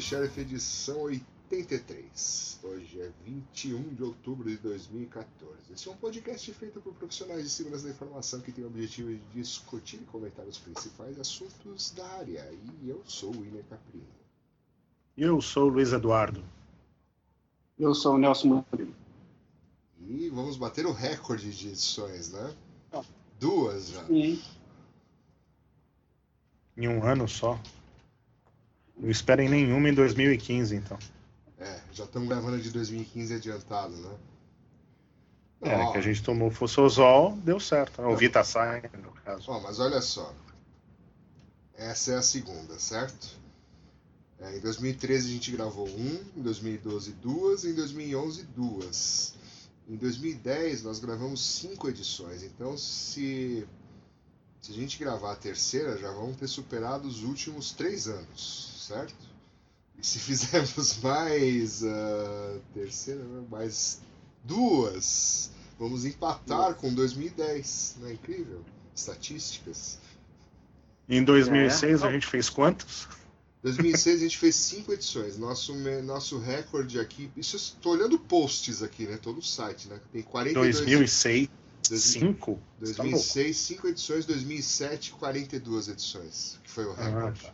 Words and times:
the 0.00 0.06
Sheriff 0.06 0.40
edição 0.40 1.02
83. 1.02 2.60
Hoje 2.62 3.00
é 3.02 3.12
21 3.22 3.94
de 3.94 4.02
outubro 4.02 4.48
de 4.48 4.56
2014. 4.56 5.74
Este 5.74 5.90
é 5.90 5.92
um 5.92 5.96
podcast 5.96 6.54
feito 6.54 6.80
por 6.80 6.94
profissionais 6.94 7.42
de 7.42 7.50
segurança 7.50 7.84
da 7.84 7.90
informação 7.90 8.40
que 8.40 8.50
tem 8.50 8.64
o 8.64 8.68
objetivo 8.68 9.10
de 9.10 9.20
discutir 9.34 10.00
e 10.00 10.06
comentar 10.06 10.46
os 10.46 10.56
principais 10.56 11.20
assuntos 11.20 11.90
da 11.90 12.06
área. 12.14 12.50
E 12.82 12.88
eu 12.88 13.02
sou 13.04 13.30
o 13.30 13.44
Iner 13.44 13.62
Caprino. 13.68 14.06
Eu 15.18 15.38
sou 15.42 15.64
o 15.64 15.68
Luiz 15.68 15.92
Eduardo. 15.92 16.42
Eu 17.78 17.94
sou 17.94 18.14
o 18.14 18.18
Nelson 18.18 18.64
Murilo. 18.72 18.94
E 20.08 20.30
vamos 20.30 20.56
bater 20.56 20.86
o 20.86 20.92
recorde 20.92 21.54
de 21.54 21.68
edições, 21.68 22.32
né? 22.32 22.56
Duas 23.38 23.90
já. 23.90 24.06
Sim. 24.06 24.42
Em 26.74 26.88
um 26.88 27.04
ano 27.04 27.28
só. 27.28 27.60
Não 29.00 29.10
esperem 29.10 29.48
nenhuma 29.48 29.88
em 29.88 29.94
2015, 29.94 30.76
então. 30.76 30.98
É, 31.58 31.80
já 31.92 32.04
estamos 32.04 32.28
gravando 32.28 32.60
de 32.60 32.70
2015 32.70 33.34
adiantado, 33.34 33.96
né? 33.96 34.14
É, 35.62 35.76
Ó, 35.76 35.92
que 35.92 35.98
a 35.98 36.02
gente 36.02 36.22
tomou 36.22 36.50
Fossozol, 36.50 37.36
deu 37.38 37.58
certo. 37.58 38.00
né? 38.00 38.08
O 38.08 38.16
Vita 38.16 38.44
Sai, 38.44 38.82
no 39.02 39.12
caso. 39.12 39.50
Ó, 39.50 39.60
mas 39.60 39.78
olha 39.78 40.00
só. 40.00 40.34
Essa 41.74 42.12
é 42.12 42.16
a 42.16 42.22
segunda, 42.22 42.78
certo? 42.78 43.40
É, 44.38 44.56
em 44.56 44.60
2013 44.60 45.28
a 45.28 45.32
gente 45.32 45.50
gravou 45.50 45.88
um, 45.88 46.20
em 46.36 46.42
2012 46.42 47.12
duas, 47.12 47.64
em 47.64 47.74
2011 47.74 48.42
duas. 48.54 49.34
Em 49.88 49.96
2010 49.96 50.82
nós 50.82 50.98
gravamos 50.98 51.44
cinco 51.44 51.88
edições, 51.88 52.42
então 52.42 52.78
se, 52.78 53.66
se 54.62 54.72
a 54.72 54.74
gente 54.74 54.98
gravar 54.98 55.32
a 55.32 55.36
terceira 55.36 55.98
já 55.98 56.10
vamos 56.12 56.36
ter 56.36 56.48
superado 56.48 57.08
os 57.08 57.22
últimos 57.22 57.72
três 57.72 58.06
anos, 58.06 58.69
certo? 58.90 59.14
E 59.98 60.06
se 60.06 60.18
fizermos 60.20 60.98
mais 61.02 61.84
a 61.84 62.58
terceira, 62.74 63.22
né, 63.22 63.44
mais 63.50 64.00
duas, 64.44 65.50
vamos 65.78 66.04
empatar 66.04 66.74
com 66.74 66.92
2010, 66.92 67.96
não 68.00 68.08
é 68.08 68.12
incrível? 68.14 68.64
Estatísticas. 68.94 69.98
Em 71.08 71.22
2006 71.24 72.02
a 72.02 72.10
gente 72.12 72.26
fez 72.26 72.48
quantos? 72.48 73.08
2006 73.62 74.16
a 74.20 74.22
gente 74.24 74.38
fez 74.38 74.54
cinco 74.54 74.92
edições. 74.92 75.36
Nosso, 75.36 75.74
nosso 76.02 76.38
recorde 76.38 76.98
aqui. 76.98 77.30
Isso 77.36 77.56
estou 77.56 77.92
olhando 77.92 78.18
posts 78.18 78.82
aqui, 78.82 79.04
né? 79.06 79.18
Todo 79.20 79.38
o 79.38 79.42
site, 79.42 79.86
né? 79.88 80.00
Tem 80.12 80.22
42. 80.22 80.76
2006, 80.78 81.48
Dois- 81.86 82.02
5? 82.02 82.58
2006, 82.78 83.56
5 83.58 83.88
edições. 83.88 84.24
2007, 84.24 85.12
42 85.12 85.88
edições. 85.88 86.58
Que 86.64 86.70
foi 86.70 86.86
o 86.86 86.92
Ah, 86.92 87.04
recorde. 87.04 87.42
tá. 87.42 87.52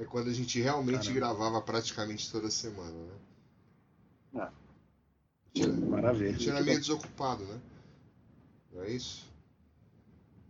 É 0.00 0.04
quando 0.04 0.28
a 0.30 0.32
gente 0.32 0.58
realmente 0.60 1.08
Caramba. 1.12 1.14
gravava 1.14 1.60
praticamente 1.62 2.32
toda 2.32 2.50
semana, 2.50 2.90
né? 2.90 3.14
É. 4.36 4.40
A 4.42 4.50
gente 5.54 5.62
era- 5.62 5.72
a 5.72 5.90
Maravilha. 5.90 6.32
gente 6.32 6.48
era 6.50 6.62
meio 6.62 6.80
desocupado, 6.80 7.44
né? 7.44 7.60
Não 8.72 8.82
é 8.82 8.90
isso? 8.90 9.28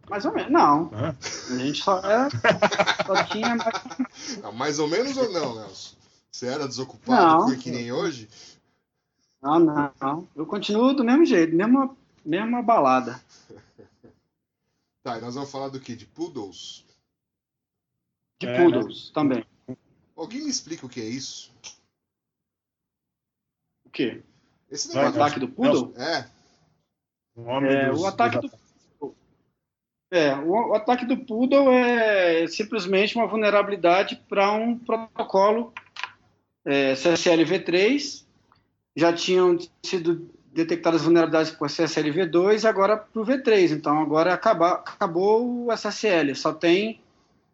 Mais 0.09 0.25
ou 0.25 0.33
menos. 0.33 0.53
Não. 0.53 0.91
Hã? 0.95 1.17
A 1.51 1.59
gente 1.59 1.83
só, 1.83 1.99
é, 1.99 2.29
só 3.07 3.25
tinha. 3.27 3.57
Ah, 4.45 4.53
mais 4.53 4.79
ou 4.79 4.87
menos 4.89 5.17
ou 5.17 5.31
não, 5.33 5.55
Nelson? 5.57 5.97
Você 6.31 6.47
era 6.47 6.69
desocupado 6.69 7.39
Não. 7.41 7.49
foi 7.49 7.57
que 7.57 7.71
nem 7.73 7.91
hoje? 7.91 8.29
Não, 9.43 9.59
não, 9.59 9.93
não. 10.01 10.29
Eu 10.37 10.47
continuo 10.47 10.93
do 10.95 11.03
mesmo 11.05 11.25
jeito, 11.27 11.55
mesma, 11.57 11.97
mesma 12.25 12.63
balada. 12.63 13.21
Tá, 15.03 15.17
e 15.17 15.21
nós 15.23 15.35
vamos 15.35 15.51
falar 15.51 15.69
do 15.71 15.81
que? 15.81 15.97
De 15.97 16.05
poodles? 16.05 16.85
De 18.41 18.47
É, 18.49 18.57
poodles 18.57 19.11
também. 19.11 19.45
Alguém 20.17 20.43
me 20.43 20.51
explica 20.51 20.87
o 20.87 20.89
que 20.89 21.01
é 21.01 21.05
isso? 21.05 21.53
O 23.85 23.91
quê? 23.91 24.23
Esse 24.71 24.89
O 24.89 24.95
negócio. 24.95 25.23
ataque 25.23 25.41
do 25.41 25.49
poodle? 25.49 25.93
É, 25.97 26.27
O 27.37 27.43
homem 27.43 27.71
É, 27.71 27.91
dos- 27.91 28.01
o 28.01 28.07
ataque 28.07 28.39
do 28.39 28.51
É, 30.13 30.35
o, 30.35 30.71
o 30.71 30.75
ataque 30.75 31.05
do 31.07 31.17
Poodle 31.19 31.71
é 31.71 32.45
simplesmente 32.49 33.15
uma 33.15 33.29
vulnerabilidade 33.29 34.17
para 34.29 34.51
um 34.51 34.77
protocolo 34.77 35.73
é, 36.65 36.95
CSLV3. 36.95 38.25
Já 38.97 39.13
tinham 39.13 39.57
sido 39.85 40.29
detectadas 40.53 41.03
vulnerabilidades 41.03 41.53
por 41.53 41.69
CSLV2 41.69 42.65
e 42.65 42.67
agora 42.67 42.97
para 42.97 43.23
o 43.23 43.25
V3. 43.25 43.71
Então 43.71 44.01
agora 44.03 44.35
acaba, 44.35 44.73
acabou 44.85 45.67
o 45.67 45.73
SSL, 45.73 46.35
só 46.35 46.53
tem 46.53 47.01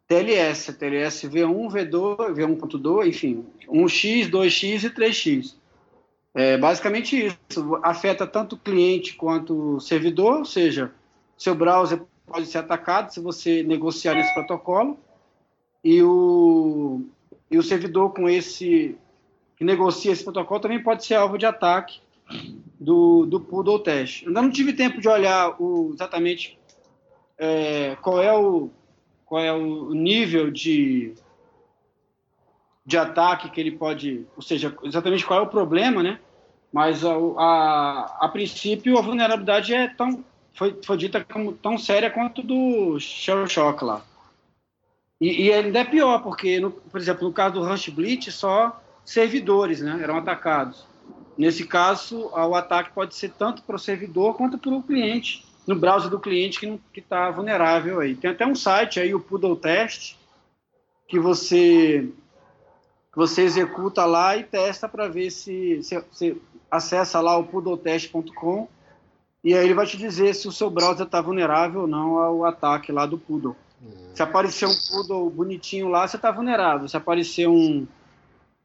TLS, 0.08 0.72
TLS 0.78 1.28
V1, 1.28 1.68
V2, 1.68 2.34
V1.2, 2.34 3.08
enfim, 3.08 3.46
1x, 3.68 4.30
2x 4.30 4.84
e 4.84 4.90
3x. 4.90 5.54
É 6.34 6.56
basicamente 6.58 7.26
isso. 7.26 7.80
Afeta 7.82 8.26
tanto 8.26 8.54
o 8.54 8.58
cliente 8.58 9.14
quanto 9.14 9.76
o 9.76 9.80
servidor, 9.80 10.38
ou 10.38 10.44
seja, 10.44 10.92
seu 11.36 11.54
browser 11.54 12.02
pode 12.26 12.46
ser 12.46 12.58
atacado 12.58 13.12
se 13.12 13.20
você 13.20 13.62
negociar 13.62 14.18
esse 14.18 14.34
protocolo 14.34 14.98
e 15.82 16.02
o, 16.02 17.06
e 17.50 17.56
o 17.56 17.62
servidor 17.62 18.12
com 18.12 18.28
esse 18.28 18.96
que 19.56 19.64
negocia 19.64 20.12
esse 20.12 20.22
protocolo 20.22 20.60
também 20.60 20.82
pode 20.82 21.06
ser 21.06 21.14
alvo 21.14 21.38
de 21.38 21.46
ataque 21.46 22.00
do, 22.78 23.24
do 23.24 23.40
Poodle 23.40 23.78
Test. 23.78 24.26
Ainda 24.26 24.42
não 24.42 24.50
tive 24.50 24.72
tempo 24.74 25.00
de 25.00 25.08
olhar 25.08 25.56
o, 25.60 25.92
exatamente 25.94 26.58
é, 27.38 27.96
qual 28.02 28.22
é 28.22 28.36
o 28.36 28.70
qual 29.26 29.42
é 29.42 29.52
o 29.52 29.92
nível 29.92 30.50
de 30.50 31.14
de 32.84 32.96
ataque 32.96 33.50
que 33.50 33.60
ele 33.60 33.72
pode, 33.72 34.24
ou 34.36 34.42
seja, 34.42 34.72
exatamente 34.84 35.26
qual 35.26 35.40
é 35.40 35.42
o 35.42 35.48
problema, 35.48 36.04
né? 36.04 36.20
Mas 36.72 37.04
a, 37.04 37.14
a, 37.16 38.16
a 38.20 38.28
princípio 38.28 38.96
a 38.96 39.02
vulnerabilidade 39.02 39.74
é 39.74 39.88
tão 39.88 40.24
foi, 40.56 40.78
foi 40.82 40.96
dita 40.96 41.22
como 41.22 41.52
tão 41.52 41.76
séria 41.76 42.10
quanto 42.10 42.42
do 42.42 42.98
Shell 42.98 43.46
Shock 43.46 43.84
lá. 43.84 44.02
E, 45.20 45.46
e 45.46 45.52
ainda 45.52 45.80
é 45.80 45.84
pior, 45.84 46.22
porque, 46.22 46.58
no, 46.58 46.70
por 46.70 47.00
exemplo, 47.00 47.28
no 47.28 47.32
caso 47.32 47.54
do 47.54 47.64
Rush 47.64 47.90
Blitz, 47.90 48.34
só 48.34 48.82
servidores 49.04 49.80
né, 49.80 50.00
eram 50.02 50.16
atacados. 50.16 50.86
Nesse 51.36 51.66
caso, 51.66 52.30
o 52.32 52.54
ataque 52.54 52.92
pode 52.92 53.14
ser 53.14 53.30
tanto 53.32 53.62
para 53.62 53.76
o 53.76 53.78
servidor 53.78 54.34
quanto 54.36 54.56
para 54.56 54.72
o 54.72 54.82
cliente, 54.82 55.45
no 55.66 55.74
browser 55.74 56.10
do 56.10 56.20
cliente 56.20 56.60
que 56.92 57.00
está 57.00 57.30
vulnerável 57.30 58.00
aí. 58.00 58.14
Tem 58.14 58.30
até 58.30 58.46
um 58.46 58.54
site 58.54 59.00
aí, 59.00 59.14
o 59.14 59.20
Poodle 59.20 59.56
Test, 59.56 60.16
que 61.08 61.18
você, 61.18 62.08
você 63.14 63.42
executa 63.42 64.04
lá 64.04 64.36
e 64.36 64.44
testa 64.44 64.88
para 64.88 65.08
ver 65.08 65.30
se 65.30 65.82
você 65.82 66.36
acessa 66.70 67.20
lá 67.20 67.36
o 67.36 67.44
poodletest.com 67.44 68.68
e 69.42 69.54
aí 69.54 69.64
ele 69.64 69.74
vai 69.74 69.86
te 69.86 69.96
dizer 69.96 70.34
se 70.34 70.48
o 70.48 70.52
seu 70.52 70.68
browser 70.68 71.06
está 71.06 71.20
vulnerável 71.20 71.82
ou 71.82 71.86
não 71.86 72.18
ao 72.18 72.44
ataque 72.44 72.90
lá 72.90 73.06
do 73.06 73.16
Poodle. 73.16 73.54
Hum, 73.80 74.10
Se 74.12 74.20
aparecer 74.22 74.66
um 74.66 74.74
Poodle 74.90 75.30
bonitinho 75.30 75.88
lá, 75.88 76.06
você 76.06 76.16
está 76.16 76.32
vulnerável. 76.32 76.88
Se 76.88 76.96
aparecer 76.96 77.46
um. 77.48 77.86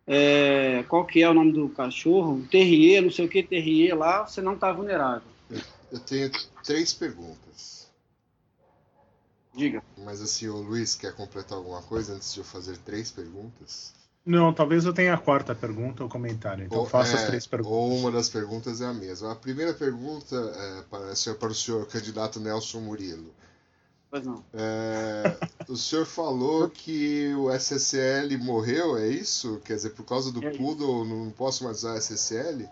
é, 0.07 0.83
qual 0.87 1.05
que 1.05 1.21
é 1.21 1.29
o 1.29 1.33
nome 1.35 1.51
do 1.51 1.69
cachorro? 1.69 2.33
Um 2.33 2.47
Terrier, 2.47 3.03
não 3.03 3.11
sei 3.11 3.25
o 3.25 3.29
que, 3.29 3.43
Terrier 3.43 3.95
lá, 3.95 4.25
você 4.25 4.41
não 4.41 4.53
está 4.55 4.71
vulnerável. 4.71 5.30
Eu 5.91 5.99
tenho 5.99 6.31
três 6.63 6.93
perguntas. 6.93 7.87
Diga. 9.53 9.83
Mas 9.97 10.21
assim, 10.21 10.47
o 10.47 10.57
Luiz 10.57 10.95
quer 10.95 11.13
completar 11.13 11.57
alguma 11.57 11.81
coisa 11.81 12.13
antes 12.13 12.33
de 12.33 12.39
eu 12.39 12.43
fazer 12.45 12.77
três 12.77 13.11
perguntas? 13.11 13.93
Não, 14.25 14.53
talvez 14.53 14.85
eu 14.85 14.93
tenha 14.93 15.13
a 15.13 15.17
quarta 15.17 15.53
pergunta 15.53 16.03
ou 16.03 16.09
comentário. 16.09 16.63
Então 16.65 16.79
Ou- 16.79 16.85
faça 16.85 17.13
é, 17.13 17.15
as 17.19 17.25
três 17.25 17.47
perguntas. 17.47 17.73
Ou 17.73 17.97
uma 17.97 18.11
das 18.11 18.29
perguntas 18.29 18.79
é 18.79 18.85
a 18.85 18.93
mesma. 18.93 19.31
A 19.31 19.35
primeira 19.35 19.73
pergunta 19.73 20.35
é 20.35 20.81
para, 20.83 21.15
senhor- 21.15 21.37
para 21.37 21.49
o 21.49 21.55
senhor 21.55 21.85
candidato 21.87 22.39
Nelson 22.39 22.79
Murilo. 22.81 23.33
Pois 24.09 24.25
não. 24.25 24.43
É, 24.53 25.37
o 25.67 25.75
senhor 25.75 26.05
falou 26.05 26.69
que 26.71 27.33
o 27.33 27.49
SSL 27.51 28.37
morreu, 28.37 28.95
é 28.97 29.07
isso? 29.07 29.59
Quer 29.65 29.75
dizer, 29.75 29.89
por 29.91 30.05
causa 30.05 30.31
do 30.31 30.43
É 30.45 30.49
isso. 30.51 30.57
Poodle 30.59 31.03
não 31.03 31.31
posso 31.31 31.63
mais 31.63 31.77
usar 31.77 31.97
SSL? 31.97 32.69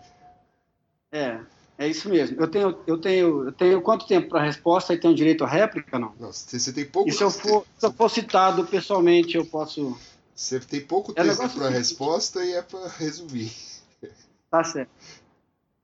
É, 1.12 1.40
é 1.80 1.88
isso 1.88 2.10
mesmo. 2.10 2.38
Eu 2.38 2.46
tenho, 2.46 2.78
eu 2.86 2.98
tenho, 2.98 3.44
eu 3.46 3.52
tenho 3.52 3.80
quanto 3.80 4.06
tempo 4.06 4.28
para 4.28 4.40
a 4.40 4.44
resposta 4.44 4.92
e 4.92 5.00
tenho 5.00 5.14
direito 5.14 5.44
à 5.44 5.46
réplica, 5.48 5.98
não? 5.98 6.14
Não, 6.20 6.30
você 6.30 6.72
tem 6.74 6.84
pouco 6.84 7.08
E 7.08 7.12
se 7.12 7.24
eu 7.24 7.30
for, 7.30 7.64
se 7.78 7.86
eu 7.86 7.90
for 7.90 8.10
citado 8.10 8.66
pessoalmente, 8.66 9.34
eu 9.34 9.46
posso. 9.46 9.98
Você 10.34 10.60
tem 10.60 10.82
pouco 10.82 11.14
É 11.16 11.24
tempo 11.24 11.48
para 11.48 11.68
a 11.68 11.70
resposta 11.70 12.44
e 12.44 12.52
é 12.52 12.60
para 12.60 12.86
resumir. 12.86 13.50
Tá 14.50 14.62
certo. 14.62 14.90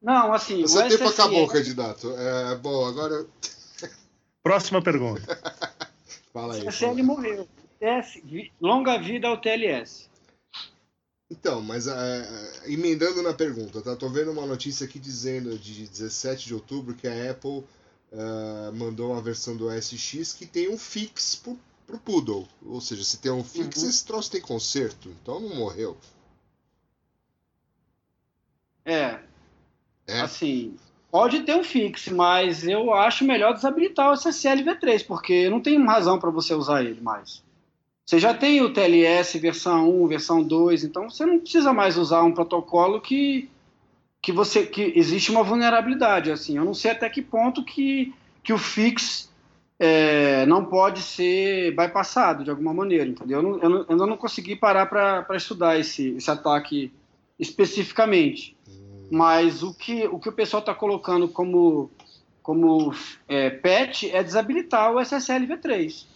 Não, 0.02 0.34
assim. 0.34 0.62
O 0.64 0.68
seu 0.68 0.82
tempo 0.82 1.04
SSL 1.04 1.08
acabou, 1.08 1.48
candidato. 1.48 2.14
É, 2.14 2.56
bom, 2.56 2.84
agora. 2.84 3.24
Próxima 4.44 4.82
pergunta. 4.82 5.22
Fala 6.30 6.56
aí. 6.56 6.62
O 6.62 6.90
aí. 6.90 7.02
morreu. 7.02 7.48
Longa 8.60 8.98
vida 8.98 9.28
ao 9.28 9.40
TLS. 9.40 10.10
Então, 11.30 11.60
mas 11.60 11.86
é, 11.88 12.62
emendando 12.66 13.22
na 13.22 13.34
pergunta, 13.34 13.82
tá? 13.82 13.96
Tô 13.96 14.08
vendo 14.08 14.30
uma 14.30 14.46
notícia 14.46 14.86
aqui 14.86 14.98
dizendo 14.98 15.58
de 15.58 15.86
17 15.88 16.46
de 16.46 16.54
outubro 16.54 16.94
que 16.94 17.08
a 17.08 17.30
Apple 17.32 17.64
ah, 18.12 18.70
mandou 18.74 19.10
uma 19.12 19.20
versão 19.22 19.56
do 19.56 19.66
OS 19.66 19.90
X 19.98 20.32
que 20.32 20.46
tem 20.46 20.68
um 20.68 20.78
fix 20.78 21.34
pro, 21.36 21.58
pro 21.86 21.98
Poodle. 21.98 22.48
Ou 22.64 22.80
seja, 22.80 23.02
se 23.04 23.18
tem 23.18 23.32
um 23.32 23.42
fix, 23.44 23.82
Uhum. 23.82 23.88
esse 23.88 24.04
troço 24.04 24.30
tem 24.30 24.40
conserto, 24.40 25.08
então 25.22 25.40
não 25.40 25.54
morreu. 25.56 25.96
É, 28.84 29.20
É, 30.06 30.20
assim, 30.20 30.78
pode 31.10 31.42
ter 31.44 31.56
um 31.56 31.64
fixe, 31.64 32.12
mas 32.12 32.66
eu 32.66 32.92
acho 32.94 33.24
melhor 33.24 33.54
desabilitar 33.54 34.10
o 34.10 34.14
SSL 34.14 34.64
V3, 34.64 35.06
porque 35.06 35.50
não 35.50 35.62
tem 35.62 35.84
razão 35.84 36.18
para 36.18 36.30
você 36.30 36.54
usar 36.54 36.84
ele 36.84 37.00
mais. 37.00 37.45
Você 38.06 38.20
já 38.20 38.32
tem 38.32 38.62
o 38.62 38.72
TLS 38.72 39.36
versão 39.40 39.90
1, 40.04 40.06
versão 40.06 40.40
2, 40.40 40.84
então 40.84 41.10
você 41.10 41.26
não 41.26 41.40
precisa 41.40 41.72
mais 41.72 41.98
usar 41.98 42.22
um 42.22 42.30
protocolo 42.30 43.00
que, 43.00 43.50
que 44.22 44.30
você 44.30 44.64
que 44.64 44.92
existe 44.94 45.32
uma 45.32 45.42
vulnerabilidade. 45.42 46.30
Assim, 46.30 46.56
eu 46.56 46.64
não 46.64 46.72
sei 46.72 46.92
até 46.92 47.10
que 47.10 47.20
ponto 47.20 47.64
que, 47.64 48.14
que 48.44 48.52
o 48.52 48.58
fix 48.58 49.28
é, 49.76 50.46
não 50.46 50.64
pode 50.64 51.02
ser 51.02 51.74
bypassado 51.74 52.44
de 52.44 52.50
alguma 52.50 52.72
maneira, 52.72 53.06
entendeu? 53.06 53.40
Eu, 53.40 53.42
não, 53.42 53.58
eu, 53.58 53.70
não, 53.70 53.86
eu 53.88 54.06
não 54.06 54.16
consegui 54.16 54.54
parar 54.54 54.86
para 54.86 55.36
estudar 55.36 55.76
esse, 55.76 56.10
esse 56.10 56.30
ataque 56.30 56.92
especificamente. 57.36 58.56
hum, 58.68 59.08
Mas 59.10 59.64
o 59.64 59.74
que 59.74 60.06
o, 60.06 60.20
que 60.20 60.28
o 60.28 60.32
pessoal 60.32 60.60
está 60.60 60.72
colocando 60.72 61.28
como, 61.28 61.90
como 62.40 62.94
é, 63.26 63.50
patch 63.50 64.04
é 64.04 64.22
desabilitar 64.22 64.92
o 64.92 65.00
SSL 65.00 65.44
V3. 65.48 66.06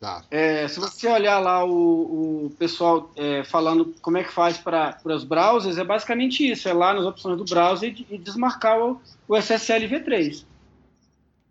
Tá. 0.00 0.24
É, 0.30 0.66
se 0.68 0.78
você 0.78 1.08
olhar 1.08 1.38
lá 1.38 1.64
o, 1.64 2.46
o 2.46 2.50
pessoal 2.58 3.10
é, 3.16 3.42
falando 3.44 3.94
como 4.00 4.16
é 4.18 4.24
que 4.24 4.32
faz 4.32 4.56
para 4.58 4.98
os 5.04 5.24
browsers, 5.24 5.78
é 5.78 5.84
basicamente 5.84 6.48
isso: 6.48 6.68
é 6.68 6.72
lá 6.72 6.94
nas 6.94 7.04
opções 7.04 7.36
do 7.38 7.44
browser 7.44 7.92
e, 7.92 8.14
e 8.14 8.18
desmarcar 8.18 8.78
o, 8.80 9.00
o 9.26 9.36
SSL 9.36 9.88
V3. 9.88 10.44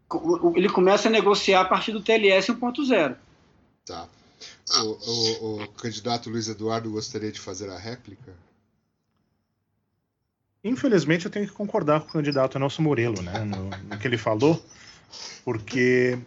O- 0.10 0.50
o- 0.50 0.58
Ele 0.58 0.70
começa 0.70 1.08
a 1.10 1.12
negociar 1.12 1.62
a 1.62 1.66
partir 1.66 1.92
do 1.92 2.02
TLS 2.02 2.52
1.0. 2.52 3.16
Tá. 3.86 4.08
O, 4.80 4.84
o- 4.86 5.64
o 5.64 5.68
candidato 5.70 6.30
Luiz 6.30 6.48
Eduardo 6.48 6.90
gostaria 6.92 7.32
de 7.32 7.40
fazer 7.40 7.70
a 7.70 7.78
réplica? 7.78 8.34
Infelizmente, 10.64 11.26
eu 11.26 11.32
tenho 11.32 11.48
que 11.48 11.54
concordar 11.54 12.02
com 12.02 12.08
o 12.10 12.12
candidato 12.14 12.60
Nelson 12.60 12.82
Murilo, 12.82 13.22
né, 13.22 13.40
no, 13.46 13.70
no 13.70 13.98
que 14.00 14.08
ele 14.08 14.18
falou, 14.18 14.62
porque. 15.46 16.18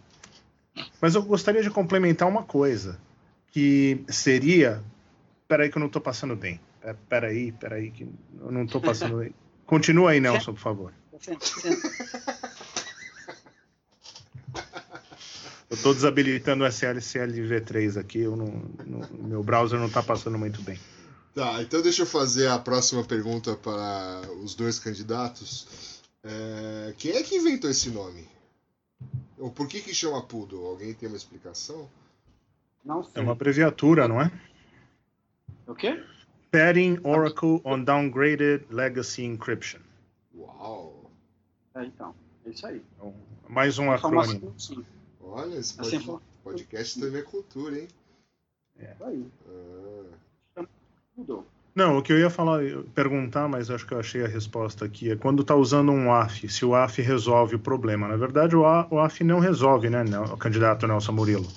Mas 1.01 1.15
eu 1.15 1.21
gostaria 1.23 1.61
de 1.63 1.69
complementar 1.69 2.27
uma 2.27 2.43
coisa, 2.43 2.99
que 3.51 4.03
seria. 4.09 4.83
Peraí, 5.47 5.69
que 5.69 5.77
eu 5.77 5.79
não 5.79 5.87
estou 5.87 6.01
passando 6.01 6.35
bem. 6.35 6.59
É, 6.81 6.93
Peraí, 7.09 7.51
peraí, 7.51 7.91
que 7.91 8.07
eu 8.39 8.51
não 8.51 8.63
estou 8.63 8.81
passando 8.81 9.17
bem. 9.17 9.33
Continua 9.65 10.11
aí, 10.11 10.19
Nelson, 10.19 10.53
por 10.53 10.59
favor. 10.59 10.93
Eu 15.69 15.75
estou 15.75 15.93
desabilitando 15.93 16.63
o 16.63 16.67
SLCL 16.67 17.31
V3 17.47 17.97
aqui, 17.99 18.19
eu 18.19 18.35
não, 18.35 18.47
não- 18.85 19.07
meu 19.27 19.41
browser 19.43 19.79
não 19.79 19.87
está 19.87 20.03
passando 20.03 20.37
muito 20.37 20.61
bem. 20.61 20.77
Tá, 21.33 21.61
então 21.61 21.81
deixa 21.81 22.01
eu 22.01 22.05
fazer 22.05 22.47
a 22.47 22.59
próxima 22.59 23.03
pergunta 23.05 23.55
para 23.55 24.21
os 24.43 24.53
dois 24.53 24.77
candidatos. 24.79 26.01
É, 26.23 26.93
quem 26.97 27.13
é 27.13 27.23
que 27.23 27.35
inventou 27.37 27.69
esse 27.69 27.89
nome? 27.89 28.27
Ou 29.41 29.51
por 29.51 29.67
que 29.67 29.81
que 29.81 29.93
chama 29.93 30.21
Poodle? 30.25 30.65
Alguém 30.67 30.93
tem 30.93 31.09
uma 31.09 31.17
explicação? 31.17 31.89
Não 32.85 33.01
É 33.01 33.03
sei. 33.03 33.23
uma 33.23 33.31
abreviatura, 33.31 34.07
não 34.07 34.21
é? 34.21 34.31
O 35.67 35.73
quê? 35.73 36.03
Padding 36.51 36.99
Oracle 37.03 37.59
on 37.65 37.83
Downgraded 37.83 38.65
Legacy 38.69 39.23
Encryption. 39.23 39.79
Uau! 40.35 41.09
É, 41.75 41.85
então, 41.85 42.13
é 42.45 42.49
isso 42.49 42.67
aí. 42.67 42.83
Então, 42.95 43.13
mais 43.49 43.79
um 43.79 43.91
acrônimo. 43.91 44.53
Olha, 45.21 45.55
esse 45.55 45.79
Assim, 45.81 45.99
pod- 46.01 46.23
podcast 46.43 46.99
também 46.99 47.21
é 47.21 47.23
cultura, 47.23 47.79
hein? 47.79 47.87
Isso 48.77 49.03
aí. 49.03 49.25
Ah, 50.57 50.65
Mudou. 51.17 51.45
Não, 51.73 51.97
o 51.97 52.01
que 52.01 52.11
eu 52.11 52.19
ia 52.19 52.29
falar, 52.29 52.61
perguntar, 52.93 53.47
mas 53.47 53.69
acho 53.69 53.87
que 53.87 53.93
eu 53.93 53.99
achei 53.99 54.23
a 54.25 54.27
resposta 54.27 54.83
aqui, 54.83 55.09
é 55.11 55.15
quando 55.15 55.41
está 55.41 55.55
usando 55.55 55.91
um 55.91 56.11
AF, 56.11 56.49
se 56.49 56.65
o 56.65 56.75
AF 56.75 57.01
resolve 57.01 57.55
o 57.55 57.59
problema. 57.59 58.07
Na 58.09 58.17
verdade, 58.17 58.55
o, 58.55 58.65
A- 58.65 58.85
o 58.91 58.99
AF 58.99 59.23
não 59.23 59.39
resolve, 59.39 59.89
né, 59.89 60.03
Nel- 60.03 60.25
o 60.25 60.37
candidato 60.37 60.85
Nelson 60.85 61.13
Murilo. 61.13 61.47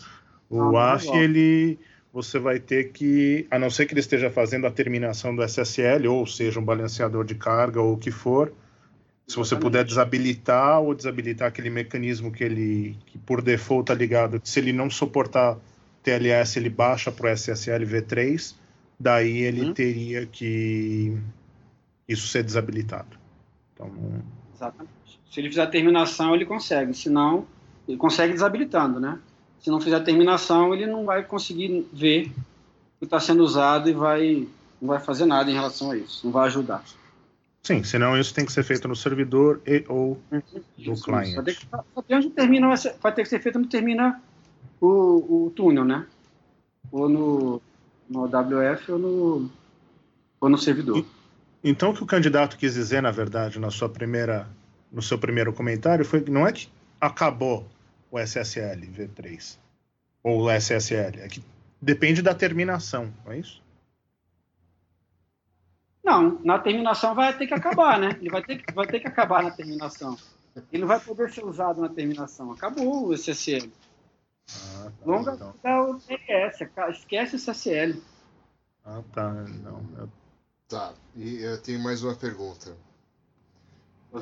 O 0.48 0.58
não 0.58 0.76
AF, 0.78 1.08
ele, 1.16 1.78
você 2.12 2.38
vai 2.38 2.60
ter 2.60 2.92
que, 2.92 3.44
a 3.50 3.58
não 3.58 3.68
ser 3.68 3.86
que 3.86 3.92
ele 3.92 4.00
esteja 4.00 4.30
fazendo 4.30 4.68
a 4.68 4.70
terminação 4.70 5.34
do 5.34 5.42
SSL, 5.42 6.06
ou 6.06 6.24
seja, 6.28 6.60
um 6.60 6.64
balanceador 6.64 7.24
de 7.24 7.34
carga, 7.34 7.80
ou 7.82 7.94
o 7.94 7.98
que 7.98 8.12
for, 8.12 8.52
se 9.26 9.34
você 9.34 9.54
Exatamente. 9.54 9.62
puder 9.62 9.84
desabilitar 9.84 10.80
ou 10.80 10.94
desabilitar 10.94 11.48
aquele 11.48 11.70
mecanismo 11.70 12.30
que 12.30 12.44
ele, 12.44 12.96
que 13.06 13.18
por 13.18 13.42
default 13.42 13.82
está 13.90 13.94
ligado, 13.94 14.40
se 14.44 14.60
ele 14.60 14.72
não 14.72 14.88
suportar 14.88 15.56
TLS, 16.04 16.56
ele 16.58 16.68
baixa 16.70 17.10
para 17.10 17.26
o 17.26 17.28
SSL 17.30 17.84
V3, 17.84 18.54
daí 18.98 19.38
ele 19.38 19.62
Uhum. 19.66 19.74
teria 19.74 20.26
que 20.26 21.16
isso 22.08 22.26
ser 22.28 22.42
desabilitado. 22.42 23.16
Então, 23.72 23.90
Exatamente. 24.54 24.92
Se 25.30 25.40
ele 25.40 25.48
fizer 25.48 25.62
a 25.62 25.66
terminação, 25.66 26.34
ele 26.34 26.44
consegue. 26.46 26.94
Se 26.94 27.10
não, 27.10 27.46
ele 27.88 27.96
consegue 27.96 28.32
desabilitando, 28.32 29.00
né? 29.00 29.18
Se 29.60 29.68
não 29.70 29.80
fizer 29.80 29.96
a 29.96 30.00
terminação, 30.00 30.72
ele 30.74 30.86
não 30.86 31.04
vai 31.04 31.24
conseguir 31.24 31.86
ver 31.92 32.26
o 32.96 32.98
que 33.00 33.04
está 33.04 33.18
sendo 33.18 33.42
usado 33.42 33.88
e 33.88 33.92
vai, 33.92 34.46
não 34.80 34.88
vai 34.88 35.00
fazer 35.00 35.24
nada 35.26 35.50
em 35.50 35.54
relação 35.54 35.90
a 35.90 35.96
isso. 35.96 36.24
Não 36.24 36.32
vai 36.32 36.46
ajudar. 36.46 36.84
sim, 37.62 37.82
senão 37.82 38.16
isso 38.18 38.32
tem 38.34 38.44
que 38.44 38.52
ser 38.52 38.62
feito 38.62 38.86
no 38.86 38.94
servidor 38.94 39.60
e 39.66 39.84
ou 39.88 40.20
do 40.30 40.92
Isso, 40.92 41.02
client. 41.02 41.34
Vai 41.34 41.44
ter, 41.44 41.56
que, 41.56 41.66
onde 42.14 42.30
termina, 42.30 42.68
vai 43.02 43.12
ter 43.12 43.22
que 43.22 43.28
ser 43.28 43.40
feito 43.40 43.58
onde 43.58 43.68
termina 43.68 44.22
o, 44.80 45.46
o 45.46 45.52
túnel, 45.56 45.84
né? 45.84 46.06
Ou 46.92 47.08
no, 47.08 47.62
no 48.08 48.24
AWF 48.24 48.92
ou 48.92 48.98
no, 48.98 49.50
ou 50.40 50.48
no 50.48 50.58
servidor. 50.58 51.04
Então, 51.62 51.90
o 51.90 51.94
que 51.94 52.02
o 52.02 52.06
candidato 52.06 52.56
quis 52.56 52.74
dizer, 52.74 53.00
na 53.00 53.10
verdade, 53.10 53.58
na 53.58 53.70
sua 53.70 53.88
primeira, 53.88 54.46
no 54.92 55.00
seu 55.00 55.18
primeiro 55.18 55.52
comentário, 55.52 56.04
foi 56.04 56.20
que 56.20 56.30
não 56.30 56.46
é 56.46 56.52
que 56.52 56.68
acabou 57.00 57.66
o 58.10 58.18
SSL 58.18 58.80
V3 58.80 59.58
ou 60.22 60.42
o 60.42 60.50
SSL, 60.50 61.20
é 61.20 61.28
que 61.28 61.42
depende 61.80 62.22
da 62.22 62.34
terminação, 62.34 63.12
não 63.24 63.32
é 63.32 63.38
isso? 63.38 63.62
Não, 66.02 66.38
na 66.44 66.58
terminação 66.58 67.14
vai 67.14 67.36
ter 67.36 67.46
que 67.46 67.54
acabar, 67.54 67.98
né? 67.98 68.16
Ele 68.20 68.30
vai 68.30 68.42
ter 68.42 68.58
que, 68.58 68.72
vai 68.72 68.86
ter 68.86 69.00
que 69.00 69.08
acabar 69.08 69.42
na 69.42 69.50
terminação. 69.50 70.16
Ele 70.70 70.82
não 70.82 70.88
vai 70.88 71.00
poder 71.00 71.30
ser 71.30 71.44
usado 71.44 71.80
na 71.80 71.88
terminação. 71.88 72.52
Acabou 72.52 73.08
o 73.08 73.14
SSL. 73.14 73.70
Ah, 74.52 74.90
tá, 75.00 75.06
Longa 75.06 75.32
então. 75.34 75.52
vida 75.52 75.68
é 75.68 75.80
o 75.80 75.94
TLS. 75.98 76.70
Esquece 76.90 77.34
o 77.34 77.38
SSL. 77.38 78.02
Ah, 78.84 79.02
tá. 79.12 79.32
Não, 79.32 79.82
eu- 79.98 80.10
tá, 80.68 80.92
e 81.16 81.36
eu 81.42 81.60
tenho 81.60 81.80
mais 81.80 82.02
uma 82.02 82.14
pergunta. 82.14 82.76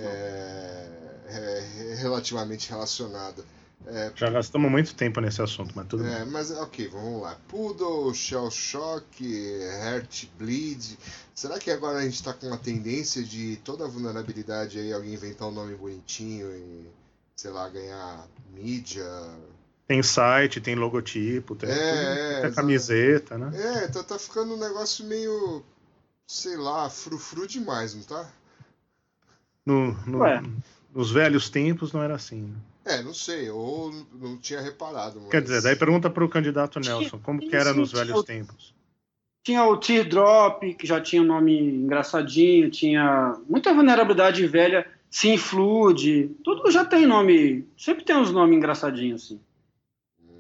É, 0.01 0.89
é 1.27 1.95
relativamente 1.97 2.71
relacionada. 2.71 3.45
É, 3.85 4.13
já 4.15 4.31
gastamos 4.31 4.71
muito 4.71 4.95
tempo 4.95 5.21
nesse 5.21 5.43
assunto, 5.43 5.73
mas 5.75 5.87
tudo 5.89 6.05
bem. 6.05 6.13
É, 6.15 6.25
mas 6.25 6.51
ok, 6.53 6.87
vamos 6.89 7.21
lá. 7.21 7.37
Poodle, 7.49 8.15
Shell 8.15 8.49
Shock, 8.51 9.25
Heartbleed. 9.25 10.97
Será 11.35 11.59
que 11.59 11.71
agora 11.71 11.99
a 11.99 12.03
gente 12.03 12.15
está 12.15 12.33
com 12.33 12.47
uma 12.47 12.57
tendência 12.59 13.23
de 13.25 13.57
toda 13.65 13.89
vulnerabilidade 13.89 14.79
aí 14.79 14.93
alguém 14.93 15.15
inventar 15.15 15.49
um 15.49 15.53
nome 15.53 15.75
bonitinho 15.75 16.49
e, 16.57 16.89
sei 17.35 17.51
lá, 17.51 17.69
ganhar 17.69 18.25
mídia? 18.55 19.05
Tem 19.87 20.03
site, 20.03 20.61
tem 20.61 20.75
logotipo, 20.75 21.55
tem, 21.55 21.69
É, 21.69 21.75
é, 21.75 22.41
tem 22.43 22.53
camiseta, 22.53 23.37
né? 23.37 23.51
É, 23.55 23.89
tá, 23.89 24.03
tá 24.03 24.19
ficando 24.19 24.55
um 24.55 24.59
negócio 24.59 25.05
meio, 25.05 25.63
sei 26.27 26.57
lá, 26.57 26.89
frufru 26.89 27.47
demais, 27.47 27.95
não 27.95 28.03
tá? 28.03 28.31
No, 29.67 29.93
no- 30.07 30.19
nos 30.95 31.11
velhos 31.11 31.49
tempos 31.49 31.93
não 31.93 32.03
era 32.03 32.15
assim. 32.15 32.43
né? 32.43 32.57
É, 32.85 33.03
não 33.03 33.15
sei, 33.15 33.49
ou 33.51 33.93
não 34.21 34.37
tinha 34.39 34.61
reparado. 34.61 35.21
Mas... 35.21 35.31
Quer 35.31 35.43
dizer, 35.43 35.63
daí 35.63 35.77
pergunta 35.77 36.11
para 36.11 36.25
o 36.25 36.29
candidato 36.29 36.81
Nelson, 36.81 37.19
como 37.19 37.39
que 37.41 37.55
era 37.55 37.73
nos 37.73 37.93
velhos 37.93 38.25
tempos? 38.25 38.75
Tinha 39.45 39.65
o 39.65 39.77
Teardrop, 39.77 40.63
que 40.75 40.87
já 40.87 41.01
tinha 41.01 41.21
um 41.23 41.27
nome 41.27 41.59
engraçadinho. 41.59 42.71
Tinha 42.71 43.37
muita 43.49 43.75
vulnerabilidade 43.75 44.47
velha. 44.47 44.87
Sinflude. 45.11 46.31
Tudo 46.45 46.71
já 46.71 46.85
tem 46.85 47.07
nome. 47.07 47.67
Sempre 47.77 48.05
tem 48.05 48.17
uns 48.17 48.31
nomes 48.31 48.57
engraçadinhos, 48.57 49.25
assim. 49.25 49.41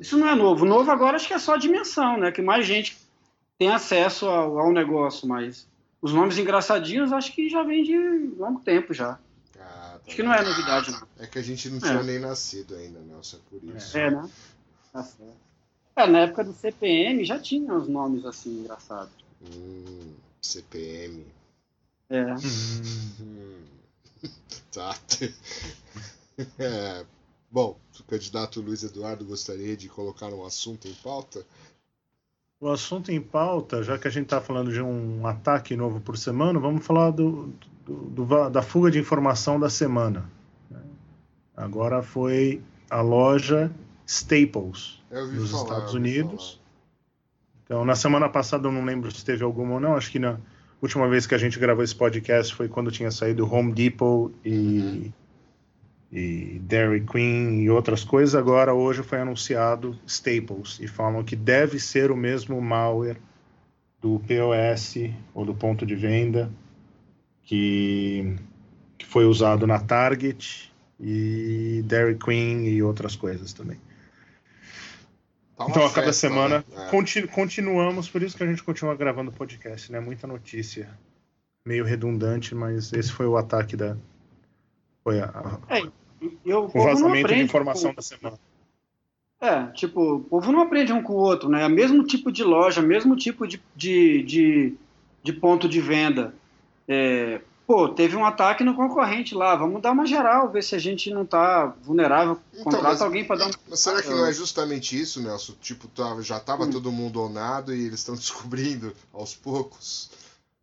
Isso 0.01 0.17
não 0.19 0.29
é 0.29 0.35
novo. 0.35 0.65
Novo 0.65 0.91
agora 0.91 1.17
acho 1.17 1.27
que 1.29 1.35
é 1.35 1.39
só 1.39 1.55
a 1.55 1.59
dimensão, 1.59 2.19
né? 2.19 2.33
Que 2.33 2.43
mais 2.43 2.67
gente 2.67 2.97
tem 3.59 3.71
acesso 3.71 4.27
ao, 4.27 4.59
ao 4.59 4.73
negócio, 4.73 5.29
mas 5.29 5.67
os 6.01 6.13
nomes 6.13 6.39
engraçadinhos 6.39 7.13
acho 7.13 7.33
que 7.33 7.49
já 7.49 7.63
vem 7.63 7.85
de 7.85 7.97
longo 8.37 8.61
tempo 8.61 8.93
já. 8.93 9.19
Ah, 9.59 9.99
tá 9.99 10.01
Acho 10.07 10.17
que 10.17 10.23
não 10.23 10.35
é 10.35 10.43
novidade, 10.43 10.91
não. 10.91 11.03
É 11.19 11.27
que 11.27 11.39
a 11.39 11.43
gente 11.43 11.69
não 11.71 11.79
tinha 11.79 11.93
É. 11.93 12.03
nem 12.03 12.19
nascido 12.19 12.75
ainda, 12.75 12.99
Nelson, 13.01 13.37
é 13.37 13.41
por 13.51 13.77
isso. 13.77 13.97
É, 13.97 14.11
né? 14.11 14.29
Tá 14.93 15.03
certo. 15.05 15.37
É, 15.95 16.07
na 16.07 16.19
época 16.21 16.43
do 16.45 16.53
CPM 16.55 17.25
já 17.25 17.39
tinha 17.39 17.73
uns 17.73 17.87
nomes 17.87 18.25
assim 18.25 18.51
engraçados. 18.61 19.13
Hum, 19.43 20.15
CPM. 20.41 21.25
É. 22.11 22.35
Hum, 22.35 23.63
tá. 24.73 24.97
É, 26.59 27.05
Bom, 27.53 27.79
o 28.01 28.03
candidato 28.05 28.63
Luiz 28.63 28.83
Eduardo 28.83 29.27
gostaria 29.27 29.77
de 29.77 29.87
colocar 29.87 30.29
um 30.29 30.43
assunto 30.47 30.89
em 30.89 30.95
pauta. 30.95 31.45
O 32.59 32.71
assunto 32.71 33.13
em 33.13 33.21
pauta, 33.21 33.83
já 33.83 33.99
que 33.99 34.09
a 34.09 34.11
gente 34.11 34.25
está 34.25 34.41
falando 34.41 34.73
de 34.73 34.81
um 34.81 35.27
ataque 35.27 35.77
novo 35.77 36.01
por 36.01 36.17
semana, 36.17 36.59
vamos 36.59 36.87
falar 36.87 37.11
do, 37.11 37.53
do, 37.85 38.25
do, 38.25 38.49
da 38.49 38.63
fuga 38.63 38.91
de 38.91 38.99
informação 38.99 39.61
da 39.61 39.69
semana. 39.69 40.31
Agora 41.55 42.03
foi 42.03 42.63
a 42.89 43.03
loja 43.03 43.71
Staples 44.07 45.03
nos 45.11 45.51
falar, 45.51 45.63
Estados 45.63 45.95
Unidos. 45.95 46.59
Então, 47.65 47.85
na 47.85 47.95
semana 47.95 48.31
passada, 48.31 48.69
eu 48.69 48.73
não 48.73 48.85
lembro 48.85 49.11
se 49.11 49.23
teve 49.23 49.45
alguma 49.45 49.75
ou 49.75 49.81
não. 49.81 49.95
Acho 49.95 50.11
que 50.11 50.19
na 50.19 50.39
última 50.81 51.07
vez 51.07 51.27
que 51.27 51.35
a 51.35 51.39
gente 51.39 51.59
gravou 51.59 51.85
esse 51.85 51.95
podcast 51.95 52.55
foi 52.55 52.67
quando 52.67 52.91
tinha 52.91 53.11
saído 53.11 53.47
Home 53.53 53.73
Depot 53.73 54.31
e, 54.43 54.81
uhum. 54.81 55.13
E 56.12 56.61
Dairy 56.64 57.00
Queen 57.00 57.62
e 57.62 57.71
outras 57.71 58.04
coisas. 58.04 58.35
Agora, 58.35 58.75
hoje 58.75 59.02
foi 59.02 59.19
anunciado 59.19 59.99
Staples 60.07 60.78
e 60.78 60.87
falam 60.87 61.25
que 61.25 61.35
deve 61.35 61.81
ser 61.81 62.11
o 62.11 62.16
mesmo 62.16 62.61
malware 62.61 63.16
do 64.00 64.21
POS 64.21 64.97
ou 65.33 65.47
do 65.47 65.54
ponto 65.54 65.87
de 65.87 65.95
venda 65.95 66.52
que, 67.45 68.37
que 68.99 69.07
foi 69.07 69.25
usado 69.25 69.66
na 69.66 69.78
Target 69.78 70.71
e 71.00 71.83
Dairy 71.87 72.16
Queen 72.16 72.66
e 72.66 72.83
outras 72.83 73.16
coisas 73.16 73.52
também. 73.54 73.81
Tá 75.57 75.66
então, 75.69 75.87
a 75.87 75.88
cada 75.88 76.07
festa, 76.09 76.12
semana 76.12 76.59
né? 76.59 76.87
é. 76.87 76.90
continu, 76.90 77.28
continuamos, 77.28 78.09
por 78.09 78.23
isso 78.23 78.37
que 78.37 78.42
a 78.42 78.47
gente 78.47 78.62
continua 78.62 78.95
gravando 78.95 79.31
o 79.31 79.35
podcast, 79.35 79.90
né? 79.92 80.00
Muita 80.00 80.26
notícia, 80.26 80.88
meio 81.64 81.85
redundante, 81.85 82.54
mas 82.54 82.92
esse 82.92 83.12
foi 83.12 83.26
o 83.26 83.37
ataque 83.37 83.76
da. 83.76 83.97
Foi 85.04 85.21
a, 85.21 85.61
a 85.69 85.78
é, 85.78 85.83
eu, 86.45 86.64
o 86.64 86.69
vazamento 86.69 87.29
de 87.29 87.41
informação 87.41 87.91
com... 87.91 87.97
da 87.97 88.02
semana. 88.02 88.38
É, 89.41 89.67
tipo, 89.73 90.17
o 90.17 90.21
povo 90.21 90.52
não 90.52 90.61
aprende 90.61 90.93
um 90.93 91.02
com 91.02 91.14
o 91.14 91.17
outro, 91.17 91.49
né? 91.49 91.62
É 91.62 91.67
o 91.67 91.71
mesmo 91.71 92.05
tipo 92.05 92.31
de 92.31 92.45
loja, 92.45 92.81
mesmo 92.81 93.17
tipo 93.17 93.47
de, 93.47 93.61
de, 93.75 94.23
de, 94.23 94.75
de 95.21 95.33
ponto 95.33 95.69
de 95.69 95.81
venda. 95.81 96.33
É, 96.87 97.41
pô, 97.67 97.88
teve 97.88 98.17
um 98.17 98.25
ataque 98.25 98.62
no 98.62 98.76
concorrente 98.76 99.35
lá, 99.35 99.57
vamos 99.57 99.83
dar 99.83 99.91
uma 99.91 100.07
geral, 100.07 100.49
ver 100.49 100.62
se 100.62 100.76
a 100.76 100.79
gente 100.79 101.11
não 101.11 101.26
tá 101.26 101.75
vulnerável, 101.83 102.38
então, 102.52 102.64
contrata 102.64 102.88
mas, 102.88 103.02
alguém 103.02 103.25
para 103.25 103.37
dar 103.37 103.47
um... 103.49 103.50
Mas 103.69 103.81
será 103.81 104.00
que 104.00 104.11
não 104.11 104.26
é 104.26 104.33
justamente 104.33 105.00
isso, 105.00 105.21
Nelson? 105.21 105.55
Tipo, 105.61 105.88
tá, 105.88 106.17
já 106.21 106.38
tava 106.38 106.64
hum. 106.64 106.71
todo 106.71 106.93
mundo 106.93 107.21
onado 107.21 107.75
e 107.75 107.87
eles 107.87 107.99
estão 107.99 108.14
descobrindo 108.17 108.95
aos 109.12 109.35
poucos? 109.35 110.11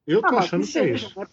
Eu 0.08 0.22
tô 0.22 0.36
ah, 0.36 0.40
achando 0.40 0.66
que, 0.66 0.80
é 0.80 0.94
isso. 0.94 1.12
Né? 1.20 1.28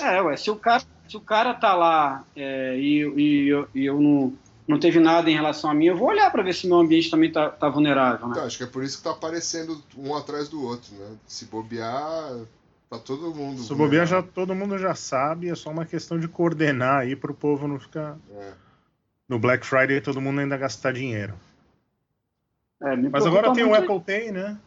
É, 0.00 0.22
ué, 0.22 0.36
se 0.36 0.50
o 0.50 0.56
cara, 0.56 0.82
se 1.08 1.16
o 1.16 1.20
cara 1.20 1.54
tá 1.54 1.74
lá 1.74 2.24
é, 2.36 2.76
e, 2.78 3.02
e, 3.16 3.48
eu, 3.48 3.68
e 3.74 3.84
eu 3.86 4.00
não, 4.00 4.32
não 4.66 4.78
teve 4.78 5.00
nada 5.00 5.30
em 5.30 5.34
relação 5.34 5.70
a 5.70 5.74
mim, 5.74 5.86
eu 5.86 5.96
vou 5.96 6.08
olhar 6.08 6.30
para 6.30 6.42
ver 6.42 6.54
se 6.54 6.66
meu 6.66 6.78
ambiente 6.78 7.10
também 7.10 7.32
tá, 7.32 7.48
tá 7.48 7.68
vulnerável, 7.68 8.26
né? 8.26 8.32
Então, 8.32 8.46
acho 8.46 8.58
que 8.58 8.64
é 8.64 8.66
por 8.66 8.82
isso 8.82 8.98
que 8.98 9.04
tá 9.04 9.10
aparecendo 9.10 9.82
um 9.96 10.14
atrás 10.14 10.48
do 10.48 10.62
outro, 10.62 10.94
né? 10.94 11.16
Se 11.26 11.46
bobear, 11.46 12.38
Pra 12.88 12.98
todo 12.98 13.34
mundo. 13.34 13.60
Se 13.60 13.74
bobear, 13.74 14.06
já, 14.06 14.22
todo 14.22 14.54
mundo 14.54 14.78
já 14.78 14.94
sabe, 14.94 15.50
é 15.50 15.54
só 15.54 15.70
uma 15.70 15.84
questão 15.84 16.18
de 16.18 16.26
coordenar 16.26 17.00
aí 17.00 17.14
pro 17.14 17.34
povo 17.34 17.68
não 17.68 17.78
ficar. 17.78 18.16
É. 18.30 18.52
No 19.28 19.38
Black 19.38 19.66
Friday 19.66 20.00
todo 20.00 20.22
mundo 20.22 20.40
ainda 20.40 20.56
gastar 20.56 20.94
dinheiro. 20.94 21.34
É, 22.80 22.96
Mas 22.96 23.26
agora 23.26 23.52
tem 23.52 23.64
o 23.64 23.74
Apple 23.74 24.00
Pay, 24.00 24.32
né? 24.32 24.58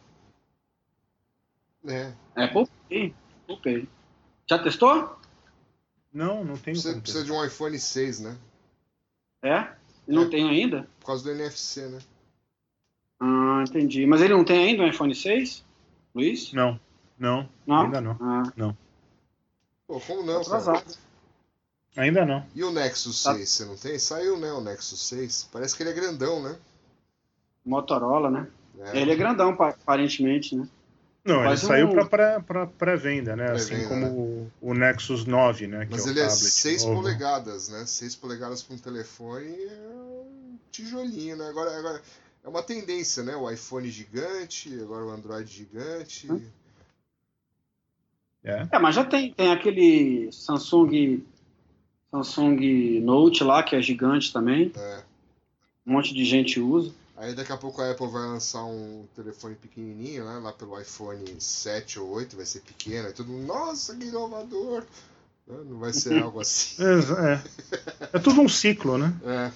É. 1.84 2.12
Apple 2.36 2.68
Pay. 2.88 3.14
Apple 3.42 3.60
Pay. 3.60 3.88
Já 4.48 4.58
testou? 4.60 5.18
Não, 6.12 6.44
não 6.44 6.54
tem. 6.54 6.74
Precisa, 6.74 7.00
precisa 7.00 7.24
de 7.24 7.32
um 7.32 7.44
iPhone 7.44 7.78
6, 7.78 8.20
né? 8.20 8.36
É? 9.42 9.68
Não 10.06 10.24
é. 10.24 10.28
tem 10.28 10.48
ainda? 10.48 10.86
Por 11.00 11.06
causa 11.06 11.24
do 11.24 11.30
NFC, 11.30 11.86
né? 11.88 11.98
Ah, 13.18 13.64
entendi. 13.66 14.04
Mas 14.06 14.20
ele 14.20 14.34
não 14.34 14.44
tem 14.44 14.64
ainda 14.64 14.82
um 14.82 14.88
iPhone 14.88 15.14
6? 15.14 15.64
Luiz? 16.14 16.52
Não. 16.52 16.78
Não, 17.18 17.48
não? 17.66 17.82
ainda 17.82 18.00
não. 18.00 18.16
Ah. 18.20 18.52
Não. 18.56 18.76
Pô, 19.86 20.00
como 20.00 20.22
não, 20.22 20.44
cara? 20.44 20.82
Ainda 21.96 22.24
não. 22.24 22.44
E 22.54 22.64
o 22.64 22.72
Nexus 22.72 23.22
tá. 23.22 23.34
6, 23.34 23.48
você 23.48 23.64
não 23.64 23.76
tem? 23.76 23.98
Saiu, 23.98 24.38
né, 24.38 24.52
o 24.52 24.60
Nexus 24.60 25.08
6. 25.08 25.48
Parece 25.52 25.76
que 25.76 25.82
ele 25.82 25.90
é 25.90 25.94
grandão, 25.94 26.42
né? 26.42 26.56
Motorola, 27.64 28.30
né? 28.30 28.48
É. 28.80 29.00
Ele 29.00 29.12
é 29.12 29.16
grandão, 29.16 29.50
aparentemente, 29.50 30.56
né? 30.56 30.66
Não, 31.24 31.44
ele 31.46 31.56
saiu 31.56 31.88
para 32.08 32.66
pré-venda, 32.66 33.36
né? 33.36 33.46
Pré 33.46 33.54
assim 33.54 33.86
como 33.86 34.06
né? 34.06 34.50
o, 34.60 34.74
Nexus 34.74 35.24
9, 35.24 35.68
né? 35.68 35.86
Mas 35.88 36.06
é 36.06 36.10
ele 36.10 36.20
é 36.20 36.28
6 36.28 36.84
polegadas, 36.84 37.68
né? 37.68 37.86
6 37.86 38.16
polegadas 38.16 38.62
para 38.62 38.74
um 38.74 38.78
telefone 38.78 39.46
é 39.46 39.88
um 39.88 40.58
tijolinho, 40.72 41.36
né? 41.36 41.48
Agora, 41.48 41.78
agora 41.78 42.02
é 42.42 42.48
uma 42.48 42.62
tendência, 42.62 43.22
né? 43.22 43.36
O 43.36 43.48
iPhone 43.48 43.88
gigante, 43.88 44.74
agora 44.82 45.04
o 45.04 45.10
Android 45.10 45.48
gigante. 45.48 46.30
Hum? 46.30 46.42
É. 48.42 48.66
é, 48.72 48.78
mas 48.80 48.96
já 48.96 49.04
tem, 49.04 49.32
tem 49.32 49.52
aquele 49.52 50.28
Samsung 50.32 51.22
Samsung 52.10 53.00
Note 53.00 53.44
lá, 53.44 53.62
que 53.62 53.76
é 53.76 53.80
gigante 53.80 54.32
também. 54.32 54.72
É. 54.76 55.02
Um 55.86 55.92
monte 55.92 56.12
de 56.12 56.24
gente 56.24 56.58
usa. 56.58 56.92
Aí 57.16 57.34
daqui 57.34 57.52
a 57.52 57.56
pouco 57.56 57.80
a 57.82 57.90
Apple 57.90 58.08
vai 58.08 58.22
lançar 58.22 58.64
um 58.64 59.06
telefone 59.14 59.54
pequenininho, 59.54 60.24
né? 60.24 60.38
Lá 60.38 60.52
pelo 60.52 60.80
iPhone 60.80 61.24
7 61.38 62.00
ou 62.00 62.08
8, 62.10 62.36
vai 62.36 62.46
ser 62.46 62.60
pequeno. 62.60 63.06
Aí 63.06 63.12
todo 63.12 63.28
mundo, 63.28 63.46
nossa, 63.46 63.94
que 63.94 64.06
inovador! 64.06 64.84
Né, 65.46 65.58
não 65.66 65.78
vai 65.78 65.92
ser 65.92 66.22
algo 66.22 66.40
assim. 66.40 66.82
É, 66.82 67.34
é. 67.34 67.40
é 68.14 68.18
tudo 68.18 68.40
um 68.40 68.48
ciclo, 68.48 68.96
né? 68.96 69.14
É. 69.24 69.50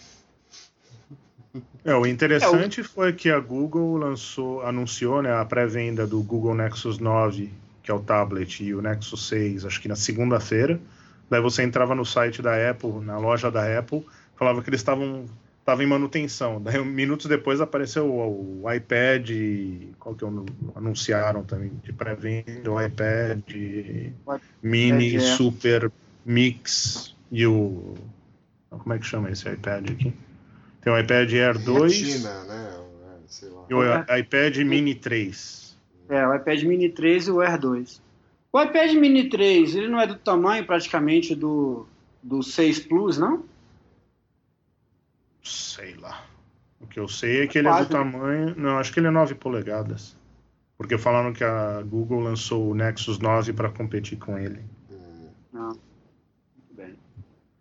É, 1.85 1.95
o 1.95 2.07
interessante 2.07 2.81
é, 2.81 2.83
o... 2.83 2.87
foi 2.87 3.13
que 3.13 3.31
a 3.31 3.41
Google 3.41 3.97
lançou, 3.97 4.63
anunciou 4.63 5.23
né, 5.23 5.33
a 5.33 5.45
pré-venda 5.45 6.07
do 6.07 6.23
Google 6.23 6.55
Nexus 6.55 6.99
9 6.99 7.51
que 7.87 7.93
é 7.93 7.95
o 7.95 8.01
tablet, 8.01 8.65
e 8.65 8.75
o 8.75 8.83
Nexus 8.83 9.29
6, 9.29 9.65
acho 9.65 9.81
que 9.81 9.87
na 9.87 9.95
segunda-feira. 9.95 10.81
Daí 11.31 11.41
você 11.41 11.63
entrava 11.63 11.95
no 11.95 12.05
site 12.05 12.43
da 12.43 12.71
Apple, 12.71 12.99
na 13.01 13.17
loja 13.17 13.49
da 13.49 13.79
Apple, 13.79 14.05
falava 14.35 14.61
que 14.61 14.69
eles 14.69 14.81
estavam 14.81 15.27
estava 15.67 15.83
em 15.83 15.87
manutenção. 15.87 16.63
Daí, 16.63 16.83
minutos 16.85 17.27
depois 17.27 17.61
apareceu 17.61 18.07
o, 18.07 18.63
o 18.63 18.73
iPad, 18.73 19.29
qual 19.99 20.15
que 20.15 20.23
eu, 20.23 20.47
anunciaram 20.77 21.43
também 21.43 21.73
de 21.83 21.93
pré-venda, 21.93 22.71
o 22.71 22.81
iPad 22.81 23.41
Mini, 24.63 25.21
Super, 25.21 25.91
Mix 26.25 27.15
e 27.33 27.47
o 27.47 27.95
como 28.71 28.93
é 28.93 28.99
que 28.99 29.07
chama 29.07 29.31
esse 29.31 29.49
iPad 29.49 29.91
aqui? 29.91 30.13
Tem 30.83 30.93
o 30.93 30.99
iPad 30.99 31.33
Air 31.33 31.59
2 31.59 31.93
Retina, 31.93 32.45
né? 32.45 32.73
e 33.69 33.75
o 33.75 33.83
iPad 34.19 34.57
Mini 34.59 34.95
3. 34.95 35.77
É, 36.09 36.27
o 36.27 36.35
iPad 36.35 36.63
Mini 36.63 36.89
3 36.91 37.27
e 37.27 37.31
o 37.31 37.41
Air 37.41 37.59
2. 37.59 38.03
O 38.53 38.63
iPad 38.63 38.93
Mini 38.95 39.29
3, 39.29 39.77
ele 39.77 39.89
não 39.89 40.01
é 40.01 40.07
do 40.07 40.17
tamanho 40.17 40.65
praticamente 40.65 41.35
do, 41.35 41.87
do 42.23 42.43
6 42.43 42.81
Plus, 42.81 43.19
não? 43.19 43.45
Sei 45.47 45.95
lá. 45.95 46.25
O 46.81 46.87
que 46.87 46.99
eu 46.99 47.09
sei 47.09 47.43
é 47.43 47.47
que 47.47 47.59
ele 47.59 47.69
Quase. 47.69 47.83
é 47.83 47.85
do 47.85 47.91
tamanho. 47.91 48.55
Não, 48.57 48.79
acho 48.79 48.93
que 48.93 49.01
ele 49.01 49.07
é 49.07 49.11
9 49.11 49.35
polegadas. 49.37 50.17
Porque 50.77 50.99
falaram 50.99 51.33
que 51.33 51.45
a 51.45 51.83
Google 51.83 52.21
lançou 52.21 52.69
o 52.69 52.75
Nexus 52.75 53.19
9 53.19 53.53
para 53.53 53.71
competir 53.71 54.19
com 54.19 54.37
ele. 54.37 54.63
Não. 55.53 55.69
Muito 55.69 56.75
bem. 56.75 56.99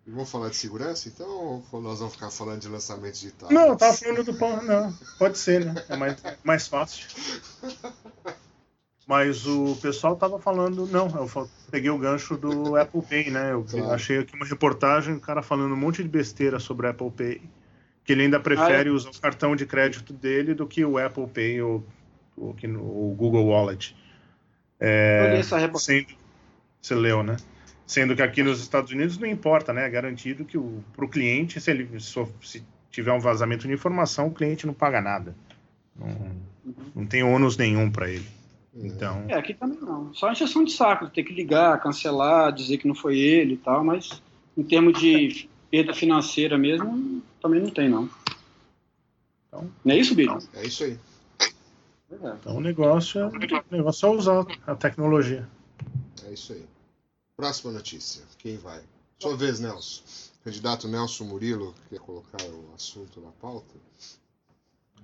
vamos 0.06 0.30
falar 0.30 0.50
de 0.50 0.56
segurança 0.56 1.08
então? 1.08 1.64
Ou 1.72 1.80
nós 1.80 1.98
vamos 1.98 2.14
ficar 2.14 2.30
falando 2.30 2.60
de 2.60 2.68
lançamento 2.68 3.14
digital? 3.14 3.50
Não, 3.50 3.68
eu 3.68 3.76
tava 3.76 3.96
falando 3.96 4.24
do 4.24 4.34
pão. 4.34 4.62
Não, 4.62 4.92
pode 5.18 5.38
ser, 5.38 5.64
né? 5.64 5.74
É 5.88 5.96
mais, 5.96 6.22
mais 6.44 6.68
fácil. 6.68 7.06
Mas 9.06 9.46
o 9.46 9.76
pessoal 9.76 10.16
tava 10.16 10.38
falando, 10.38 10.84
não, 10.88 11.06
eu 11.08 11.48
peguei 11.70 11.90
o 11.90 11.98
gancho 11.98 12.36
do 12.36 12.74
Apple 12.76 13.02
Pay, 13.02 13.30
né? 13.30 13.52
Eu 13.52 13.64
claro. 13.64 13.92
achei 13.92 14.18
aqui 14.18 14.34
uma 14.34 14.44
reportagem, 14.44 15.14
o 15.14 15.20
cara 15.20 15.42
falando 15.42 15.72
um 15.72 15.76
monte 15.76 16.02
de 16.02 16.08
besteira 16.08 16.58
sobre 16.58 16.86
o 16.86 16.90
Apple 16.90 17.10
Pay, 17.12 17.40
que 18.06 18.12
ele 18.12 18.22
ainda 18.22 18.38
prefere 18.38 18.88
ah, 18.88 18.92
é? 18.92 18.94
usar 18.94 19.10
o 19.10 19.20
cartão 19.20 19.56
de 19.56 19.66
crédito 19.66 20.12
dele 20.12 20.54
do 20.54 20.64
que 20.64 20.84
o 20.84 20.96
Apple 20.96 21.26
Pay 21.26 21.60
ou, 21.60 21.84
ou 22.36 22.56
o 22.74 23.14
Google 23.16 23.46
Wallet. 23.46 23.96
É, 24.78 25.32
eu 25.32 25.40
essa 25.40 25.58
reportagem. 25.58 26.06
Sendo, 26.06 26.18
você 26.80 26.94
leu, 26.94 27.24
né? 27.24 27.36
Sendo 27.84 28.14
que 28.14 28.22
aqui 28.22 28.44
nos 28.44 28.60
Estados 28.60 28.92
Unidos 28.92 29.18
não 29.18 29.26
importa, 29.26 29.72
né? 29.72 29.86
É 29.86 29.90
garantido 29.90 30.44
que 30.44 30.56
para 30.94 31.04
o 31.04 31.08
cliente, 31.08 31.60
se 31.60 31.70
ele 31.70 31.88
se 31.98 32.64
tiver 32.92 33.12
um 33.12 33.18
vazamento 33.18 33.66
de 33.66 33.74
informação, 33.74 34.28
o 34.28 34.34
cliente 34.34 34.66
não 34.66 34.74
paga 34.74 35.00
nada. 35.00 35.34
Não, 35.98 36.06
uhum. 36.06 36.40
não 36.94 37.06
tem 37.06 37.24
ônus 37.24 37.56
nenhum 37.56 37.90
para 37.90 38.08
ele. 38.08 38.26
Então... 38.72 39.24
É, 39.28 39.34
aqui 39.34 39.52
também 39.52 39.80
não. 39.80 40.14
Só 40.14 40.30
encheção 40.30 40.62
de 40.62 40.72
saco, 40.72 41.08
ter 41.08 41.24
que 41.24 41.32
ligar, 41.32 41.80
cancelar, 41.80 42.52
dizer 42.52 42.78
que 42.78 42.86
não 42.86 42.94
foi 42.94 43.18
ele 43.18 43.54
e 43.54 43.56
tal, 43.56 43.82
mas 43.82 44.22
em 44.56 44.62
termos 44.62 45.00
de 45.00 45.48
perda 45.76 45.92
financeira 45.92 46.56
mesmo, 46.56 47.22
também 47.40 47.60
não 47.60 47.70
tem, 47.70 47.88
não. 47.88 48.08
Então, 49.46 49.70
não 49.84 49.94
é 49.94 49.98
isso, 49.98 50.14
Billy? 50.14 50.34
É 50.54 50.66
isso 50.66 50.84
aí. 50.84 50.98
É. 52.10 52.28
Então 52.40 52.56
o 52.56 52.60
negócio, 52.60 53.20
é, 53.20 53.26
o 53.26 53.64
negócio 53.70 54.06
é 54.06 54.10
usar 54.10 54.46
a 54.66 54.74
tecnologia. 54.74 55.46
É 56.26 56.32
isso 56.32 56.54
aí. 56.54 56.64
Próxima 57.36 57.72
notícia. 57.72 58.22
Quem 58.38 58.56
vai? 58.56 58.80
Sua 59.18 59.36
vez, 59.36 59.60
Nelson. 59.60 60.02
Candidato 60.42 60.88
Nelson 60.88 61.24
Murilo, 61.24 61.74
quer 61.90 61.98
colocar 61.98 62.42
o 62.44 62.72
assunto 62.74 63.20
na 63.20 63.32
pauta? 63.32 63.74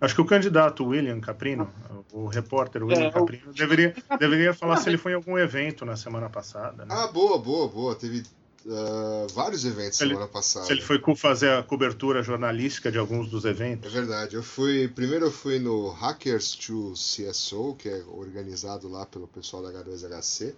Acho 0.01 0.15
que 0.15 0.21
o 0.21 0.25
candidato 0.25 0.87
William 0.87 1.21
Caprino, 1.21 1.71
o 2.13 2.27
repórter 2.27 2.83
William 2.83 3.09
é, 3.09 3.11
Caprino, 3.11 3.53
deveria, 3.53 3.95
deveria 4.19 4.55
falar 4.55 4.79
se 4.79 4.89
ele 4.89 4.97
foi 4.97 5.13
em 5.13 5.17
algum 5.17 5.37
evento 5.37 5.85
na 5.85 5.97
semana 5.97 6.31
passada. 6.31 6.85
Né? 6.85 6.95
Ah, 6.95 7.09
boa, 7.09 7.39
boa, 7.39 7.69
boa. 7.69 7.95
Teve 7.95 8.23
uh, 8.67 9.29
vários 9.35 9.65
eventos 9.65 9.99
se 9.99 10.07
semana 10.07 10.29
passada. 10.29 10.67
Se 10.67 10.73
ele 10.73 10.83
foi 10.83 11.01
fazer 11.17 11.51
a 11.51 11.63
cobertura 11.63 12.23
jornalística 12.23 12.91
de 12.91 12.99
alguns 12.99 13.29
dos 13.29 13.45
eventos. 13.45 13.91
É 13.91 13.95
verdade. 13.95 14.37
Eu 14.37 14.43
fui. 14.43 14.89
Primeiro 14.89 15.27
eu 15.27 15.33
fui 15.33 15.59
no 15.59 15.89
Hackers 15.91 16.55
to 16.55 16.93
CSO, 16.95 17.75
que 17.79 17.89
é 17.89 18.03
organizado 18.09 18.89
lá 18.89 19.07
pelo 19.07 19.27
pessoal 19.27 19.63
da 19.63 19.71
H2HC. 19.71 20.55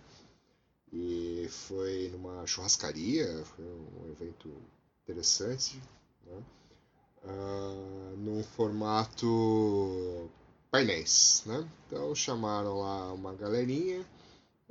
E 0.93 1.49
foi 1.51 2.09
numa 2.13 2.47
churrascaria, 2.47 3.27
foi 3.57 3.65
um 3.65 4.13
evento 4.13 4.49
interessante, 5.03 5.83
né? 6.25 6.41
uh, 7.25 8.17
num 8.17 8.43
formato 8.43 10.31
painéis. 10.71 11.43
Né? 11.47 11.67
Então 11.87 12.15
chamaram 12.15 12.81
lá 12.81 13.13
uma 13.13 13.35
galerinha, 13.35 14.05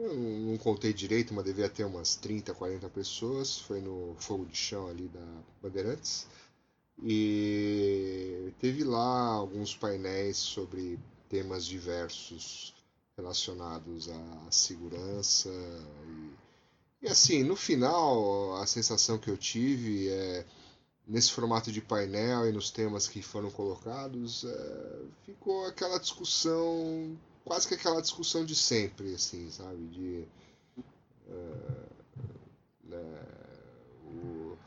eu 0.03 0.15
não 0.15 0.57
contei 0.57 0.93
direito, 0.93 1.33
mas 1.33 1.45
devia 1.45 1.69
ter 1.69 1.83
umas 1.83 2.15
30, 2.15 2.53
40 2.53 2.89
pessoas, 2.89 3.60
foi 3.60 3.79
no 3.81 4.15
fogo 4.19 4.45
de 4.45 4.55
chão 4.55 4.88
ali 4.88 5.07
da 5.07 5.25
Bandeirantes. 5.62 6.27
E 7.01 8.51
teve 8.60 8.83
lá 8.83 9.33
alguns 9.33 9.75
painéis 9.75 10.38
sobre 10.38 11.00
temas 11.29 11.65
diversos 11.65 12.74
relacionados 13.17 14.10
à 14.10 14.51
segurança. 14.51 15.50
E, 17.01 17.05
e, 17.05 17.07
assim, 17.07 17.43
no 17.43 17.55
final, 17.55 18.55
a 18.57 18.65
sensação 18.65 19.17
que 19.17 19.29
eu 19.29 19.38
tive 19.38 20.10
é 20.10 20.45
nesse 21.07 21.31
formato 21.31 21.72
de 21.72 21.81
painel 21.81 22.48
e 22.48 22.51
nos 22.51 22.72
temas 22.72 23.07
que 23.07 23.22
foram 23.22 23.51
colocados, 23.51 24.45
é, 24.45 25.01
ficou 25.25 25.65
aquela 25.65 26.00
discussão, 26.00 27.17
quase 27.45 27.67
que 27.67 27.73
aquela 27.73 28.01
discussão 28.01 28.45
de 28.45 28.55
sempre, 28.55 29.13
assim, 29.13 29.50
sabe? 29.50 29.88
De. 29.88 30.25
É, 31.29 31.83
né, 32.85 33.23
o, 34.05 34.57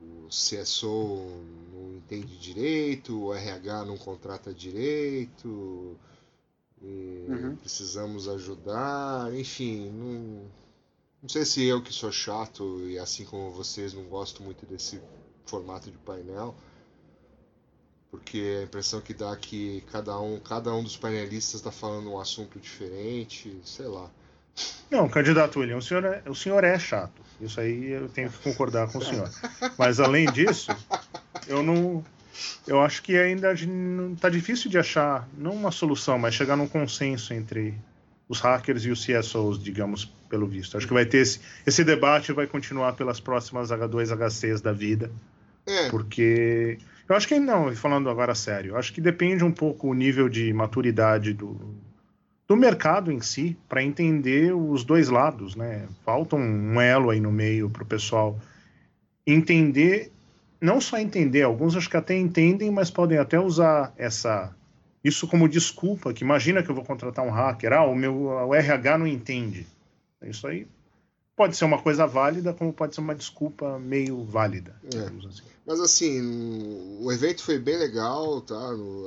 o 0.00 0.28
CSO 0.28 1.42
não 1.72 1.96
entende 1.96 2.38
direito, 2.38 3.24
o 3.24 3.34
RH 3.34 3.84
não 3.84 3.96
contrata 3.96 4.52
direito, 4.52 5.96
uhum. 6.82 7.56
precisamos 7.56 8.28
ajudar, 8.28 9.34
enfim, 9.34 9.90
não, 9.90 10.50
não 11.22 11.28
sei 11.28 11.44
se 11.44 11.64
eu 11.64 11.82
que 11.82 11.92
sou 11.92 12.12
chato 12.12 12.80
e 12.88 12.98
assim 12.98 13.24
como 13.24 13.50
vocês 13.50 13.92
não 13.92 14.04
gosto 14.04 14.42
muito 14.42 14.64
desse 14.66 15.00
formato 15.44 15.90
de 15.90 15.98
painel, 15.98 16.54
porque 18.10 18.58
a 18.60 18.64
impressão 18.64 19.00
que 19.00 19.12
dá 19.12 19.32
é 19.32 19.36
que 19.36 19.84
cada 19.92 20.18
um, 20.18 20.38
cada 20.40 20.72
um 20.74 20.82
dos 20.82 20.96
painelistas 20.96 21.56
está 21.56 21.70
falando 21.70 22.10
um 22.10 22.18
assunto 22.18 22.58
diferente, 22.58 23.54
sei 23.64 23.86
lá. 23.86 24.08
Não, 24.90 25.08
candidato 25.08 25.60
William, 25.60 25.76
o 25.76 25.82
senhor, 25.82 26.04
é, 26.04 26.22
o 26.26 26.34
senhor 26.34 26.64
é 26.64 26.78
chato. 26.78 27.22
Isso 27.40 27.60
aí 27.60 27.90
eu 27.90 28.08
tenho 28.08 28.30
que 28.30 28.38
concordar 28.38 28.90
com 28.90 28.98
o 28.98 29.04
senhor. 29.04 29.30
Mas 29.78 30.00
além 30.00 30.30
disso, 30.32 30.70
eu 31.46 31.62
não, 31.62 32.04
eu 32.66 32.80
acho 32.80 33.02
que 33.02 33.16
ainda 33.16 33.52
está 33.52 34.28
difícil 34.28 34.70
de 34.70 34.78
achar, 34.78 35.28
não 35.36 35.52
uma 35.52 35.70
solução, 35.70 36.18
mas 36.18 36.34
chegar 36.34 36.56
num 36.56 36.66
consenso 36.66 37.32
entre 37.32 37.74
os 38.28 38.40
hackers 38.40 38.84
e 38.84 38.90
os 38.90 39.04
CSOs, 39.04 39.62
digamos, 39.62 40.04
pelo 40.28 40.46
visto. 40.46 40.76
Acho 40.76 40.86
que 40.86 40.92
vai 40.92 41.06
ter 41.06 41.18
esse, 41.18 41.40
esse 41.66 41.84
debate 41.84 42.32
vai 42.32 42.46
continuar 42.46 42.94
pelas 42.94 43.20
próximas 43.20 43.70
H2HCs 43.70 44.60
da 44.60 44.72
vida. 44.72 45.10
É. 45.66 45.88
Porque 45.90 46.78
eu 47.08 47.16
acho 47.16 47.26
que 47.26 47.38
não, 47.38 47.74
falando 47.74 48.10
agora 48.10 48.34
sério, 48.34 48.76
acho 48.76 48.92
que 48.92 49.00
depende 49.00 49.44
um 49.44 49.52
pouco 49.52 49.88
o 49.88 49.94
nível 49.94 50.28
de 50.28 50.52
maturidade 50.52 51.32
do, 51.32 51.58
do 52.46 52.56
mercado 52.56 53.10
em 53.10 53.20
si 53.20 53.56
para 53.68 53.82
entender 53.82 54.54
os 54.54 54.84
dois 54.84 55.08
lados, 55.08 55.56
né? 55.56 55.86
Falta 56.04 56.36
um 56.36 56.80
elo 56.80 57.10
aí 57.10 57.20
no 57.20 57.32
meio 57.32 57.70
para 57.70 57.82
o 57.82 57.86
pessoal 57.86 58.38
entender 59.26 60.12
não 60.60 60.80
só 60.80 60.98
entender, 60.98 61.42
alguns 61.42 61.76
acho 61.76 61.88
que 61.88 61.96
até 61.96 62.16
entendem, 62.16 62.70
mas 62.70 62.90
podem 62.90 63.18
até 63.18 63.38
usar 63.38 63.92
essa 63.96 64.54
isso 65.02 65.28
como 65.28 65.48
desculpa, 65.48 66.12
que 66.12 66.24
imagina 66.24 66.62
que 66.62 66.68
eu 66.68 66.74
vou 66.74 66.84
contratar 66.84 67.24
um 67.24 67.30
hacker, 67.30 67.72
ah, 67.72 67.84
o 67.84 67.94
meu 67.94 68.24
o 68.24 68.54
RH 68.54 68.98
não 68.98 69.06
entende. 69.06 69.64
Isso 70.22 70.46
aí 70.46 70.66
pode 71.38 71.56
ser 71.56 71.64
uma 71.64 71.80
coisa 71.80 72.04
válida, 72.04 72.52
como 72.52 72.72
pode 72.72 72.96
ser 72.96 73.00
uma 73.00 73.14
desculpa 73.14 73.78
meio 73.78 74.24
válida. 74.24 74.74
É. 74.92 75.28
Assim. 75.28 75.42
Mas 75.64 75.80
assim, 75.80 76.98
o 77.00 77.12
evento 77.12 77.44
foi 77.44 77.60
bem 77.60 77.78
legal, 77.78 78.40
tá? 78.40 78.58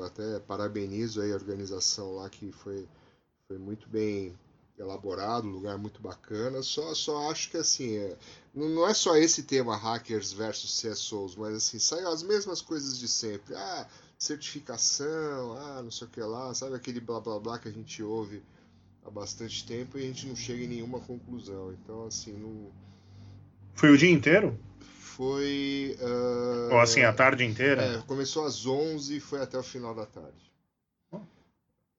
até 0.06 0.40
parabenizo 0.40 1.22
aí 1.22 1.34
a 1.34 1.36
organização 1.36 2.16
lá 2.16 2.30
que 2.30 2.50
foi, 2.54 2.88
foi 3.50 3.58
muito 3.58 3.90
bem 3.90 4.34
elaborado, 4.80 5.46
lugar 5.46 5.78
muito 5.78 6.02
bacana. 6.02 6.64
Só, 6.64 6.96
só 6.96 7.30
acho 7.30 7.52
que 7.52 7.58
assim, 7.58 7.98
é, 7.98 8.16
não 8.56 8.88
é 8.88 8.94
só 8.94 9.18
esse 9.18 9.44
tema 9.44 9.76
hackers 9.76 10.32
versus 10.32 10.82
CSOs, 10.82 11.36
mas 11.36 11.54
assim, 11.56 11.80
saiu 11.80 12.08
as 12.08 12.24
mesmas 12.24 12.62
coisas 12.62 12.98
de 12.98 13.10
sempre. 13.10 13.54
Ah, 13.56 13.86
certificação, 14.18 15.58
ah, 15.58 15.82
não 15.84 15.92
sei 15.92 16.08
o 16.08 16.10
que 16.10 16.22
lá, 16.22 16.54
sabe 16.54 16.76
aquele 16.76 17.02
blá 17.02 17.20
blá 17.20 17.40
blá 17.40 17.60
que 17.60 17.68
a 17.68 17.72
gente 17.72 18.02
ouve 18.02 18.42
há 19.06 19.10
bastante 19.10 19.66
tempo 19.66 19.98
e 19.98 20.04
a 20.04 20.08
gente 20.08 20.28
não 20.28 20.36
chega 20.36 20.64
em 20.64 20.68
nenhuma 20.68 21.00
conclusão. 21.00 21.74
Então, 21.74 22.06
assim, 22.06 22.34
não. 22.34 22.72
Foi 23.74 23.90
o 23.90 23.98
dia 23.98 24.12
inteiro? 24.12 24.58
Foi. 24.80 25.98
Uh... 26.00 26.74
Ou 26.74 26.80
assim, 26.80 27.02
a 27.02 27.14
tarde 27.14 27.44
inteira? 27.44 27.82
É, 27.82 28.02
começou 28.02 28.46
às 28.46 28.66
11 28.66 29.18
e 29.18 29.20
foi 29.20 29.42
até 29.42 29.58
o 29.58 29.64
final 29.64 29.94
da 29.94 30.06
tarde. 30.06 30.52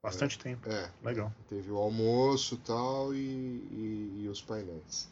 Bastante 0.02 0.36
é, 0.40 0.42
tempo. 0.42 0.68
É. 0.68 0.90
Legal. 1.04 1.32
Teve 1.48 1.70
o 1.70 1.76
almoço 1.76 2.56
tal, 2.66 3.14
e, 3.14 3.18
e, 3.18 4.22
e 4.24 4.28
os 4.28 4.42
painéis. 4.42 5.06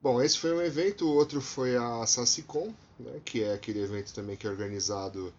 Bom, 0.00 0.22
esse 0.22 0.38
foi 0.38 0.54
um 0.54 0.60
evento, 0.60 1.06
o 1.06 1.14
outro 1.14 1.40
foi 1.40 1.76
a 1.76 2.06
SACICOM, 2.06 2.72
né, 2.98 3.20
que 3.24 3.42
é 3.42 3.54
aquele 3.54 3.80
evento 3.80 4.12
também 4.14 4.36
que 4.36 4.46
é 4.46 4.50
organizado 4.50 5.32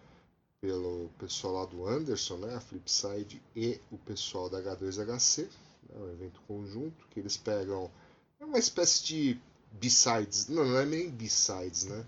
pelo 0.60 1.10
pessoal 1.18 1.54
lá 1.54 1.64
do 1.66 1.86
Anderson, 1.86 2.38
né, 2.38 2.54
a 2.54 2.60
Flipside 2.60 3.42
e 3.54 3.78
o 3.90 3.98
pessoal 3.98 4.48
da 4.48 4.60
H2HC, 4.62 5.48
né, 5.94 6.00
um 6.00 6.12
evento 6.12 6.40
conjunto, 6.46 7.06
que 7.08 7.20
eles 7.20 7.36
pegam 7.36 7.90
é 8.40 8.44
uma 8.44 8.58
espécie 8.58 9.04
de 9.04 9.40
B-sides, 9.72 10.48
não, 10.48 10.64
não 10.64 10.78
é 10.78 10.84
nem 10.84 11.10
B-sides, 11.10 11.84
né, 11.84 12.04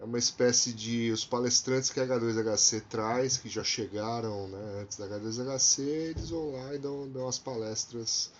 é 0.00 0.04
uma 0.04 0.18
espécie 0.18 0.72
de 0.72 1.10
os 1.10 1.26
palestrantes 1.26 1.90
que 1.90 2.00
a 2.00 2.06
H2HC 2.06 2.82
traz, 2.88 3.36
que 3.36 3.50
já 3.50 3.62
chegaram 3.62 4.48
né, 4.48 4.80
antes 4.82 4.96
da 4.96 5.06
H2HC, 5.06 5.80
eles 5.82 6.30
vão 6.30 6.52
lá 6.52 6.74
e 6.74 6.78
dão, 6.78 7.06
dão 7.10 7.28
as 7.28 7.38
palestras 7.38 8.32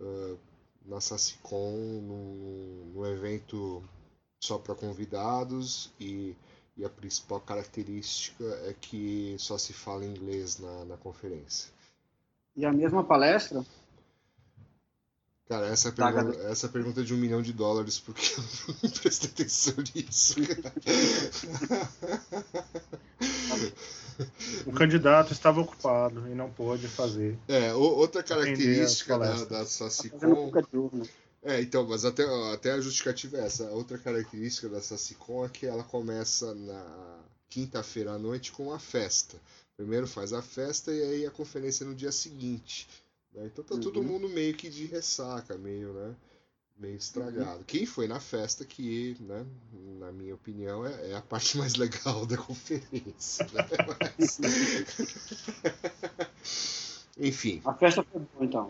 uh, 0.00 0.38
na 0.86 0.98
SACICOM, 0.98 2.90
num 2.94 3.04
evento 3.04 3.82
só 4.40 4.58
para 4.58 4.74
convidados 4.74 5.92
e, 6.00 6.34
e, 6.76 6.84
a 6.84 6.88
principal 6.88 7.40
característica 7.40 8.44
é 8.64 8.74
que 8.80 9.36
só 9.38 9.58
se 9.58 9.72
fala 9.72 10.04
inglês 10.04 10.58
na, 10.58 10.84
na 10.86 10.96
conferência. 10.96 11.70
E 12.56 12.64
a 12.64 12.72
mesma 12.72 13.04
palestra 13.04 13.64
Cara, 15.48 15.66
essa, 15.68 15.92
tá, 15.92 16.12
pergunta, 16.12 16.38
essa 16.48 16.68
pergunta 16.68 17.00
é 17.02 17.04
de 17.04 17.14
um 17.14 17.16
milhão 17.16 17.40
de 17.40 17.52
dólares, 17.52 18.00
porque 18.00 18.34
eu 18.36 18.44
não 18.82 18.90
prestei 19.00 19.30
atenção 19.30 19.74
nisso. 19.94 20.34
o 24.66 24.72
candidato 24.72 25.32
estava 25.32 25.60
ocupado 25.60 26.26
e 26.28 26.34
não 26.34 26.50
pôde 26.50 26.88
fazer. 26.88 27.38
É, 27.46 27.72
outra 27.74 28.24
característica 28.24 29.16
da, 29.16 29.44
da 29.44 29.64
SACICOM. 29.64 30.50
É, 31.44 31.60
então, 31.60 31.86
mas 31.86 32.04
até, 32.04 32.24
até 32.52 32.72
a 32.72 32.80
justificativa 32.80 33.36
é 33.36 33.46
essa. 33.46 33.70
Outra 33.70 33.98
característica 33.98 34.68
da 34.68 34.80
SACICOM 34.80 35.44
é 35.44 35.48
que 35.48 35.64
ela 35.64 35.84
começa 35.84 36.52
na 36.56 37.20
quinta-feira 37.48 38.10
à 38.10 38.18
noite 38.18 38.50
com 38.50 38.72
a 38.72 38.80
festa. 38.80 39.40
Primeiro 39.76 40.08
faz 40.08 40.32
a 40.32 40.42
festa 40.42 40.92
e 40.92 41.00
aí 41.02 41.24
a 41.26 41.30
conferência 41.30 41.86
no 41.86 41.94
dia 41.94 42.10
seguinte. 42.10 42.88
Né? 43.36 43.46
Então 43.46 43.62
tá 43.62 43.74
uhum. 43.74 43.80
todo 43.80 44.02
mundo 44.02 44.28
meio 44.28 44.54
que 44.54 44.70
de 44.70 44.86
ressaca, 44.86 45.58
meio, 45.58 45.92
né? 45.92 46.16
Meio 46.78 46.96
estragado. 46.96 47.58
Uhum. 47.58 47.64
Quem 47.64 47.86
foi 47.86 48.08
na 48.08 48.18
festa 48.18 48.64
que, 48.64 49.16
né, 49.20 49.46
na 49.98 50.12
minha 50.12 50.34
opinião, 50.34 50.84
é, 50.84 51.10
é 51.10 51.16
a 51.16 51.22
parte 51.22 51.56
mais 51.56 51.74
legal 51.74 52.26
da 52.26 52.36
conferência. 52.36 53.46
Né? 53.52 53.66
Mas... 54.18 54.38
Enfim. 57.18 57.62
A 57.64 57.74
festa 57.74 58.02
foi 58.02 58.20
boa, 58.20 58.44
então. 58.44 58.68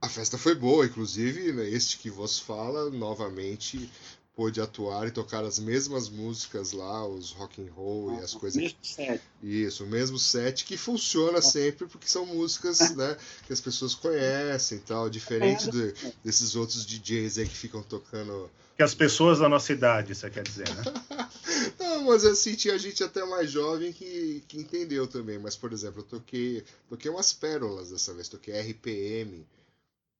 A 0.00 0.08
festa 0.08 0.36
foi 0.36 0.54
boa, 0.54 0.84
inclusive, 0.84 1.52
né, 1.52 1.68
este 1.68 1.98
que 1.98 2.10
vos 2.10 2.38
fala, 2.38 2.90
novamente 2.90 3.90
pôde 4.34 4.60
atuar 4.60 5.06
e 5.06 5.10
tocar 5.10 5.44
as 5.44 5.58
mesmas 5.58 6.08
músicas 6.08 6.72
lá, 6.72 7.06
os 7.06 7.30
rock 7.32 7.62
and 7.62 7.72
roll 7.72 8.10
ah, 8.10 8.20
e 8.20 8.24
as 8.24 8.34
coisas. 8.34 8.60
Mesmo 8.60 8.78
set. 8.82 9.22
Isso, 9.42 9.84
o 9.84 9.86
mesmo 9.86 10.18
set 10.18 10.64
que 10.64 10.76
funciona 10.76 11.40
sempre 11.40 11.86
porque 11.86 12.08
são 12.08 12.26
músicas, 12.26 12.94
né, 12.96 13.16
que 13.46 13.52
as 13.52 13.60
pessoas 13.60 13.94
conhecem, 13.94 14.78
tal, 14.78 15.08
diferente 15.08 15.70
do, 15.70 15.94
desses 16.24 16.56
outros 16.56 16.84
DJs 16.84 17.38
aí 17.38 17.48
que 17.48 17.56
ficam 17.56 17.82
tocando 17.82 18.50
que 18.76 18.82
as 18.82 18.94
pessoas 18.94 19.38
da 19.38 19.48
nossa 19.48 19.72
idade, 19.72 20.14
você 20.14 20.28
quer 20.28 20.42
dizer, 20.42 20.68
né? 20.68 20.82
Não, 21.78 22.04
mas 22.04 22.24
assim, 22.24 22.56
tinha 22.56 22.76
gente 22.76 23.04
até 23.04 23.24
mais 23.24 23.48
jovem 23.48 23.92
que, 23.92 24.42
que 24.48 24.58
entendeu 24.58 25.06
também. 25.06 25.38
Mas, 25.38 25.54
por 25.54 25.72
exemplo, 25.72 26.00
eu 26.00 26.04
toquei, 26.04 26.64
toquei 26.88 27.08
umas 27.08 27.32
pérolas 27.32 27.90
dessa 27.90 28.12
vez, 28.12 28.28
toquei 28.28 28.60
RPM. 28.60 29.46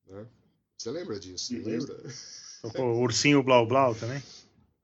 Né? 0.07 0.25
Você 0.77 0.89
lembra 0.89 1.19
disso? 1.19 1.53
Uhum. 1.53 1.63
Lembra? 1.65 2.01
Tocou 2.71 3.01
Ursinho 3.01 3.43
Blau 3.43 3.65
Blau 3.65 3.93
também? 3.95 4.21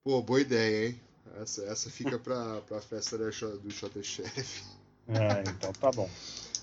Pô, 0.04 0.22
boa 0.22 0.42
ideia, 0.42 0.90
hein? 0.90 1.02
Essa, 1.42 1.64
essa 1.66 1.90
fica 1.90 2.20
pra, 2.20 2.62
pra 2.62 2.82
festa 2.82 3.18
do 3.18 3.72
Shot 3.72 4.04
Chef. 4.04 4.64
É, 5.08 5.42
então 5.50 5.74
tá 5.74 5.92
bom. 5.92 6.10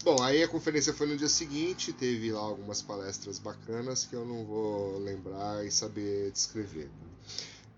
Bom, 0.05 0.23
aí 0.23 0.43
a 0.43 0.49
conferência 0.49 0.95
foi 0.95 1.09
no 1.09 1.17
dia 1.17 1.29
seguinte, 1.29 1.93
teve 1.93 2.31
lá 2.31 2.41
algumas 2.41 2.81
palestras 2.81 3.39
bacanas 3.39 4.05
que 4.05 4.15
eu 4.15 4.25
não 4.25 4.45
vou 4.45 4.99
lembrar 4.99 5.67
e 5.67 5.71
saber 5.71 6.31
descrever. 6.31 6.89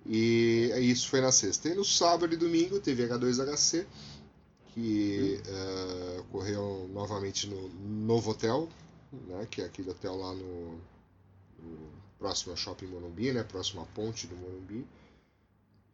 E 0.05 0.71
isso 0.81 1.09
foi 1.09 1.21
na 1.21 1.33
sexta. 1.33 1.69
E 1.69 1.75
no 1.75 1.85
sábado 1.85 2.35
e 2.35 2.37
domingo 2.37 2.79
teve 2.79 3.07
H2HC, 3.07 3.87
que 4.75 5.41
uh, 5.47 6.21
ocorreu 6.21 6.89
novamente 6.93 7.47
no 7.47 7.69
Novo 8.07 8.33
Hotel, 8.33 8.69
né, 9.13 9.47
que 9.51 9.63
é 9.63 9.65
aquele 9.65 9.91
hotel 9.91 10.17
lá 10.17 10.33
no, 10.35 10.79
no 11.59 12.00
próximo 12.21 12.53
ao 12.53 12.57
Shopping 12.57 12.87
Morumbi, 12.87 13.33
né, 13.33 13.43
próximo 13.43 13.81
à 13.81 13.87
ponte 13.87 14.27
do 14.27 14.37
Morumbi. 14.37 14.87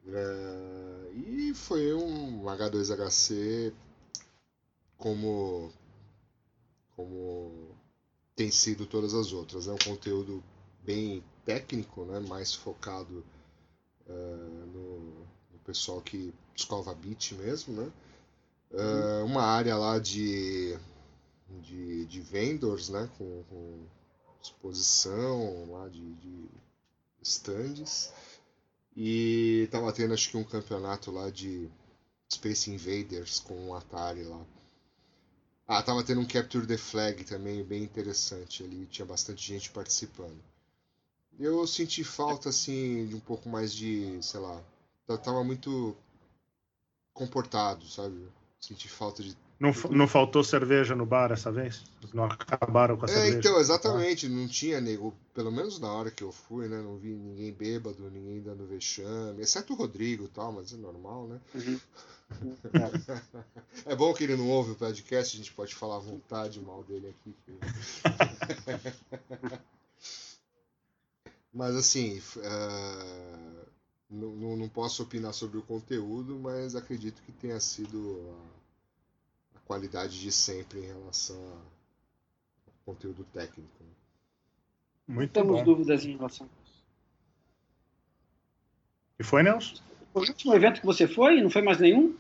Uh, 0.07 1.13
e 1.15 1.55
foi 1.55 1.95
um 1.95 2.43
H2HC 2.45 3.73
como 4.99 5.73
como 6.95 7.75
tem 8.35 8.51
sido 8.51 8.87
todas 8.87 9.15
as 9.15 9.33
outras. 9.33 9.69
É 9.69 9.73
um 9.73 9.79
conteúdo 9.79 10.43
bem 10.83 11.23
técnico, 11.45 12.05
né? 12.05 12.21
mais 12.21 12.55
focado 12.55 13.25
uh, 14.07 14.67
no, 14.73 15.01
no, 15.53 15.59
pessoal 15.65 16.01
que 16.01 16.33
escova 16.55 16.95
beat 16.95 17.33
mesmo. 17.33 17.75
Né? 17.75 17.93
Uh, 18.73 19.25
uma 19.25 19.43
área 19.43 19.77
lá 19.77 19.99
de, 19.99 20.79
de, 21.63 22.07
de 22.07 22.21
vendors, 22.21 22.89
né? 22.89 23.11
com, 23.19 23.43
com 23.51 23.87
exposição 24.47 25.71
lá 25.73 25.89
de, 25.89 26.15
de 26.15 26.49
stands. 27.23 28.13
E 28.97 29.63
estava 29.65 29.93
tendo 29.93 30.15
acho 30.15 30.31
que 30.31 30.37
um 30.37 30.45
campeonato 30.45 31.11
lá 31.11 31.31
de 31.31 31.69
Space 32.33 32.71
Invaders 32.71 33.41
com 33.41 33.55
um 33.69 33.75
Atari 33.75 34.25
lá. 34.25 34.45
Ah, 35.69 35.83
tava 35.83 36.03
tendo 36.05 36.21
um 36.21 36.27
Capture 36.27 36.67
the 36.67 36.79
Flag 36.79 37.25
também, 37.25 37.63
bem 37.65 37.83
interessante 37.83 38.63
ali, 38.63 38.87
tinha 38.87 39.05
bastante 39.05 39.47
gente 39.47 39.71
participando. 39.71 40.41
Eu 41.39 41.67
senti 41.67 42.03
falta, 42.05 42.49
assim, 42.49 43.07
de 43.09 43.15
um 43.15 43.21
pouco 43.21 43.49
mais 43.49 43.73
de, 43.75 44.19
sei 44.23 44.41
lá, 44.41 44.63
tava 45.07 45.45
muito 45.45 45.95
comportado, 47.13 47.87
sabe? 47.87 48.29
Senti 48.61 48.89
falta 48.89 49.23
de. 49.23 49.37
Não, 49.59 49.73
não 49.91 50.07
faltou 50.07 50.45
cerveja 50.45 50.95
no 50.95 51.07
bar 51.07 51.33
essa 51.33 51.51
vez? 51.51 51.83
Não 52.13 52.25
acabaram 52.25 52.97
com 52.97 53.07
a 53.07 53.09
é, 53.09 53.13
cerveja? 53.13 53.39
Então, 53.39 53.59
exatamente, 53.59 54.29
não 54.29 54.47
tinha 54.47 54.81
nego, 54.81 55.15
pelo 55.33 55.51
menos 55.51 55.81
na 55.81 55.91
hora 55.91 56.11
que 56.11 56.23
eu 56.23 56.31
fui, 56.31 56.69
né? 56.69 56.83
Não 56.83 56.99
vi 56.99 57.09
ninguém 57.09 57.53
bêbado, 57.53 58.11
ninguém 58.11 58.43
dando 58.43 58.67
vexame, 58.67 59.43
exceto 59.43 59.73
o 59.73 59.77
Rodrigo 59.77 60.25
e 60.25 60.29
tal, 60.29 60.53
mas 60.53 60.75
é 60.75 60.77
normal, 60.77 61.27
né? 61.27 61.41
Uhum. 61.55 61.81
É 63.87 63.95
bom 63.95 64.13
que 64.13 64.25
ele 64.25 64.37
não 64.37 64.49
ouve 64.49 64.73
o 64.73 64.75
podcast, 64.75 65.37
a 65.37 65.39
gente 65.39 65.53
pode 65.53 65.75
falar 65.75 65.97
à 65.97 66.01
vontade 66.01 66.61
mal 66.61 66.83
dele 66.83 67.15
aqui. 67.15 67.37
mas 71.55 71.77
assim, 71.77 72.21
uh, 72.37 73.67
não, 74.11 74.57
não 74.57 74.69
posso 74.69 75.05
opinar 75.05 75.33
sobre 75.33 75.59
o 75.59 75.63
conteúdo, 75.63 76.37
mas 76.37 76.75
acredito 76.75 77.23
que 77.23 77.31
tenha 77.31 77.61
sido 77.61 78.29
a 78.29 78.66
qualidade 79.67 80.21
de 80.21 80.33
sempre 80.33 80.79
em 80.79 80.87
relação 80.87 81.37
ao 82.67 82.73
conteúdo 82.85 83.25
técnico. 83.33 83.73
Né? 83.81 83.91
Muito 85.09 85.33
Temos 85.33 85.59
bom. 85.59 85.65
dúvidas 85.65 86.05
em 86.05 86.17
relação 86.17 86.47
a 86.47 86.65
isso. 86.65 86.85
E 89.19 89.25
foi, 89.25 89.43
Nelson? 89.43 89.83
o 90.15 90.21
último 90.21 90.55
evento 90.55 90.81
que 90.81 90.87
você 90.87 91.07
foi? 91.07 91.43
Não 91.43 91.51
foi 91.51 91.63
mais 91.63 91.79
nenhum? 91.79 92.17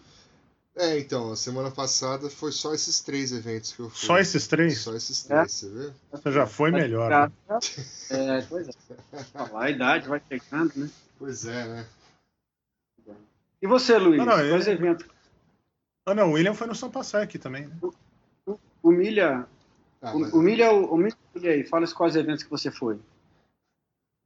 É, 0.74 0.98
então, 0.98 1.32
a 1.32 1.36
semana 1.36 1.70
passada 1.70 2.28
foi 2.28 2.52
só 2.52 2.74
esses 2.74 3.00
três 3.00 3.32
eventos 3.32 3.72
que 3.72 3.80
eu 3.80 3.88
fui. 3.88 4.06
Só 4.06 4.18
esses 4.18 4.46
três? 4.46 4.78
Só 4.78 4.94
esses 4.94 5.22
três, 5.22 5.40
é. 5.40 5.48
você 5.48 5.68
vê? 5.70 5.92
Você 6.12 6.32
já 6.32 6.46
foi 6.46 6.70
melhor. 6.70 7.10
Né? 7.48 7.58
É, 8.10 8.42
pois 8.42 8.68
é. 8.68 8.72
A 9.54 9.70
idade 9.70 10.06
vai 10.06 10.20
chegando, 10.28 10.72
né? 10.76 10.90
Pois 11.18 11.46
é, 11.46 11.66
né? 11.66 11.86
E 13.62 13.66
você, 13.66 13.96
Luiz? 13.96 14.18
Não, 14.18 14.26
não, 14.26 14.36
Quais 14.36 14.66
ele... 14.66 14.78
eventos? 14.78 15.15
Ah, 16.08 16.14
não, 16.14 16.30
o 16.30 16.32
William 16.34 16.54
foi 16.54 16.68
no 16.68 16.74
São 16.74 16.88
aqui 17.20 17.36
também. 17.36 17.66
Né? 17.66 17.76
O, 18.46 18.58
o, 18.80 18.90
Milha. 18.92 19.44
Ah, 20.00 20.14
o, 20.14 20.20
mas... 20.20 20.32
o 20.32 20.40
Milha, 20.40 20.72
o, 20.72 20.94
o 20.94 20.96
Milha 20.96 21.16
aí, 21.50 21.64
fala 21.64 21.84
quais 21.92 22.14
eventos 22.14 22.44
que 22.44 22.50
você 22.50 22.70
foi. 22.70 22.96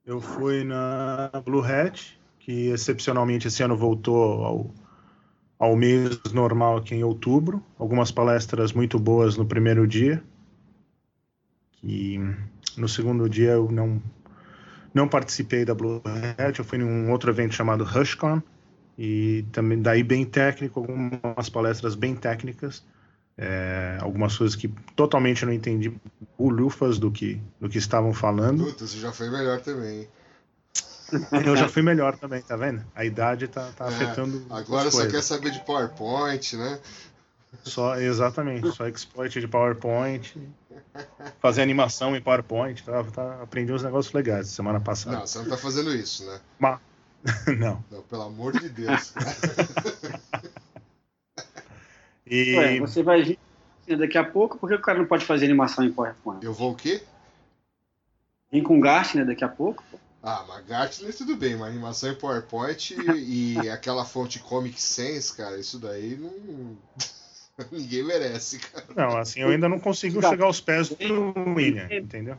Eu 0.05 0.21
fui 0.21 0.63
na 0.63 1.31
Blue 1.43 1.65
Hat, 1.65 2.21
que 2.39 2.69
excepcionalmente 2.69 3.49
esse 3.49 3.63
ano 3.63 3.79
voltou 3.79 4.45
ao, 4.45 4.71
ao 5.59 5.75
mês 5.75 6.21
normal 6.35 6.77
aqui 6.77 6.95
em 6.95 7.03
outubro. 7.03 7.65
Algumas 7.79 8.11
palestras 8.11 8.75
muito 8.75 8.99
boas 8.99 9.39
no 9.39 9.47
primeiro 9.47 9.87
dia. 9.87 10.23
Que 11.73 12.19
no 12.77 12.91
segundo 12.91 13.27
dia 13.27 13.53
eu 13.53 13.73
não 13.73 14.03
não 14.93 15.09
participei 15.09 15.65
da 15.65 15.73
Blue 15.73 16.03
Hat, 16.37 16.59
eu 16.59 16.65
fui 16.65 16.79
em 16.79 16.83
um 16.83 17.11
outro 17.13 17.31
evento 17.31 17.55
chamado 17.55 17.85
HushCon 17.85 18.43
e 19.03 19.47
também 19.51 19.81
daí 19.81 20.03
bem 20.03 20.27
técnico, 20.27 20.79
algumas 20.79 21.49
palestras 21.49 21.95
bem 21.95 22.15
técnicas, 22.15 22.85
é, 23.39 23.97
algumas 23.99 24.37
coisas 24.37 24.55
que 24.55 24.69
totalmente 24.95 25.47
não 25.47 25.55
entendi 25.55 25.91
bolhufas 26.39 26.99
do 26.99 27.11
que 27.11 27.41
do 27.59 27.67
que 27.67 27.79
estavam 27.79 28.13
falando. 28.13 28.63
Puta, 28.63 28.87
você 28.87 28.99
já 28.99 29.11
foi 29.11 29.31
melhor 29.31 29.59
também. 29.63 30.07
Eu 31.47 31.57
já 31.57 31.67
fui 31.67 31.81
melhor 31.81 32.19
também, 32.19 32.43
tá 32.43 32.59
vendo? 32.59 32.85
A 32.95 33.03
idade 33.03 33.49
tá, 33.49 33.71
tá 33.75 33.87
é, 33.87 33.89
afetando. 33.89 34.45
Agora 34.51 34.91
só 34.91 35.07
quer 35.09 35.23
saber 35.23 35.51
de 35.51 35.61
PowerPoint, 35.61 36.57
né? 36.59 36.79
Só, 37.65 37.97
exatamente, 37.97 38.71
só 38.71 38.87
exploit 38.87 39.41
de 39.41 39.49
PowerPoint. 39.49 40.37
Fazer 41.41 41.63
animação 41.63 42.15
em 42.15 42.21
PowerPoint. 42.21 42.85
Tá, 42.85 43.03
tá, 43.05 43.43
aprendi 43.43 43.73
uns 43.73 43.83
negócios 43.83 44.13
legais 44.13 44.49
semana 44.49 44.79
passada. 44.79 45.17
Não, 45.17 45.27
você 45.27 45.39
não 45.39 45.49
tá 45.49 45.57
fazendo 45.57 45.91
isso, 45.95 46.27
né? 46.27 46.39
Mas... 46.59 46.79
não. 47.59 47.85
Não, 47.91 48.03
pelo 48.03 48.23
amor 48.23 48.59
de 48.59 48.69
Deus. 48.69 49.15
e... 52.27 52.57
Ué, 52.57 52.81
você 52.81 53.03
vai 53.03 53.23
vir 53.23 53.39
daqui 53.99 54.19
a 54.19 54.25
pouco, 54.25 54.59
por 54.59 54.69
que 54.69 54.77
o 54.77 54.81
cara 54.81 54.99
não 54.99 55.07
pode 55.07 55.25
fazer 55.25 55.47
animação 55.47 55.85
em 55.85 55.93
PowerPoint? 55.93 56.45
Eu 56.45 56.53
vou 56.53 56.73
o 56.73 56.77
quê? 56.77 57.03
Vim 58.51 58.63
com 58.63 58.81
Gartner 58.81 59.27
daqui 59.27 59.45
a 59.45 59.49
pouco. 59.49 59.83
Ah, 60.23 60.45
mas 60.47 60.67
Gartner 60.67 61.17
tudo 61.17 61.37
bem, 61.37 61.55
uma 61.55 61.67
animação 61.67 62.11
em 62.11 62.15
PowerPoint 62.15 62.95
e 63.17 63.57
aquela 63.71 64.05
fonte 64.05 64.39
Comic 64.39 64.81
Sans, 64.81 65.31
cara, 65.31 65.59
isso 65.59 65.79
daí 65.79 66.17
não. 66.17 66.77
Ninguém 67.71 68.03
merece, 68.03 68.59
cara. 68.59 68.87
Não, 68.97 69.19
assim, 69.19 69.41
eu 69.41 69.49
ainda 69.49 69.69
não 69.69 69.79
consigo 69.79 70.21
chegar 70.23 70.47
aos 70.47 70.61
pés 70.61 70.89
do 70.89 71.35
William, 71.55 71.89
entendeu? 71.91 72.39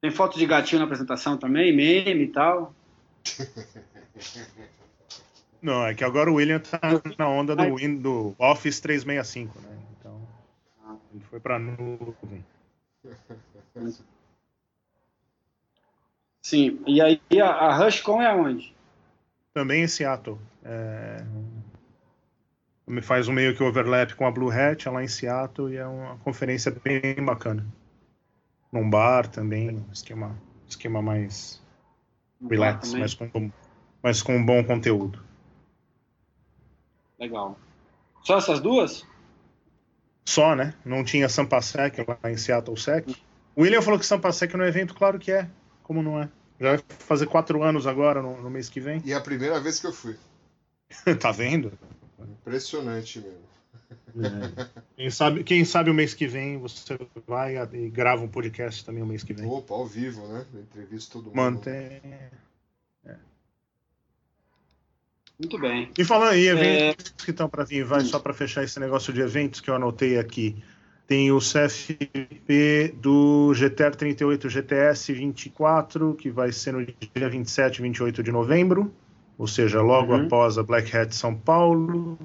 Tem 0.00 0.10
foto 0.10 0.38
de 0.38 0.46
gatinho 0.46 0.80
na 0.80 0.84
apresentação 0.84 1.36
também, 1.36 1.74
meme 1.74 2.24
e 2.24 2.28
tal. 2.28 2.74
Não, 5.60 5.86
é 5.86 5.94
que 5.94 6.04
agora 6.04 6.30
o 6.30 6.34
William 6.34 6.60
tá 6.60 6.78
na 7.18 7.28
onda 7.28 7.56
do, 7.56 7.76
do 7.98 8.34
Office 8.38 8.80
365, 8.80 9.60
né? 9.60 9.76
Então, 9.98 10.20
ele 11.12 11.24
foi 11.24 11.40
pra 11.40 11.58
nuvem. 11.58 12.44
Sim, 16.42 16.80
e 16.86 17.00
aí 17.00 17.20
a, 17.40 17.48
a 17.48 17.76
RushCon 17.76 18.22
é 18.22 18.32
onde? 18.34 18.74
Também 19.52 19.82
em 19.82 19.88
Seattle. 19.88 20.38
É... 20.64 21.24
Me 22.86 23.02
faz 23.02 23.26
um 23.26 23.32
meio 23.32 23.56
que 23.56 23.64
overlap 23.64 24.12
com 24.14 24.24
a 24.24 24.30
Blue 24.30 24.52
Hat 24.52 24.86
é 24.86 24.90
lá 24.90 25.02
em 25.02 25.08
Seattle 25.08 25.72
e 25.72 25.76
é 25.76 25.84
uma 25.84 26.16
conferência 26.18 26.70
bem 26.70 27.16
bacana. 27.24 27.66
Num 28.70 28.88
bar 28.88 29.26
também, 29.26 29.84
esquema, 29.92 30.38
esquema 30.68 31.02
mais 31.02 31.60
relax, 32.48 32.92
mas 32.92 33.14
com, 33.14 33.50
mas 34.02 34.22
com 34.22 34.36
um 34.36 34.44
bom 34.44 34.62
conteúdo. 34.64 35.22
Legal. 37.18 37.58
Só 38.22 38.38
essas 38.38 38.60
duas? 38.60 39.06
Só, 40.24 40.54
né? 40.56 40.74
Não 40.84 41.04
tinha 41.04 41.28
Sampasec 41.28 42.04
lá 42.06 42.30
em 42.30 42.36
Seattle 42.36 42.76
Sec. 42.76 43.08
O 43.54 43.62
William 43.62 43.80
falou 43.80 43.98
que 43.98 44.04
Sampasec 44.04 44.54
no 44.56 44.64
evento, 44.64 44.94
claro 44.94 45.18
que 45.18 45.30
é. 45.32 45.48
Como 45.82 46.02
não 46.02 46.20
é? 46.20 46.28
Já 46.60 46.70
vai 46.70 46.84
fazer 46.88 47.26
quatro 47.26 47.62
anos 47.62 47.86
agora, 47.86 48.20
no, 48.20 48.42
no 48.42 48.50
mês 48.50 48.68
que 48.68 48.80
vem. 48.80 49.00
E 49.04 49.12
é 49.12 49.14
a 49.14 49.20
primeira 49.20 49.60
vez 49.60 49.78
que 49.78 49.86
eu 49.86 49.92
fui. 49.92 50.16
tá 51.20 51.30
vendo? 51.30 51.72
Impressionante 52.18 53.20
mesmo. 53.20 53.55
É. 54.16 54.66
Quem, 54.96 55.10
sabe, 55.10 55.44
quem 55.44 55.64
sabe 55.64 55.90
o 55.90 55.94
mês 55.94 56.14
que 56.14 56.26
vem 56.26 56.58
você 56.58 56.98
vai 57.26 57.56
e 57.72 57.88
grava 57.90 58.24
um 58.24 58.28
podcast 58.28 58.84
também 58.84 59.02
o 59.02 59.06
mês 59.06 59.22
que 59.22 59.34
vem. 59.34 59.46
Opa, 59.46 59.74
ao 59.74 59.86
vivo, 59.86 60.26
né? 60.28 60.46
Entrevista 60.54 61.12
todo 61.12 61.26
mundo. 61.26 61.36
Mantém. 61.36 62.00
É. 62.02 62.30
Muito 65.38 65.58
bem. 65.58 65.90
E 65.98 66.04
falando 66.04 66.30
aí, 66.30 66.48
eventos 66.48 67.14
é... 67.18 67.24
que 67.24 67.30
estão 67.30 67.48
para 67.48 67.64
vir, 67.64 67.84
vai 67.84 68.00
só 68.00 68.18
para 68.18 68.32
fechar 68.32 68.64
esse 68.64 68.80
negócio 68.80 69.12
de 69.12 69.20
eventos 69.20 69.60
que 69.60 69.68
eu 69.68 69.74
anotei 69.74 70.18
aqui. 70.18 70.56
Tem 71.06 71.30
o 71.30 71.38
CFP 71.38 72.94
do 72.96 73.52
GTR 73.54 73.94
38 73.94 74.48
GTS 74.48 75.12
24, 75.12 76.14
que 76.14 76.30
vai 76.30 76.50
ser 76.50 76.72
no 76.72 76.84
dia 76.84 77.28
27 77.28 77.76
e 77.76 77.82
28 77.82 78.22
de 78.24 78.32
novembro, 78.32 78.92
ou 79.38 79.46
seja, 79.46 79.80
logo 79.80 80.12
uhum. 80.12 80.26
após 80.26 80.58
a 80.58 80.64
Black 80.64 80.96
Hat 80.96 81.14
São 81.14 81.34
Paulo. 81.34 82.18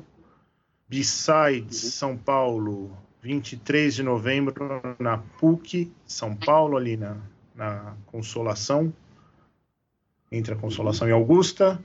Besides 0.92 1.84
uhum. 1.84 1.90
São 1.90 2.18
Paulo, 2.18 2.98
23 3.22 3.96
de 3.96 4.04
novembro, 4.04 4.82
na 5.00 5.20
PUC, 5.40 5.90
São 6.06 6.36
Paulo, 6.36 6.76
ali 6.76 6.98
na, 6.98 7.16
na 7.56 7.96
Consolação, 8.08 8.94
entre 10.30 10.54
a 10.54 10.58
Consolação 10.58 11.08
e 11.08 11.14
Augusta. 11.14 11.82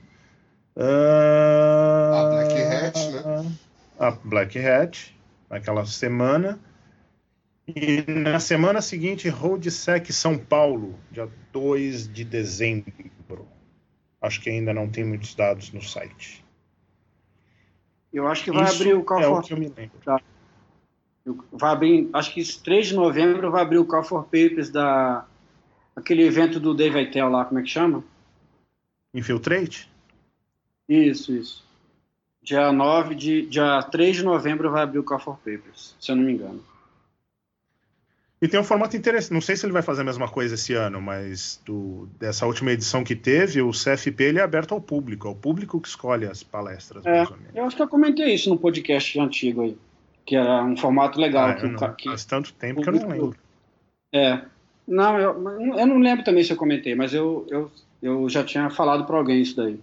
Uh, 0.75 2.13
a 2.13 2.29
Black 2.31 2.61
Hat, 2.61 3.11
né? 3.11 3.51
A 3.97 4.11
Black 4.11 4.59
Hat, 4.59 5.17
naquela 5.49 5.85
semana. 5.85 6.59
E 7.65 8.03
na 8.11 8.41
semana 8.41 8.81
seguinte, 8.81 9.29
Roadsec 9.29 10.11
São 10.11 10.37
Paulo, 10.37 10.99
dia 11.09 11.29
2 11.53 12.11
de 12.11 12.25
dezembro. 12.25 13.47
Acho 14.21 14.41
que 14.41 14.49
ainda 14.49 14.73
não 14.73 14.89
tem 14.89 15.05
muitos 15.05 15.33
dados 15.33 15.71
no 15.71 15.81
site. 15.81 16.45
Eu 18.17 18.27
acho 18.27 18.43
que 18.43 18.51
vai 18.51 18.63
Isso 18.63 18.81
abrir 18.81 18.93
o 18.95 19.03
Call 19.03 19.19
é 19.19 19.23
for... 19.23 19.39
o 19.39 19.41
que 19.43 19.53
eu 19.53 19.57
me 19.57 19.67
lembro. 19.67 19.97
Tá. 20.03 20.19
Vai 21.51 21.71
abrir, 21.71 22.09
acho 22.13 22.33
que 22.33 22.43
3 22.61 22.87
de 22.87 22.95
novembro 22.95 23.51
vai 23.51 23.61
abrir 23.61 23.77
o 23.77 23.85
Call 23.85 24.03
for 24.03 24.23
Papers 24.23 24.69
da 24.69 25.25
aquele 25.95 26.23
evento 26.23 26.59
do 26.59 26.73
Dave 26.73 26.97
Aitel 26.97 27.29
lá, 27.29 27.45
como 27.45 27.59
é 27.59 27.63
que 27.63 27.69
chama? 27.69 28.03
Infiltrate? 29.13 29.89
Isso, 30.87 31.33
isso. 31.33 31.65
Dia 32.41 32.71
9 32.71 33.13
de 33.13 33.41
dia 33.47 33.83
3 33.83 34.17
de 34.17 34.23
novembro 34.23 34.71
vai 34.71 34.83
abrir 34.83 34.99
o 34.99 35.03
Call 35.03 35.19
for 35.19 35.37
Papers, 35.37 35.95
se 35.99 36.11
eu 36.11 36.15
não 36.15 36.23
me 36.23 36.33
engano. 36.33 36.63
E 38.39 38.47
tem 38.47 38.59
um 38.59 38.63
formato 38.63 38.95
interessante. 38.95 39.33
Não 39.33 39.41
sei 39.41 39.55
se 39.55 39.65
ele 39.65 39.73
vai 39.73 39.81
fazer 39.81 40.01
a 40.01 40.05
mesma 40.05 40.29
coisa 40.29 40.53
esse 40.53 40.73
ano, 40.73 41.01
mas 41.01 41.59
do, 41.65 42.07
dessa 42.19 42.45
última 42.45 42.71
edição 42.71 43.03
que 43.03 43.15
teve, 43.15 43.61
o 43.61 43.71
CFP 43.71 44.23
ele 44.23 44.39
é 44.39 44.43
aberto 44.43 44.73
ao 44.73 44.81
público. 44.81 45.27
É 45.27 45.31
o 45.31 45.35
público 45.35 45.81
que 45.81 45.87
escolhe 45.87 46.25
as 46.25 46.43
palestras. 46.43 47.03
É, 47.05 47.25
eu 47.55 47.65
acho 47.65 47.75
que 47.75 47.81
eu 47.81 47.87
comentei 47.87 48.33
isso 48.33 48.49
no 48.49 48.57
podcast 48.57 49.19
antigo 49.19 49.63
aí. 49.63 49.77
Que 50.23 50.35
era 50.35 50.63
um 50.63 50.77
formato 50.77 51.19
legal. 51.19 51.49
Ah, 51.49 51.53
que, 51.55 51.67
não, 51.67 51.93
que, 51.95 52.09
faz 52.09 52.25
tanto 52.25 52.53
tempo 52.53 52.81
que 52.81 52.89
eu 52.89 52.93
não 52.93 53.07
lembro. 53.07 53.35
É. 54.13 54.41
Não, 54.87 55.19
eu, 55.19 55.33
eu 55.77 55.85
não 55.87 55.97
lembro 55.97 56.23
também 56.23 56.43
se 56.43 56.51
eu 56.51 56.57
comentei, 56.57 56.93
mas 56.93 57.13
eu, 57.13 57.45
eu, 57.49 57.71
eu 58.01 58.29
já 58.29 58.43
tinha 58.43 58.69
falado 58.69 59.05
para 59.05 59.17
alguém 59.17 59.41
isso 59.41 59.55
daí. 59.55 59.79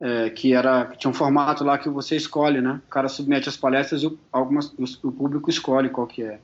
É, 0.00 0.30
que 0.30 0.52
era 0.52 0.86
que 0.86 0.98
tinha 0.98 1.10
um 1.10 1.14
formato 1.14 1.62
lá 1.62 1.78
que 1.78 1.88
você 1.88 2.16
escolhe, 2.16 2.60
né? 2.60 2.80
O 2.86 2.90
cara 2.90 3.06
submete 3.06 3.48
as 3.48 3.56
palestras 3.56 4.02
e 4.02 4.06
o, 4.06 4.18
algumas, 4.32 4.72
o, 4.72 4.84
o 5.08 5.12
público 5.12 5.50
escolhe 5.50 5.90
qual 5.90 6.06
que 6.06 6.22
é. 6.22 6.40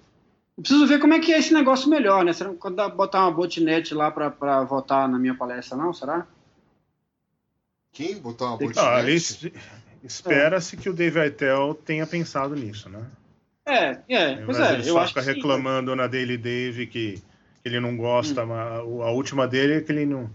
Eu 0.59 0.63
preciso 0.63 0.89
ver 0.89 0.99
como 0.99 1.15
é 1.15 1.21
que 1.21 1.33
é 1.33 1.39
esse 1.39 1.55
negócio 1.55 1.89
melhor, 1.89 2.25
né? 2.25 2.33
Será 2.33 2.53
que 2.53 2.71
dá 2.71 2.89
botar 2.89 3.21
uma 3.21 3.31
botnet 3.31 3.95
lá 3.95 4.11
para 4.11 4.65
votar 4.65 5.09
na 5.09 5.17
minha 5.17 5.37
palestra, 5.37 5.79
não? 5.79 5.95
Será? 5.95 6.27
Quem 7.93 8.19
botar 8.19 8.47
uma 8.47 8.57
botnet? 8.57 8.81
Ah, 8.81 9.01
Espera-se 10.03 10.75
é. 10.75 10.79
que 10.81 10.91
o 10.91 10.93
Dave 10.93 11.21
Aitel 11.21 11.75
tenha 11.85 12.05
pensado 12.09 12.57
nisso, 12.57 12.89
né? 12.89 13.07
É, 13.65 13.99
é, 14.09 14.37
pois 14.45 14.59
é. 14.59 14.73
Ele 14.75 14.89
eu 14.89 14.95
só 14.95 15.07
fica 15.07 15.21
reclamando 15.21 15.93
sim, 15.93 15.97
na 15.97 16.09
Daily 16.09 16.37
Dave 16.37 16.89
que, 16.89 17.23
que 17.63 17.69
ele 17.69 17.79
não 17.79 17.97
gosta, 17.97 18.43
hum. 18.43 18.47
mas 18.49 18.79
a 18.81 19.11
última 19.13 19.47
dele 19.47 19.75
é 19.75 19.81
que 19.81 19.93
ele 19.93 20.07
não. 20.07 20.29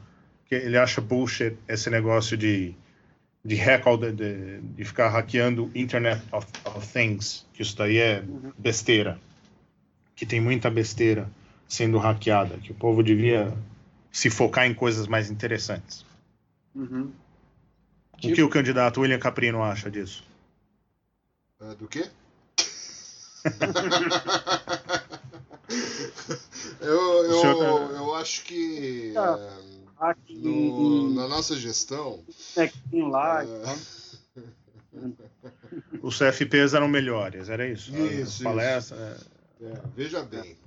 que 0.45 0.55
ele 0.55 0.77
acha 0.77 1.01
bullshit 1.01 1.57
esse 1.67 1.89
negócio 1.89 2.37
de 2.37 2.73
de 3.43 3.55
hack 3.55 3.83
de, 4.15 4.61
de, 4.61 4.85
ficar 4.85 5.09
hackeando 5.09 5.69
Internet 5.75 6.21
of, 6.31 6.47
of 6.63 6.87
Things, 6.87 7.45
que 7.51 7.61
isso 7.61 7.75
daí 7.75 7.97
é 7.97 8.23
uhum. 8.25 8.53
besteira 8.57 9.19
que 10.15 10.25
tem 10.25 10.41
muita 10.41 10.69
besteira 10.69 11.29
sendo 11.67 11.97
hackeada, 11.97 12.57
que 12.57 12.71
o 12.71 12.75
povo 12.75 13.03
devia 13.03 13.53
se 14.11 14.29
focar 14.29 14.67
em 14.67 14.73
coisas 14.73 15.07
mais 15.07 15.31
interessantes. 15.31 16.05
Uhum. 16.75 17.11
O 18.13 18.17
tipo... 18.17 18.35
que 18.35 18.43
o 18.43 18.49
candidato 18.49 18.99
William 19.01 19.19
Caprino 19.19 19.63
acha 19.63 19.89
disso? 19.89 20.23
Uh, 21.59 21.73
do 21.75 21.87
quê? 21.87 22.07
eu, 26.79 27.25
eu, 27.25 27.41
senhor... 27.41 27.91
eu 27.91 28.15
acho 28.15 28.43
que 28.43 29.13
uh, 29.17 29.73
no, 30.29 31.13
na 31.13 31.27
nossa 31.27 31.55
gestão. 31.55 32.23
Lá, 32.91 33.43
uh, 33.43 33.79
Os 36.01 36.19
CFPs 36.19 36.73
eram 36.73 36.87
melhores, 36.87 37.49
era 37.49 37.67
isso? 37.67 37.93
Isso. 37.95 38.43
Palestra. 38.43 38.97
É. 38.97 39.17
É, 39.73 39.81
veja 39.95 40.23
bem. 40.23 40.57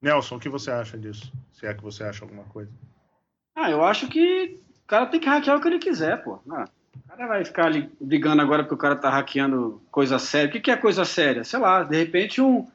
Nelson, 0.00 0.36
o 0.36 0.40
que 0.40 0.48
você 0.48 0.70
acha 0.70 0.98
disso? 0.98 1.32
Se 1.52 1.66
é 1.66 1.74
que 1.74 1.82
você 1.82 2.04
acha 2.04 2.24
alguma 2.24 2.44
coisa. 2.44 2.70
Ah, 3.54 3.70
eu 3.70 3.84
acho 3.84 4.08
que 4.08 4.60
o 4.84 4.86
cara 4.86 5.06
tem 5.06 5.20
que 5.20 5.28
hackear 5.28 5.56
o 5.56 5.60
que 5.60 5.68
ele 5.68 5.78
quiser, 5.78 6.22
pô. 6.22 6.40
Ah, 6.50 6.68
o 6.96 7.08
cara 7.08 7.26
vai 7.26 7.44
ficar 7.44 7.66
ali 7.66 7.90
brigando 8.00 8.42
agora 8.42 8.64
porque 8.64 8.74
o 8.74 8.78
cara 8.78 8.96
tá 8.96 9.10
hackeando 9.10 9.80
coisa 9.90 10.18
séria. 10.18 10.48
O 10.48 10.52
que, 10.52 10.60
que 10.60 10.70
é 10.70 10.76
coisa 10.76 11.04
séria? 11.04 11.44
Sei 11.44 11.58
lá, 11.58 11.82
de 11.84 11.96
repente 11.96 12.40
um. 12.40 12.66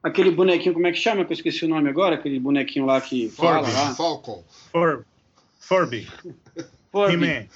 Aquele 0.00 0.30
bonequinho, 0.30 0.74
como 0.74 0.86
é 0.86 0.92
que 0.92 0.98
chama? 0.98 1.24
Que 1.24 1.32
eu 1.32 1.34
esqueci 1.34 1.64
o 1.64 1.68
nome 1.68 1.90
agora, 1.90 2.14
aquele 2.14 2.38
bonequinho 2.38 2.86
lá 2.86 3.00
que 3.00 3.28
Furby, 3.30 3.68
fala 3.70 3.88
lá. 3.88 3.94
Falcon. 3.94 4.44
Fur, 4.70 5.04
Furby. 5.58 6.08
Furby 6.92 7.48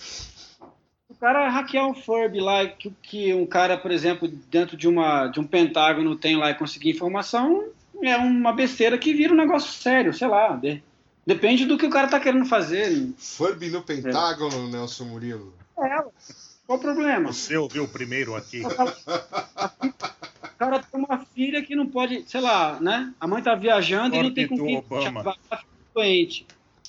cara 1.22 1.48
hackear 1.48 1.87
um 1.87 1.94
Furby 1.94 2.40
lá, 2.40 2.66
que, 2.66 2.92
que 3.00 3.32
um 3.32 3.46
cara, 3.46 3.78
por 3.78 3.92
exemplo, 3.92 4.26
dentro 4.26 4.76
de, 4.76 4.88
uma, 4.88 5.28
de 5.28 5.38
um 5.38 5.46
pentágono 5.46 6.16
tem 6.16 6.37
lá 6.37 6.50
e 6.50 6.54
conseguir 6.56 6.90
informação, 6.90 7.68
é 8.02 8.16
uma 8.16 8.52
besteira 8.52 8.98
que 8.98 9.14
vira 9.14 9.32
um 9.32 9.37
negócio 9.37 9.70
sério, 9.70 10.12
sei 10.12 10.26
lá. 10.26 10.56
De, 10.56 10.82
depende 11.24 11.64
do 11.64 11.78
que 11.78 11.87
o 11.87 11.90
cara 11.90 12.08
tá 12.08 12.18
querendo 12.18 12.44
fazer. 12.44 13.12
Furby 13.16 13.70
no 13.70 13.82
pentágono, 13.82 14.66
é. 14.66 14.72
Nelson 14.72 15.04
Murilo? 15.04 15.54
É, 15.78 15.88
qual 16.66 16.78
o 16.78 16.82
problema? 16.82 17.32
Você 17.32 17.56
ouviu 17.56 17.87
primeiro 17.87 18.35
aqui. 18.35 18.62
O 18.66 20.58
cara 20.58 20.80
tem 20.80 21.00
uma 21.00 21.24
filha 21.32 21.62
que 21.62 21.76
não 21.76 21.87
pode, 21.87 22.28
sei 22.28 22.40
lá, 22.40 22.80
né? 22.80 23.14
A 23.20 23.28
mãe 23.28 23.40
tá 23.40 23.54
viajando 23.54 24.16
e 24.16 24.22
não 24.24 24.35
tem 24.35 24.48
com 24.48 24.56
quem 24.56 24.76
Obama. 24.76 25.37
doente. 25.94 26.44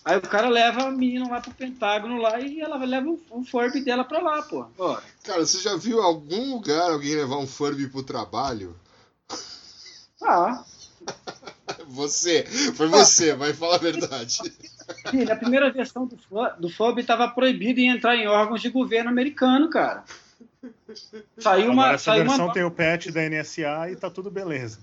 Aí 0.06 0.18
o 0.18 0.22
cara 0.22 0.50
leva 0.50 0.84
a 0.84 0.92
menina 0.92 1.30
lá 1.30 1.40
pro 1.40 1.54
Pentágono 1.54 2.18
lá 2.18 2.40
e 2.40 2.60
ela 2.60 2.78
leva 2.78 3.10
o, 3.10 3.22
o 3.30 3.46
Furby 3.46 3.82
dela 3.82 4.04
pra 4.04 4.20
lá, 4.20 4.42
pô. 4.42 4.66
Cara, 5.24 5.46
você 5.46 5.60
já 5.60 5.78
viu 5.78 6.02
algum 6.02 6.54
lugar 6.54 6.92
alguém 6.92 7.16
levar 7.16 7.38
um 7.38 7.48
Furby 7.48 7.88
pro 7.88 8.04
trabalho? 8.04 8.76
Ah. 10.22 10.64
Você, 11.88 12.46
foi 12.76 12.88
você, 12.88 13.34
vai 13.34 13.54
falar 13.54 13.76
a 13.76 13.80
verdade. 13.80 14.40
Sim, 15.10 15.30
a 15.30 15.36
primeira 15.36 15.72
versão 15.72 16.06
do, 16.06 16.18
do 16.60 16.70
Furby 16.70 17.02
estava 17.02 17.28
proibido 17.28 17.80
em 17.80 17.90
entrar 17.90 18.16
em 18.16 18.28
órgãos 18.28 18.62
de 18.62 18.70
governo 18.70 19.10
americano, 19.10 19.70
cara. 19.70 20.04
Saiu 21.38 21.72
uma. 21.72 21.84
Agora 21.84 21.96
essa 21.96 22.06
saiu 22.06 22.26
versão 22.26 22.46
uma... 22.46 22.54
tem 22.54 22.64
o 22.64 22.72
patch 22.72 23.08
da 23.08 23.22
NSA 23.30 23.92
e 23.92 23.96
tá 23.96 24.10
tudo 24.10 24.32
beleza. 24.32 24.80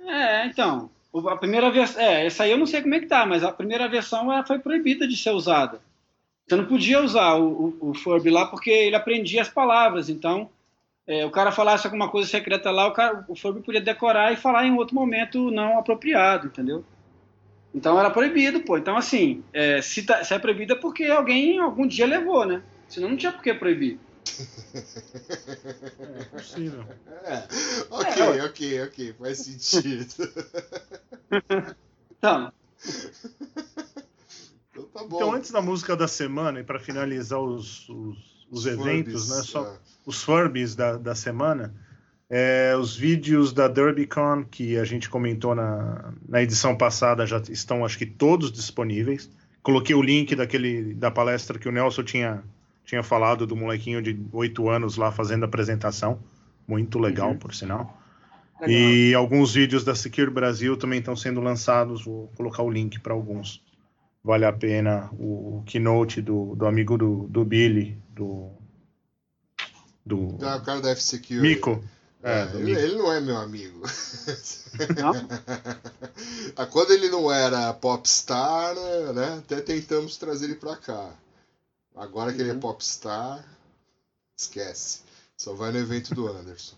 É, 0.00 0.46
então. 0.46 0.90
A 1.14 1.36
primeira 1.36 1.70
versão. 1.70 2.00
É, 2.00 2.26
essa 2.26 2.44
aí 2.44 2.50
eu 2.50 2.58
não 2.58 2.66
sei 2.66 2.80
como 2.80 2.94
é 2.94 3.00
que 3.00 3.06
tá, 3.06 3.26
mas 3.26 3.44
a 3.44 3.52
primeira 3.52 3.88
versão 3.88 4.32
ela 4.32 4.44
foi 4.44 4.58
proibida 4.58 5.06
de 5.06 5.16
ser 5.16 5.30
usada. 5.30 5.80
Você 6.46 6.56
não 6.56 6.66
podia 6.66 7.02
usar 7.02 7.34
o, 7.34 7.76
o, 7.80 7.90
o 7.90 7.94
Furby 7.94 8.30
lá 8.30 8.46
porque 8.46 8.70
ele 8.70 8.96
aprendia 8.96 9.42
as 9.42 9.48
palavras. 9.48 10.08
Então, 10.08 10.50
é, 11.06 11.24
o 11.26 11.30
cara 11.30 11.52
falasse 11.52 11.86
alguma 11.86 12.08
coisa 12.08 12.28
secreta 12.28 12.70
lá, 12.70 12.86
o, 12.86 12.92
cara, 12.92 13.24
o 13.28 13.36
Furby 13.36 13.60
podia 13.60 13.80
decorar 13.80 14.32
e 14.32 14.36
falar 14.36 14.66
em 14.66 14.74
outro 14.74 14.94
momento 14.94 15.50
não 15.50 15.78
apropriado, 15.78 16.46
entendeu? 16.46 16.84
Então 17.74 17.98
era 17.98 18.10
proibido, 18.10 18.60
pô. 18.60 18.76
Então, 18.76 18.96
assim, 18.96 19.42
é, 19.52 19.80
se, 19.80 20.04
tá, 20.04 20.22
se 20.22 20.34
é 20.34 20.38
proibido 20.38 20.74
é 20.74 20.76
porque 20.76 21.04
alguém 21.04 21.58
algum 21.58 21.86
dia 21.86 22.06
levou, 22.06 22.44
né? 22.44 22.62
Senão 22.88 23.08
não 23.08 23.16
tinha 23.16 23.32
por 23.32 23.42
que 23.42 23.52
proibir. 23.54 23.98
É 26.18 26.24
possível. 26.24 26.84
É. 27.24 27.44
Ok, 27.90 28.22
é, 28.22 28.44
ok, 28.44 28.82
ok. 28.84 29.12
Faz 29.18 29.38
sentido. 29.38 30.32
Então. 32.18 32.52
Então, 34.70 34.84
tá 34.92 35.04
bom. 35.04 35.16
então, 35.16 35.32
antes 35.32 35.50
da 35.50 35.60
música 35.60 35.96
da 35.96 36.08
semana, 36.08 36.60
e 36.60 36.64
para 36.64 36.78
finalizar 36.78 37.40
os, 37.40 37.88
os, 37.88 37.88
os, 37.88 38.46
os 38.50 38.66
eventos, 38.66 39.26
Furbies, 39.26 39.28
né? 39.28 39.42
Só 39.42 39.66
é. 39.66 39.76
os 40.06 40.22
Furbies 40.22 40.74
da, 40.74 40.96
da 40.96 41.14
semana. 41.14 41.74
É, 42.30 42.74
os 42.78 42.96
vídeos 42.96 43.52
da 43.52 43.68
DerbyCon 43.68 44.44
que 44.44 44.78
a 44.78 44.84
gente 44.84 45.10
comentou 45.10 45.54
na, 45.54 46.14
na 46.26 46.42
edição 46.42 46.74
passada 46.74 47.26
já 47.26 47.38
estão, 47.50 47.84
acho 47.84 47.98
que 47.98 48.06
todos 48.06 48.50
disponíveis. 48.50 49.30
Coloquei 49.62 49.94
o 49.94 50.00
link 50.00 50.34
daquele 50.34 50.94
da 50.94 51.10
palestra 51.10 51.58
que 51.58 51.68
o 51.68 51.72
Nelson 51.72 52.02
tinha 52.02 52.42
tinha 52.84 53.02
falado 53.02 53.46
do 53.46 53.56
molequinho 53.56 54.02
de 54.02 54.18
8 54.32 54.68
anos 54.68 54.96
lá 54.96 55.10
fazendo 55.10 55.44
a 55.44 55.46
apresentação. 55.46 56.18
Muito 56.66 56.98
legal, 56.98 57.30
uhum. 57.30 57.38
por 57.38 57.54
sinal. 57.54 57.98
Legal. 58.60 58.70
E 58.70 59.14
alguns 59.14 59.54
vídeos 59.54 59.84
da 59.84 59.94
Secure 59.94 60.30
Brasil 60.30 60.76
também 60.76 61.00
estão 61.00 61.16
sendo 61.16 61.40
lançados. 61.40 62.04
Vou 62.04 62.28
colocar 62.36 62.62
o 62.62 62.70
link 62.70 63.00
para 63.00 63.12
alguns. 63.12 63.62
Vale 64.22 64.44
a 64.44 64.52
pena 64.52 65.10
o 65.12 65.62
keynote 65.66 66.22
do, 66.22 66.54
do 66.54 66.66
amigo 66.66 66.96
do, 66.96 67.26
do 67.28 67.44
Billy, 67.44 67.98
do 68.10 68.50
do 70.04 70.36
Ah, 70.42 70.56
o 70.56 70.60
cara 70.62 70.80
da 70.80 70.90
F-Security. 70.90 71.40
Mico. 71.40 71.82
É, 72.22 72.42
É, 72.42 72.56
ele, 72.56 72.72
ele 72.72 72.96
não 72.96 73.12
é 73.12 73.20
meu 73.20 73.36
amigo. 73.36 73.82
Não? 75.00 75.12
Ah, 76.56 76.66
Quando 76.66 76.92
ele 76.92 77.08
não 77.08 77.32
era 77.32 77.72
popstar, 77.72 78.74
né? 79.14 79.38
Até 79.38 79.60
tentamos 79.60 80.16
trazer 80.16 80.46
ele 80.46 80.54
pra 80.54 80.76
cá. 80.76 81.10
Agora 81.94 82.32
que 82.32 82.40
ele 82.40 82.50
é 82.50 82.54
Uhum. 82.54 82.60
popstar, 82.60 83.44
esquece. 84.36 85.02
Só 85.36 85.54
vai 85.54 85.72
no 85.72 85.78
evento 85.78 86.14
do 86.14 86.26
Anderson. 86.28 86.76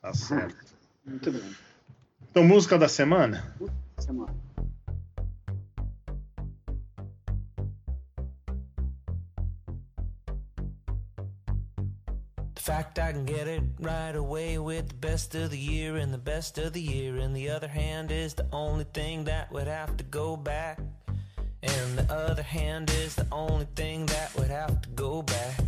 Tá 0.00 0.12
certo. 0.14 0.74
Muito 1.04 1.32
bem. 1.32 1.56
Então, 2.30 2.44
música 2.44 2.78
da 2.78 2.88
semana? 2.88 3.54
Semana. 3.98 4.34
The 12.54 12.60
fact 12.62 12.98
I 12.98 13.12
can 13.12 13.24
get 13.24 13.46
it 13.48 13.62
right 13.80 14.14
away 14.14 14.58
with 14.58 14.88
the 14.88 14.94
best 14.94 15.34
of 15.34 15.50
the 15.50 15.58
year 15.58 15.96
and 15.96 16.12
the 16.12 16.18
best 16.18 16.58
of 16.58 16.72
the 16.72 16.80
year, 16.80 17.16
and 17.16 17.34
the 17.34 17.48
other 17.50 17.68
hand 17.68 18.10
is 18.10 18.34
the 18.34 18.46
only 18.52 18.84
thing 18.92 19.24
that 19.24 19.50
would 19.52 19.68
have 19.68 19.96
to 19.96 20.04
go 20.04 20.36
back. 20.36 20.78
And 21.62 21.98
the 21.98 22.12
other 22.12 22.42
hand 22.42 22.90
is 22.90 23.14
the 23.16 23.26
only 23.32 23.66
thing 23.74 24.06
that 24.06 24.34
would 24.36 24.48
have 24.48 24.80
to 24.82 24.88
go 24.90 25.22
back. 25.22 25.58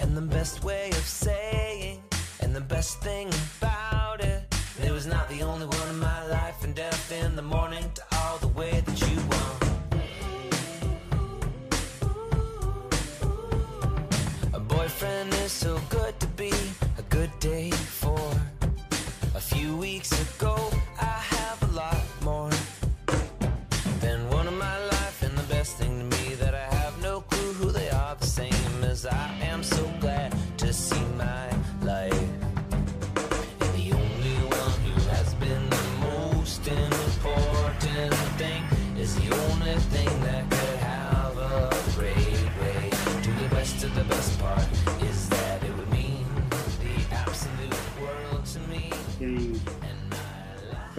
And 0.00 0.16
the 0.16 0.22
best 0.22 0.64
way 0.64 0.90
of 0.90 0.96
saying, 0.96 2.02
and 2.40 2.54
the 2.54 2.60
best 2.60 3.00
thing 3.00 3.30
about 3.60 4.20
it, 4.24 4.42
it 4.82 4.90
was 4.90 5.06
not 5.06 5.28
the 5.28 5.42
only 5.42 5.66
one 5.66 5.88
in 5.88 5.98
my 5.98 6.26
life, 6.28 6.64
and 6.64 6.74
death 6.74 7.12
in 7.12 7.36
the 7.36 7.42
morning 7.42 7.84
to 7.94 8.02
all 8.16 8.38
the 8.38 8.48
way 8.48 8.82
that 8.84 9.00
you 9.08 9.16
want. 9.32 9.62
A 14.54 14.60
boyfriend 14.60 15.32
is 15.34 15.52
so 15.52 15.80
good 15.90 16.18
to 16.18 16.26
be 16.28 16.52
a 16.98 17.02
good 17.08 17.30
day 17.38 17.71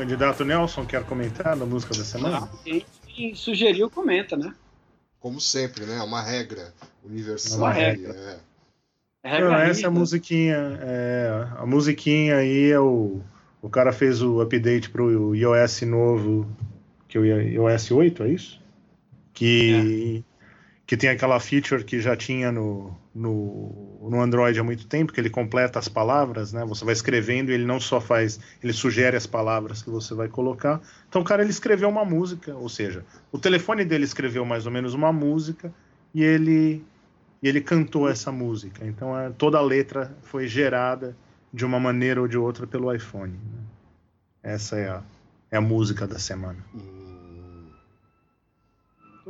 Candidato 0.04 0.44
Nelson, 0.44 0.86
quer 0.86 1.02
comentar 1.06 1.56
da 1.56 1.66
música 1.66 1.96
da 1.96 2.04
semana? 2.04 2.50
quem, 2.62 2.86
quem 3.08 3.34
sugeriu, 3.34 3.90
comenta, 3.90 4.36
né? 4.36 4.54
Como 5.18 5.40
sempre, 5.40 5.86
né? 5.86 5.98
É 5.98 6.04
uma 6.04 6.22
regra 6.22 6.74
universal. 7.06 7.60
Uma 7.60 7.72
regra. 7.72 8.12
É. 8.14 8.40
É 9.24 9.30
regra 9.30 9.50
Não, 9.50 9.58
essa 9.60 9.84
é 9.84 9.88
a 9.88 9.90
musiquinha. 9.90 10.78
É, 10.82 11.48
a 11.58 11.66
musiquinha 11.66 12.36
aí 12.36 12.70
é 12.70 12.80
o. 12.82 13.22
O 13.62 13.70
cara 13.70 13.94
fez 13.94 14.22
o 14.22 14.42
update 14.42 14.90
pro 14.90 15.34
iOS 15.34 15.84
novo, 15.84 16.54
que 17.08 17.18
é 17.18 17.22
o 17.22 17.70
iOS 17.70 17.92
8, 17.92 18.24
é 18.24 18.28
isso? 18.28 18.62
Que, 19.34 20.22
que 20.86 20.98
tem 20.98 21.12
aquela 21.12 21.40
feature 21.40 21.86
que 21.86 22.02
já 22.02 22.18
tinha 22.18 22.52
no, 22.52 22.94
no, 23.16 24.08
no 24.10 24.22
Android 24.22 24.60
há 24.60 24.64
muito 24.64 24.88
tempo, 24.88 25.14
que 25.14 25.20
ele 25.22 25.30
completa 25.30 25.78
as 25.80 25.88
palavras, 25.88 26.52
né? 26.52 26.66
Você 26.66 26.84
vai 26.84 26.94
escrevendo 26.94 27.52
e 27.52 27.54
ele 27.54 27.66
não 27.66 27.80
só 27.80 28.02
faz, 28.02 28.40
ele 28.64 28.74
sugere 28.74 29.16
as 29.16 29.28
palavras 29.28 29.82
que 29.84 29.90
você 29.90 30.14
vai 30.16 30.28
colocar. 30.28 30.82
Então 31.08 31.22
o 31.22 31.26
cara 31.26 31.42
ele 31.44 31.52
escreveu 31.52 31.90
uma 31.90 32.04
música, 32.04 32.56
ou 32.56 32.68
seja, 32.70 33.06
o 33.32 33.38
telefone 33.38 33.86
dele 33.86 34.04
escreveu 34.04 34.44
mais 34.46 34.66
ou 34.66 34.72
menos 34.72 34.94
uma 34.94 35.14
música 35.14 35.72
e 36.14 36.24
ele 36.24 36.84
e 37.42 37.48
ele 37.48 37.62
cantou 37.62 38.10
essa 38.10 38.32
música. 38.32 38.86
Então 38.86 39.18
é, 39.20 39.30
toda 39.30 39.58
a 39.58 39.62
letra 39.62 40.16
foi 40.24 40.48
gerada 40.48 41.16
de 41.54 41.64
uma 41.66 41.80
maneira 41.80 42.20
ou 42.22 42.28
de 42.28 42.38
outra 42.38 42.66
pelo 42.66 42.94
iPhone. 42.94 43.34
né? 43.34 43.62
Essa 44.42 44.78
é 44.78 44.90
a, 44.90 45.04
é 45.52 45.58
a 45.58 45.62
música 45.62 46.08
da 46.08 46.18
semana. 46.18 46.58
Hum, 46.74 47.68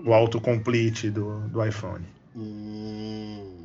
O 0.05 0.13
autocomplete 0.13 1.09
do, 1.09 1.39
do 1.49 1.65
iPhone. 1.65 2.05
hum, 2.35 3.62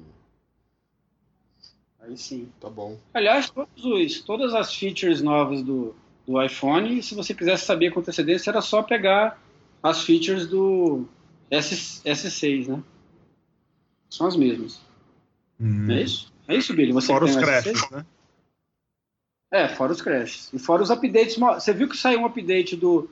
Aí 2.09 2.17
sim. 2.17 2.49
tá 2.59 2.71
bom. 2.71 2.99
Aliás, 3.13 3.51
todos 3.51 3.85
os, 3.85 4.21
todas 4.23 4.55
as 4.55 4.75
features 4.75 5.21
novas 5.21 5.63
do, 5.63 5.95
do 6.27 6.43
iPhone, 6.43 7.03
se 7.03 7.15
você 7.15 7.35
quisesse 7.35 7.67
saber 7.67 7.91
com 7.91 8.01
antecedência, 8.01 8.51
era 8.51 8.63
só 8.63 8.83
pegar 8.83 9.39
as 9.83 10.03
features 10.03 10.47
do 10.47 11.05
S, 11.51 12.01
S6, 12.05 12.69
né? 12.69 12.83
São 14.09 14.27
as 14.27 14.37
mesmas. 14.37 14.81
Não 15.59 15.95
é 15.95 16.03
isso? 16.03 16.33
É 16.49 16.57
isso, 16.57 16.75
Billy? 16.75 16.93
Você 16.93 17.09
Fora 17.09 17.27
os 17.27 17.37
tem 17.37 17.45
o 17.45 17.47
S6? 17.47 17.47
crashes, 17.47 17.91
né? 17.91 18.07
É, 19.51 19.69
fora 19.69 19.93
os 19.93 20.01
crashes. 20.01 20.51
E 20.53 20.59
fora 20.59 20.83
os 20.83 20.91
updates. 20.91 21.37
Você 21.37 21.75
viu 21.75 21.89
que 21.89 21.97
saiu 21.97 22.21
um 22.21 22.27
update 22.27 22.75
do, 22.75 23.11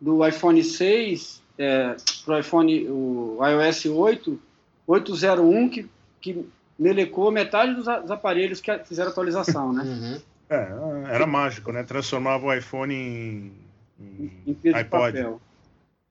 do 0.00 0.26
iPhone 0.26 0.62
6 0.64 1.42
é, 1.58 1.96
para 2.24 2.36
o 2.36 2.38
iPhone, 2.38 2.88
o 2.88 3.38
iOS 3.42 3.86
8, 3.86 4.40
801, 4.86 5.68
que, 5.68 5.90
que 6.20 6.46
melecou 6.78 7.30
metade 7.30 7.74
dos, 7.74 7.88
aparelhos 7.88 8.60
que 8.60 8.70
a- 8.70 8.78
fizeram 8.84 9.10
atualização, 9.10 9.72
né? 9.72 9.82
Uhum. 9.82 10.20
É, 10.50 11.14
era 11.14 11.26
mágico, 11.26 11.72
né? 11.72 11.82
Transformava 11.82 12.46
o 12.46 12.52
iPhone 12.54 12.94
em, 12.94 13.52
em 14.00 14.32
em 14.46 14.54
peso 14.54 14.74
de 14.74 14.80
iPod. 14.80 15.12
papel. 15.12 15.40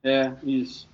É, 0.04 0.32
isso. 0.44 0.88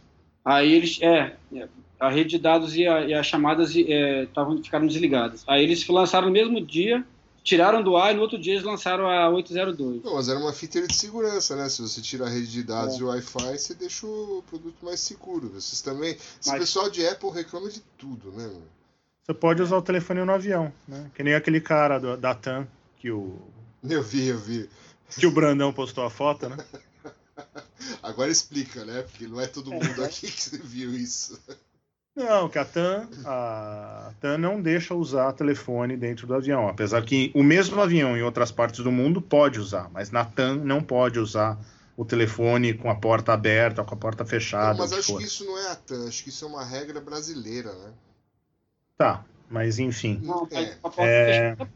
Aí 0.46 0.72
eles, 0.74 1.00
é, 1.02 1.36
é, 1.56 1.68
a 2.00 2.10
rede 2.10 2.32
de 2.32 2.38
dados 2.40 2.76
e, 2.76 2.88
a- 2.88 3.02
e 3.06 3.14
as 3.14 3.26
chamadas 3.26 3.74
é, 3.76 4.28
tavam, 4.34 4.62
ficaram 4.64 4.86
desligadas. 4.88 5.44
Aí 5.48 5.64
eles 5.64 5.86
lançaram 5.88 6.28
no 6.28 6.34
mesmo 6.34 6.60
dia, 6.66 7.04
tiraram 7.44 7.82
do 7.84 7.98
ar 7.98 8.14
e 8.14 8.16
no 8.16 8.22
outro 8.22 8.38
dia 8.40 8.54
eles 8.54 8.64
lançaram 8.64 9.08
a 9.10 9.30
802. 9.30 10.04
Não, 10.04 10.16
mas 10.16 10.30
era 10.30 10.40
uma 10.40 10.54
feature 10.54 10.88
de 10.88 10.96
segurança, 10.96 11.56
né? 11.58 11.68
Se 11.68 11.82
você 11.82 12.02
tira 12.02 12.26
a 12.26 12.30
rede 12.30 12.48
de 12.48 12.64
dados 12.64 12.96
É. 12.96 13.00
e 13.00 13.04
o 13.04 13.08
Wi-Fi, 13.08 13.58
você 13.58 13.74
deixa 13.74 14.08
o 14.08 14.42
produto 14.50 14.76
mais 14.86 15.00
seguro. 15.02 15.50
Vocês 15.50 15.82
também. 15.82 16.12
Esse 16.12 16.50
Mas- 16.50 16.60
pessoal 16.60 16.90
de 16.90 17.06
Apple 17.06 17.30
reclama 17.32 17.70
de 17.70 17.82
tudo, 17.98 18.32
né? 18.32 18.48
meu? 18.48 18.62
Você 19.26 19.34
pode 19.34 19.62
usar 19.62 19.78
o 19.78 19.82
telefone 19.82 20.24
no 20.26 20.34
avião, 20.34 20.72
né? 20.88 21.10
Que 21.16 21.24
nem 21.24 21.34
aquele 21.34 21.62
cara 21.62 21.98
do- 22.00 22.18
da 22.18 22.36
TAM 22.36 22.68
que 22.98 23.10
o, 23.10 23.40
Eu 23.82 24.04
vi, 24.04 24.28
eu 24.28 24.38
vi. 24.38 24.70
que 25.18 25.26
o 25.26 25.32
Brandão 25.32 25.72
postou 25.72 26.04
a 26.06 26.10
foto, 26.10 26.50
né? 26.50 26.58
Agora 28.04 28.30
explica, 28.30 28.84
né? 28.86 29.02
Porque 29.04 29.28
não 29.28 29.40
é 29.40 29.48
todo 29.48 29.72
mundo 29.72 30.04
aqui 30.04 30.30
que 30.32 30.58
viu 30.64 30.94
isso. 30.94 31.40
Não, 32.16 32.48
que 32.48 32.60
a 32.60 32.66
TAM, 32.66 33.08
a 33.26 34.12
TAM 34.20 34.38
não 34.38 34.62
deixa 34.62 34.94
usar 34.94 35.34
telefone 35.34 35.98
dentro 35.98 36.28
do 36.28 36.36
avião. 36.36 36.68
Apesar 36.68 37.04
que 37.04 37.32
o 37.34 37.42
mesmo 37.42 37.82
avião 37.82 38.16
em 38.16 38.22
outras 38.22 38.52
partes 38.52 38.82
do 38.84 38.92
mundo 38.92 39.22
pode 39.22 39.60
usar, 39.60 39.90
mas 39.92 40.12
na 40.12 40.24
TAM 40.24 40.58
não 40.58 40.82
pode 40.84 41.18
usar 41.18 41.58
o 41.98 42.06
telefone 42.06 42.74
com 42.74 42.90
a 42.90 42.96
porta 42.96 43.34
aberta, 43.34 43.84
com 43.84 43.94
a 43.96 43.98
porta 43.98 44.24
fechada. 44.26 44.78
mas 44.78 44.92
o 44.92 44.94
que 44.96 45.00
acho 45.00 45.12
for. 45.14 45.18
que 45.20 45.24
isso 45.26 45.46
não 45.46 45.58
é 45.58 45.72
a 45.72 45.76
TAM, 45.76 46.08
acho 46.08 46.24
que 46.24 46.30
isso 46.30 46.46
é 46.46 46.48
uma 46.48 46.64
regra 46.64 47.02
brasileira, 47.02 47.74
né? 47.74 47.94
Tá, 48.98 49.24
mas 49.50 49.80
enfim. 49.80 50.20
Não, 50.24 50.48
É. 50.52 50.66
com 50.76 50.88
a 50.88 50.92
porta 50.92 51.02
É, 51.04 51.52
fechada- 51.56 51.72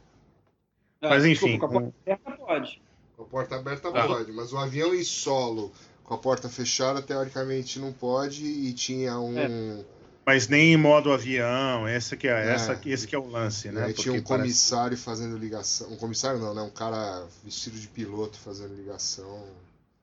É, 1.01 1.09
mas 1.09 1.24
desculpa, 1.24 1.47
enfim, 1.55 1.59
com 1.59 1.65
a 1.65 1.70
porta 1.70 1.93
aberta 2.05 2.32
pode. 2.32 2.82
Com 3.15 3.24
a 3.24 3.26
porta 3.26 3.55
aberta 3.55 3.91
Tá. 3.91 4.07
pode, 4.07 4.32
mas 4.32 4.53
o 4.53 4.57
avião 4.57 4.93
em 4.93 5.03
solo 5.03 5.72
com 6.03 6.13
a 6.13 6.18
porta 6.18 6.47
fechada 6.47 7.01
teoricamente 7.01 7.80
não 7.80 7.91
pode 7.91 8.45
e 8.45 8.74
tinha 8.74 9.20
um. 9.20 9.84
Mas 10.26 10.47
nem 10.49 10.74
em 10.74 10.78
modo 10.78 11.11
avião, 11.13 11.88
esse 11.88 12.18
que 12.18 12.28
é, 12.28 12.32
É. 12.49 12.53
essa, 12.53 12.80
esse 12.86 13.07
que 13.07 13.15
é 13.15 13.18
o 13.20 13.28
lance, 13.28 13.70
e 13.70 13.72
né? 13.72 13.86
aí 13.86 13.93
tinha 13.93 14.11
um 14.13 14.18
Porque 14.18 14.28
parece- 14.28 14.43
comissário 14.43 14.97
fazendo 14.97 15.38
ligação. 15.38 15.89
Um 15.91 15.95
comissário 15.95 16.39
não, 16.39 16.53
né? 16.53 16.61
Um 16.61 16.70
cara 16.70 17.26
vestido 17.43 17.80
de 17.80 17.88
piloto 17.88 18.38
fazendo 18.38 18.74
ligação. 18.76 19.43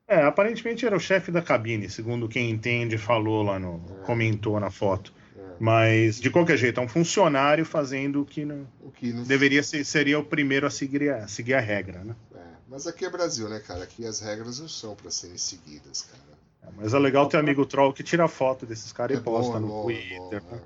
É, 0.09 0.23
aparentemente 0.23 0.85
era 0.87 0.97
o 0.97 1.01
chefe 1.01 1.31
da 1.31 1.41
cabine, 1.43 1.89
segundo 1.91 2.29
quem 2.29 2.51
entende 2.51 2.97
falou 2.99 3.43
lá 3.43 3.59
no. 3.59 3.83
É. 4.03 4.05
comentou 4.07 4.59
na 4.61 4.71
foto. 4.71 5.13
Mas, 5.61 6.21
de 6.21 6.31
qualquer 6.31 6.57
jeito, 6.57 6.81
é 6.81 6.83
um 6.83 6.89
funcionário 6.89 7.65
fazendo 7.65 8.23
o 8.23 8.25
que 8.27 8.45
não, 8.45 8.67
O 8.81 8.91
que 8.91 9.13
não 9.13 9.23
deveria 9.23 9.63
ser, 9.63 9.85
seria 9.85 10.19
o 10.19 10.25
primeiro 10.25 10.67
a 10.67 10.71
seguir 10.71 11.11
a, 11.11 11.27
seguir 11.29 11.55
a 11.55 11.61
regra, 11.61 12.03
né? 12.05 12.15
É, 12.35 12.41
mas 12.69 12.87
aqui 12.87 13.05
é 13.05 13.11
Brasil, 13.11 13.49
né, 13.49 13.61
cara? 13.61 13.85
Aqui 13.85 14.07
as 14.07 14.21
regras 14.21 14.59
não 14.59 14.69
são 14.69 14.95
pra 14.97 15.11
serem 15.11 15.39
seguidas, 15.39 16.03
cara. 16.03 16.23
É, 16.63 16.69
Mas 16.77 16.95
é 16.95 16.99
legal 16.99 17.29
ter 17.29 17.37
amigo 17.39 17.65
troll 17.67 17.93
que 17.93 18.03
tira 18.03 18.27
foto 18.29 18.65
desses 18.67 18.93
caras 18.93 19.17
É 19.17 19.21
e 19.21 19.23
posta 19.25 19.55
bom, 19.55 19.61
no 19.61 19.69
bom, 19.69 19.91
é 19.91 19.95
bom, 20.19 20.29
Twitter. 20.31 20.43
né? 20.51 20.61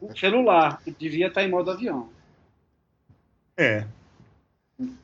O 0.00 0.16
celular, 0.16 0.80
que 0.82 0.90
devia 0.92 1.26
estar 1.28 1.42
em 1.42 1.50
modo 1.50 1.70
avião. 1.70 2.08
É, 3.56 3.84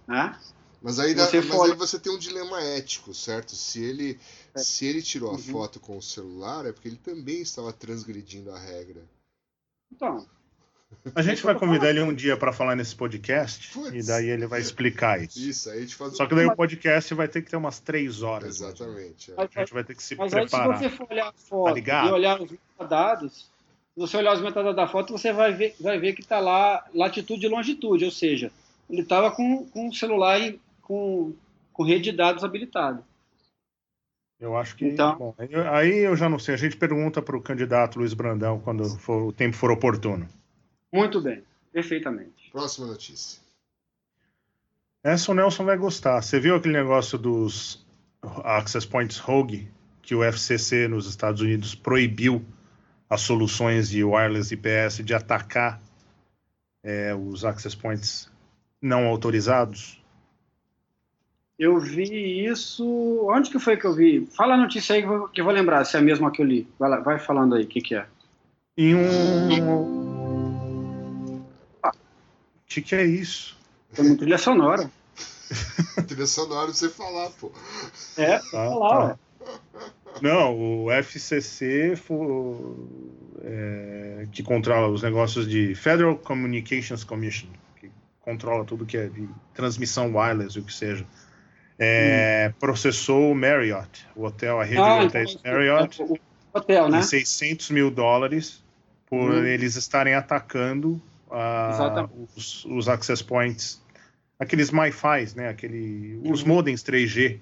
Né? 0.07 0.37
Mas 0.81 0.99
aí, 1.01 1.13
dá- 1.15 1.27
Você 1.27 1.39
mas 1.41 1.47
for- 1.49 1.69
aí 1.71 1.77
você 1.77 1.99
tem 1.99 2.13
um 2.13 2.19
dilema 2.19 2.61
ético, 2.63 3.13
certo? 3.13 3.55
Se 3.57 3.83
ele. 3.83 4.19
Se 4.59 4.87
ele 4.87 5.03
tirou 5.03 5.31
a 5.31 5.33
Uhum. 5.35 5.39
foto 5.39 5.81
com 5.81 5.97
o 5.97 6.03
celular, 6.03 6.67
é 6.67 6.73
porque 6.73 6.89
ele 6.89 6.97
também 7.03 7.41
estava 7.41 7.73
transgredindo 7.73 8.51
a 8.53 8.59
regra. 8.59 9.03
Então, 9.93 10.27
A 11.15 11.21
gente 11.21 11.43
vai 11.43 11.55
convidar 11.55 11.91
ele 11.91 12.01
um 12.01 12.15
dia 12.15 12.35
para 12.35 12.51
falar 12.51 12.75
nesse 12.75 12.95
podcast 12.97 13.73
Putz. 13.75 13.93
e 13.95 14.03
daí 14.07 14.31
ele 14.31 14.47
vai 14.47 14.59
explicar 14.61 15.23
isso. 15.23 15.39
Isso, 15.39 15.69
aí 15.71 15.79
a 15.79 15.81
gente 15.83 15.95
faz 15.95 16.17
Só 16.17 16.27
que 16.27 16.35
daí 16.35 16.47
o 16.47 16.57
podcast 16.57 17.13
vai 17.13 17.29
ter 17.29 17.43
que 17.43 17.51
ter 17.51 17.57
umas 17.57 17.79
três 17.79 18.23
horas. 18.23 18.49
Exatamente. 18.57 19.31
é. 19.31 19.35
Mas, 19.37 19.51
A 19.55 19.61
gente 19.61 19.75
vai 19.75 19.85
ter 19.85 19.95
que 19.95 20.03
se 20.03 20.15
mas 20.17 20.33
aí, 20.33 20.45
se 20.45 20.49
preparar. 20.49 20.79
você 20.79 20.89
for 20.89 21.07
olhar 21.11 21.29
a 21.29 21.33
Tá 21.33 21.39
foto 21.39 21.75
ligado? 21.75 22.09
e 22.09 22.13
olhar 22.13 22.41
os 22.41 22.51
metadados, 22.51 23.33
se 23.35 23.51
você 24.01 24.17
olhar 24.17 24.33
os 24.35 24.41
metadados 24.41 24.77
da 24.77 24.89
foto, 24.89 25.13
você 25.13 25.31
vai 25.31 25.53
ver, 25.53 25.75
vai 25.79 25.99
ver 25.99 26.15
que 26.15 26.23
está 26.23 26.41
lá 26.41 26.83
latitude 26.95 27.45
e 27.45 27.49
longitude, 27.51 28.07
ou 28.07 28.11
seja, 28.11 28.51
ele 28.89 29.03
estava 29.03 29.31
com, 29.31 29.67
com 29.67 29.89
o 29.89 29.95
celular 29.95 30.41
e 30.41 30.59
com, 30.81 31.35
com 31.71 31.83
rede 31.83 32.11
de 32.11 32.17
dados 32.17 32.43
habilitada. 32.45 33.05
Eu 34.41 34.57
acho 34.57 34.77
que. 34.77 34.87
Então- 34.87 35.17
bom, 35.19 35.35
aí 35.73 35.99
eu- 35.99 36.17
já 36.17 36.29
não 36.29 36.39
sei. 36.39 36.55
A 36.55 36.59
gente 36.59 36.77
pergunta 36.77 37.21
para 37.21 37.37
o 37.37 37.43
candidato 37.43 37.99
Luiz 37.99 38.15
Brandão 38.15 38.61
quando 38.61 38.85
for- 38.99 39.23
o 39.23 39.33
tempo 39.33 39.57
for 39.57 39.71
oportuno. 39.71 40.29
Muito 40.93 41.21
bem, 41.21 41.43
perfeitamente. 41.73 42.51
Próxima 42.53 42.87
notícia. 42.87 43.41
Essa 45.03 45.33
o 45.33 45.35
Nelson 45.35 45.65
vai 45.65 45.77
gostar. 45.77 46.21
Você 46.23 46.39
viu 46.41 46.55
aquele 46.55 46.75
negócio 46.77 47.19
dos 47.19 47.85
Access 48.45 48.87
Points 48.87 49.19
Rogue 49.19 49.69
que 50.03 50.15
o 50.15 50.23
FCC 50.25 50.89
nos 50.89 51.07
Estados 51.09 51.41
Unidos 51.41 51.75
proibiu 51.75 52.45
as 53.11 53.21
soluções 53.23 53.89
de 53.91 54.03
wireless 54.05 54.53
IPS 54.53 55.03
de 55.05 55.15
atacar 55.15 55.81
é, 56.83 57.15
os 57.15 57.45
Access 57.45 57.77
Points 57.77 58.31
não 58.81 59.07
autorizados? 59.07 59.98
Eu 61.59 61.81
vi 61.81 62.47
isso. 62.47 62.85
Onde 63.29 63.51
que 63.51 63.59
foi 63.59 63.77
que 63.77 63.85
eu 63.85 63.95
vi? 63.95 64.27
Fala 64.37 64.55
a 64.55 64.59
notícia 64.59 64.95
aí 64.95 65.03
que 65.03 65.09
eu 65.09 65.19
vou, 65.19 65.29
que 65.29 65.41
eu 65.41 65.45
vou 65.45 65.53
lembrar, 65.53 65.85
se 65.85 65.97
é 65.97 66.01
a 66.01 66.03
mesma 66.03 66.31
que 66.31 66.41
eu 66.41 66.47
li. 66.47 66.69
Vai, 66.79 66.89
lá, 66.89 67.01
vai 67.01 67.19
falando 67.19 67.57
aí 67.57 67.65
o 67.65 67.67
que, 67.67 67.81
que 67.81 67.95
é. 67.97 68.07
Em 68.77 68.95
um. 68.95 69.49
O 71.35 71.91
que, 72.67 72.81
que 72.81 72.95
é 72.95 73.05
isso? 73.05 73.57
Tem 73.93 74.07
uma 74.07 74.17
trilha 74.17 74.39
sonora. 74.39 74.89
Trilha 76.07 76.27
sonora 76.27 76.73
você 76.73 76.89
falar, 76.89 77.31
pô. 77.31 77.51
É, 78.17 78.39
Tá, 78.39 78.69
lá, 78.69 78.89
tá. 78.89 79.05
ué. 79.07 79.17
Não, 80.21 80.85
o 80.85 80.93
FCC, 80.93 81.95
é, 83.43 84.27
que 84.33 84.43
controla 84.43 84.89
os 84.89 85.03
negócios 85.03 85.49
de 85.49 85.75
Federal 85.75 86.17
Communications 86.17 87.05
Commission, 87.05 87.49
que 87.77 87.91
controla 88.21 88.65
tudo 88.65 88.85
que 88.85 88.97
é 88.97 89.07
de 89.07 89.29
transmissão 89.55 90.15
wireless, 90.15 90.59
o 90.59 90.63
que 90.63 90.73
seja, 90.73 91.07
é, 91.79 92.53
processou 92.59 93.31
o 93.31 93.35
Marriott, 93.35 94.07
o 94.17 94.25
hotel, 94.25 94.61
a 94.61 94.65
rede 94.65 94.81
Ah, 94.81 94.99
de 94.99 95.07
então, 95.07 95.21
hotéis 95.23 95.39
Marriott, 95.45 96.03
é 96.03 96.05
o 96.05 96.19
hotel, 96.53 96.89
né? 96.89 96.99
em 96.99 97.03
600 97.03 97.71
mil 97.71 97.91
dólares 97.91 98.63
por 99.07 99.31
Hum. 99.31 99.45
eles 99.45 99.77
estarem 99.77 100.15
atacando 100.15 101.01
Exatamente. 101.71 102.15
os, 102.37 102.65
os 102.65 102.89
access 102.89 103.23
points, 103.23 103.83
aqueles 104.39 104.71
MiFi, 104.71 105.37
né? 105.37 105.49
Aquele, 105.49 106.21
os 106.25 106.43
Uhum. 106.43 106.49
modems 106.49 106.83
3G, 106.83 107.39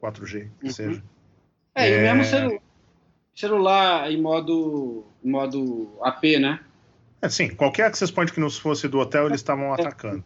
4G, 0.00 0.48
que 0.60 0.66
Uhum. 0.66 0.72
seja. 0.72 1.02
É, 1.74 1.88
e 1.88 1.94
É. 1.94 2.02
mesmo 2.02 2.24
celu- 2.24 2.60
celular 3.34 4.10
em 4.10 4.20
modo, 4.20 5.04
em 5.22 5.30
modo 5.30 5.98
AP, 6.02 6.38
né? 6.38 6.60
É, 7.22 7.28
sim, 7.28 7.48
qualquer 7.48 7.84
access 7.86 8.12
point 8.12 8.32
que 8.32 8.40
não 8.40 8.50
fosse 8.50 8.88
do 8.88 8.98
hotel, 8.98 9.26
eles 9.26 9.40
estavam 9.40 9.72
atacando. 9.72 10.24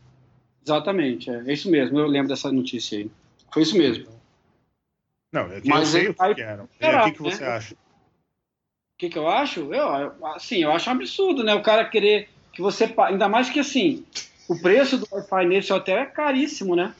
Exatamente, 0.64 1.30
é, 1.30 1.42
é 1.46 1.52
isso 1.52 1.70
mesmo. 1.70 1.98
Eu 1.98 2.06
lembro 2.06 2.28
dessa 2.28 2.50
notícia 2.52 2.98
aí. 2.98 3.10
Foi 3.52 3.62
isso 3.62 3.76
mesmo. 3.76 4.06
Não, 5.32 5.42
é 5.52 5.60
que 5.60 5.68
Mas 5.68 5.94
eu 5.94 6.00
sei 6.00 6.08
o 6.08 6.14
que, 6.14 6.34
que 6.34 6.40
eram. 6.40 6.68
E 6.80 6.84
Será, 6.84 7.02
o 7.02 7.04
que, 7.04 7.12
que 7.12 7.22
você 7.22 7.44
né? 7.44 7.50
acha? 7.50 7.74
O 7.74 7.78
que, 8.98 9.08
que 9.08 9.18
eu 9.18 9.28
acho? 9.28 9.60
Eu, 9.60 9.72
eu- 9.72 10.26
assim, 10.26 10.62
eu 10.62 10.72
acho 10.72 10.88
um 10.90 10.92
absurdo, 10.92 11.42
né? 11.44 11.54
O 11.54 11.62
cara 11.62 11.84
querer 11.88 12.28
que 12.52 12.60
você. 12.60 12.92
Ainda 13.06 13.28
mais 13.28 13.48
que 13.48 13.60
assim, 13.60 14.04
o 14.48 14.58
preço 14.60 14.98
do 14.98 15.06
Wi-Fi 15.10 15.46
nesse 15.46 15.72
hotel 15.72 15.98
é 15.98 16.06
caríssimo, 16.06 16.74
né? 16.76 16.94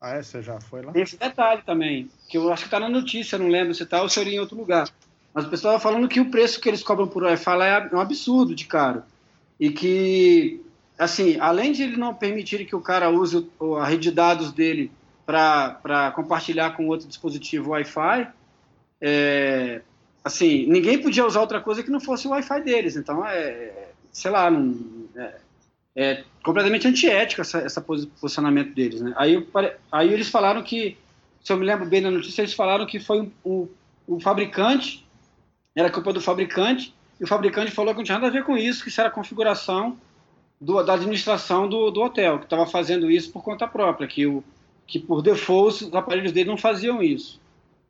Ah, 0.00 0.16
é? 0.16 0.22
Você 0.22 0.42
já 0.42 0.60
foi 0.60 0.82
lá? 0.82 0.92
Tem 0.92 1.02
esse 1.02 1.16
detalhe 1.16 1.62
também, 1.62 2.10
que 2.28 2.36
eu 2.36 2.52
acho 2.52 2.64
que 2.64 2.70
tá 2.70 2.78
na 2.78 2.88
notícia, 2.88 3.38
não 3.38 3.48
lembro 3.48 3.74
se 3.74 3.84
tá 3.86 4.02
ou 4.02 4.08
se 4.08 4.20
eu 4.20 4.24
li 4.24 4.34
em 4.36 4.40
outro 4.40 4.56
lugar. 4.56 4.88
Mas 5.32 5.44
o 5.46 5.50
pessoal 5.50 5.74
tá 5.74 5.80
falando 5.80 6.08
que 6.08 6.20
o 6.20 6.30
preço 6.30 6.60
que 6.60 6.68
eles 6.68 6.82
cobram 6.82 7.08
por 7.08 7.22
Wi-Fi 7.22 7.56
lá 7.56 7.66
é 7.66 7.94
um 7.94 8.00
absurdo 8.00 8.54
de 8.54 8.66
caro. 8.66 9.02
E 9.58 9.70
que, 9.70 10.60
assim, 10.98 11.38
além 11.40 11.72
de 11.72 11.82
ele 11.82 11.96
não 11.96 12.14
permitir 12.14 12.64
que 12.66 12.76
o 12.76 12.80
cara 12.80 13.10
use 13.10 13.46
a 13.80 13.86
rede 13.86 14.04
de 14.04 14.10
dados 14.12 14.52
dele 14.52 14.90
para 15.26 16.12
compartilhar 16.14 16.70
com 16.76 16.86
outro 16.86 17.08
dispositivo 17.08 17.70
Wi-Fi, 17.70 18.28
é, 19.00 19.82
assim, 20.24 20.66
ninguém 20.66 21.02
podia 21.02 21.26
usar 21.26 21.40
outra 21.40 21.60
coisa 21.60 21.82
que 21.82 21.90
não 21.90 22.00
fosse 22.00 22.26
o 22.28 22.30
Wi-Fi 22.30 22.62
deles. 22.62 22.96
Então, 22.96 23.26
é, 23.26 23.88
sei 24.12 24.30
lá, 24.30 24.48
não, 24.48 24.74
é, 25.16 25.34
é 25.96 26.24
completamente 26.44 26.86
antiético 26.86 27.42
posi- 27.84 28.06
posicionamento 28.20 28.72
deles. 28.72 29.00
Né? 29.00 29.12
Aí, 29.16 29.46
aí 29.90 30.12
eles 30.12 30.28
falaram 30.28 30.62
que, 30.62 30.96
se 31.42 31.52
eu 31.52 31.56
me 31.56 31.66
lembro 31.66 31.84
bem 31.86 32.00
da 32.02 32.10
notícia, 32.10 32.42
eles 32.42 32.54
falaram 32.54 32.86
que 32.86 33.00
foi 33.00 33.30
o, 33.44 33.68
o 34.06 34.20
fabricante, 34.20 35.04
era 35.74 35.90
culpa 35.90 36.12
do 36.12 36.20
fabricante, 36.20 36.94
e 37.20 37.24
o 37.24 37.26
fabricante 37.26 37.72
falou 37.72 37.92
que 37.92 37.98
não 37.98 38.04
tinha 38.04 38.18
nada 38.18 38.28
a 38.28 38.30
ver 38.30 38.44
com 38.44 38.56
isso, 38.56 38.82
que 38.82 38.90
isso 38.90 39.00
era 39.00 39.10
configuração 39.10 39.96
do- 40.60 40.82
da 40.82 40.94
administração 40.94 41.68
do, 41.68 41.90
do 41.90 42.00
hotel, 42.00 42.38
que 42.38 42.44
estava 42.44 42.66
fazendo 42.66 43.10
isso 43.10 43.32
por 43.32 43.42
conta 43.42 43.66
própria, 43.66 44.06
que, 44.06 44.26
o, 44.26 44.42
que 44.86 44.98
por 44.98 45.22
default 45.22 45.84
os 45.84 45.94
aparelhos 45.94 46.32
dele 46.32 46.48
não 46.50 46.56
faziam 46.58 47.02
isso. 47.02 47.40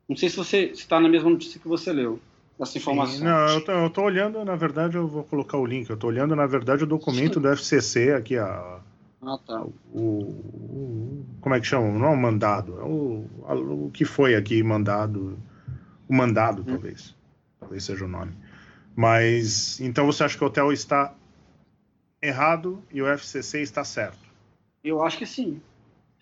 Não 0.09 0.15
sei 0.15 0.29
se 0.29 0.37
você 0.37 0.65
está 0.71 0.99
na 0.99 1.09
mesma 1.09 1.29
notícia 1.29 1.59
que 1.59 1.67
você 1.67 1.91
leu, 1.93 2.19
essa 2.59 2.77
informação. 2.77 3.17
Sim, 3.17 3.23
não, 3.25 3.47
eu 3.49 3.63
tô, 3.65 3.71
eu 3.71 3.89
tô 3.89 4.01
olhando, 4.03 4.43
na 4.45 4.55
verdade, 4.55 4.95
eu 4.97 5.07
vou 5.07 5.23
colocar 5.23 5.57
o 5.57 5.65
link. 5.65 5.89
Eu 5.89 5.97
tô 5.97 6.07
olhando, 6.07 6.35
na 6.35 6.45
verdade, 6.47 6.83
o 6.83 6.87
documento 6.87 7.39
do 7.39 7.49
FCC 7.49 8.13
aqui, 8.13 8.37
a, 8.37 8.79
Ah, 9.21 9.37
tá. 9.45 9.61
o, 9.91 9.99
o- 9.99 11.25
Como 11.41 11.53
é 11.55 11.59
que 11.59 11.67
chama? 11.67 11.87
Não 11.97 12.07
é 12.07 12.09
o 12.09 12.17
mandado, 12.17 12.79
é 12.79 12.83
o, 12.83 13.25
a- 13.47 13.53
o 13.55 13.91
que 13.93 14.05
foi 14.05 14.35
aqui 14.35 14.63
mandado. 14.63 15.37
O 16.09 16.13
mandado, 16.15 16.63
talvez. 16.63 17.13
Talvez 17.59 17.83
seja 17.83 18.05
o 18.05 18.07
nome. 18.07 18.31
Mas, 18.95 19.79
então 19.81 20.05
você 20.05 20.23
acha 20.23 20.37
que 20.37 20.43
o 20.43 20.47
hotel 20.47 20.71
está 20.71 21.13
errado 22.21 22.81
e 22.91 23.01
o 23.01 23.07
FCC 23.07 23.61
está 23.61 23.83
certo? 23.83 24.19
Eu 24.83 25.03
acho 25.03 25.17
que 25.17 25.25
sim. 25.25 25.61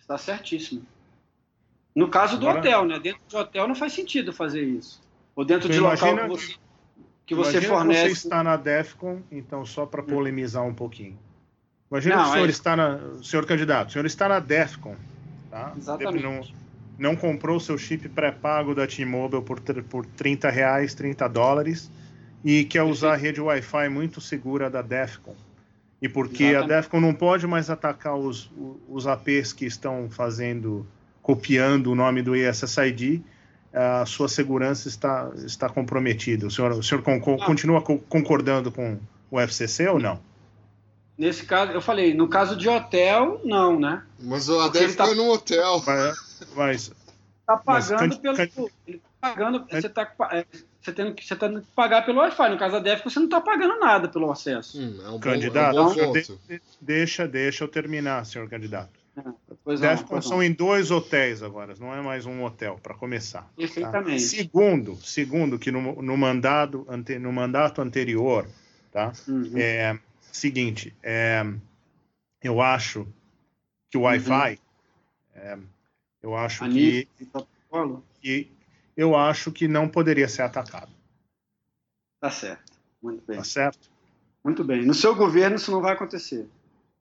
Está 0.06 0.20
certíssimo. 0.20 0.84
No 1.96 2.10
caso 2.10 2.38
do 2.38 2.48
Agora- 2.48 2.60
hotel, 2.60 2.86
né? 2.86 3.00
Dentro 3.00 3.22
do 3.28 3.38
hotel 3.38 3.68
não 3.68 3.74
faz 3.74 3.94
sentido 3.94 4.32
fazer 4.32 4.62
isso. 4.64 5.02
Ou 5.36 5.44
dentro 5.44 5.68
de 5.68 5.78
Então, 5.78 5.90
local 5.90 6.16
que 6.16 6.28
você, 6.28 6.56
que 7.26 7.36
você 7.36 7.62
fornece. 7.62 8.04
que 8.04 8.10
você 8.16 8.28
está 8.28 8.44
na 8.44 8.56
DEFCON, 8.56 9.22
então 9.32 9.66
só 9.66 9.84
para 9.86 10.04
polemizar 10.04 10.64
um 10.64 10.76
pouquinho. 10.76 11.18
Imagina 11.90 12.18
Não, 12.18 12.30
o 12.30 12.34
senhor 12.34 12.46
é- 12.48 12.52
está 12.52 12.76
na. 12.76 13.00
Senhor 13.24 13.46
candidato, 13.48 13.90
o 13.90 13.92
senhor 13.94 14.06
está 14.06 14.30
na 14.30 14.40
DEFCON, 14.40 14.96
tá? 15.50 15.74
Exatamente. 15.76 16.24
Não, 16.24 16.42
não 17.00 17.16
comprou 17.16 17.60
seu 17.60 17.78
chip 17.78 18.08
pré-pago 18.10 18.76
da 18.76 18.86
T-Mobile 18.86 19.42
por, 19.42 19.60
por 19.90 20.06
30 20.06 20.52
reais, 20.52 20.94
30 20.94 21.28
dólares, 21.28 21.90
e 22.44 22.64
quer 22.66 22.84
usar 22.84 23.14
a 23.14 23.18
rede 23.18 23.42
Wi-Fi 23.42 23.90
muito 23.90 24.22
segura 24.22 24.70
da 24.70 24.84
DEFCON. 24.84 25.36
E 26.02 26.10
porque 26.10 26.44
a 26.44 26.50
Exatamente. 26.50 26.70
DEFCON 26.76 27.00
não 27.02 27.14
pode 27.14 27.48
mais 27.48 27.70
atacar 27.70 28.16
os, 28.16 28.52
os 28.90 29.08
APs 29.08 29.54
que 29.54 29.66
estão 29.66 30.10
fazendo, 30.10 30.86
copiando 31.22 31.88
o 31.92 31.96
nome 31.96 32.22
do 32.22 32.36
ISSID, 32.36 33.24
a 33.74 34.06
sua 34.06 34.28
segurança 34.28 34.88
está, 34.88 35.32
está 35.46 35.70
comprometida. 35.70 36.48
O 36.48 36.52
senhor, 36.52 36.72
o 36.74 36.84
senhor 36.84 37.02
concor- 37.02 37.38
Não. 37.40 37.46
continua 37.46 37.82
co- 37.82 38.00
concordando 38.10 38.72
com 38.72 39.00
o 39.32 39.40
FCC 39.40 39.88
ou 39.88 40.00
não? 40.00 40.20
Nesse 41.18 41.46
caso, 41.46 41.72
eu 41.72 41.82
falei, 41.82 42.14
no 42.14 42.28
caso 42.28 42.58
de 42.58 42.68
hotel, 42.68 43.40
não, 43.46 43.80
né? 43.80 44.04
Mas 44.20 44.50
a 44.50 44.54
Porque 44.64 44.80
Def 44.80 44.84
ele 44.90 44.94
tá- 44.96 45.06
foi 45.06 45.16
num 45.16 45.30
hotel. 45.30 45.82
Mas, 45.86 46.44
mas 46.56 46.92
Tá 47.48 47.62
Mas 47.66 47.90
pagando 47.90 48.16
can- 48.16 48.22
pelo. 48.22 48.36
can- 48.38 48.66
ele 48.88 48.98
tá 48.98 49.10
pagando, 49.30 49.66
você 49.70 49.88
tá, 49.90 50.12
é, 50.32 50.46
você, 50.86 50.94
tendo, 50.94 51.14
que- 51.14 51.26
você 51.26 51.36
tá 51.36 51.48
tendo 51.48 51.62
que 51.62 51.68
pagar 51.76 52.06
pelo 52.06 52.20
Wi-Fi. 52.20 52.50
No 52.50 52.58
caso 52.58 52.74
da 52.74 52.80
DEF, 52.80 53.04
você 53.04 53.20
não 53.20 53.26
está 53.26 53.42
pagando 53.42 53.80
nada 53.80 54.08
pelo 54.08 54.32
acesso. 54.32 54.80
Hum, 54.80 55.00
é 55.04 55.08
um 55.10 55.12
bom, 55.14 55.20
candidato, 55.20 55.78
é 55.78 55.82
um 55.82 55.86
bom 55.86 55.94
senhor 55.94 56.14
ponto. 56.14 56.40
de- 56.48 56.62
deixa, 56.80 57.28
deixa 57.28 57.64
eu 57.64 57.68
terminar, 57.68 58.26
senhor 58.26 58.48
candidato. 58.50 58.92
DEFCON 59.16 59.56
pois 59.64 59.80
não. 59.80 60.22
são 60.22 60.44
em 60.44 60.52
dois 60.52 60.92
hotéis 60.92 61.42
agora, 61.42 61.74
não 61.80 61.94
é 61.96 62.02
mais 62.02 62.26
um 62.26 62.44
hotel, 62.44 62.78
para 62.84 62.94
começar. 62.94 63.44
tá? 63.44 63.50
Perfeitamente. 63.56 64.22
Segundo, 64.22 64.98
segundo 64.98 65.58
que 65.58 65.72
no, 65.72 66.02
no, 66.02 66.18
mandado, 66.18 66.86
ante, 66.90 67.18
no 67.18 67.32
mandato 67.32 67.82
anterior, 67.82 68.46
tá? 68.92 69.14
Uhum. 69.28 69.54
É 69.56 69.98
seguinte, 70.34 70.94
é, 71.02 71.46
eu 72.44 72.62
acho 72.62 73.08
que 73.90 73.98
o 73.98 74.02
Wi-Fi, 74.02 74.60
é, 75.34 75.58
eu 76.22 76.36
acho 76.36 76.66
A 76.66 76.70
que, 76.70 77.08
que 78.22 78.52
eu 78.96 79.16
acho 79.16 79.52
que 79.52 79.68
não 79.68 79.88
poderia 79.88 80.28
ser 80.28 80.44
atacado, 80.44 80.92
tá 82.20 82.32
certo. 82.32 82.74
Muito 83.02 83.24
bem. 83.28 83.38
tá 83.38 83.44
certo? 83.44 83.90
Muito 84.44 84.64
bem. 84.64 84.86
No 84.86 84.94
seu 84.94 85.16
governo, 85.16 85.56
isso 85.56 85.72
não 85.72 85.82
vai 85.82 85.94
acontecer. 85.94 86.48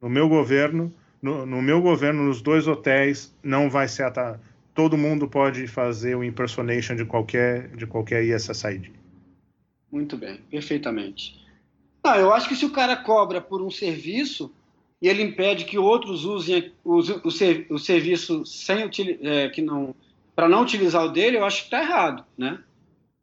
No 0.01 0.09
meu 0.09 0.29
governo, 0.29 0.93
no, 1.23 1.47
no 1.47 1.63
meu 1.63 1.81
governo, 1.81 2.25
nos 2.25 2.43
dois 2.43 2.67
hotéis, 2.67 3.35
não 3.43 3.71
vai 3.71 3.89
ser 3.89 4.03
atacado. 4.03 4.41
Todo 4.75 4.99
mundo 4.99 5.29
pode 5.29 5.69
fazer 5.69 6.17
o 6.17 6.25
impersonation 6.25 6.97
de 6.97 7.05
qualquer 7.05 7.69
de 7.77 7.87
qualquer 7.87 8.25
ISSID. 8.25 8.93
Muito 9.91 10.17
bem, 10.17 10.39
perfeitamente. 10.51 11.41
Não, 12.05 12.17
eu 12.17 12.33
acho 12.33 12.49
que 12.49 12.57
se 12.57 12.67
o 12.67 12.73
cara 12.73 12.97
cobra 12.97 13.41
por 13.41 13.63
um 13.63 13.71
serviço 13.71 14.53
e 15.01 15.09
ele 15.09 15.23
impede 15.23 15.65
que 15.65 15.79
outros 15.79 16.25
usem 16.25 16.73
o, 16.83 16.99
o, 16.99 17.29
o 17.71 17.79
serviço 17.79 18.45
sem 18.45 18.91
é, 19.23 19.49
que 19.49 19.63
não 19.63 19.95
para 20.35 20.49
não 20.49 20.63
utilizar 20.63 21.05
o 21.05 21.09
dele, 21.11 21.37
eu 21.39 21.45
acho 21.45 21.59
que 21.59 21.65
está 21.65 21.81
errado, 21.83 22.25
né? 22.37 22.59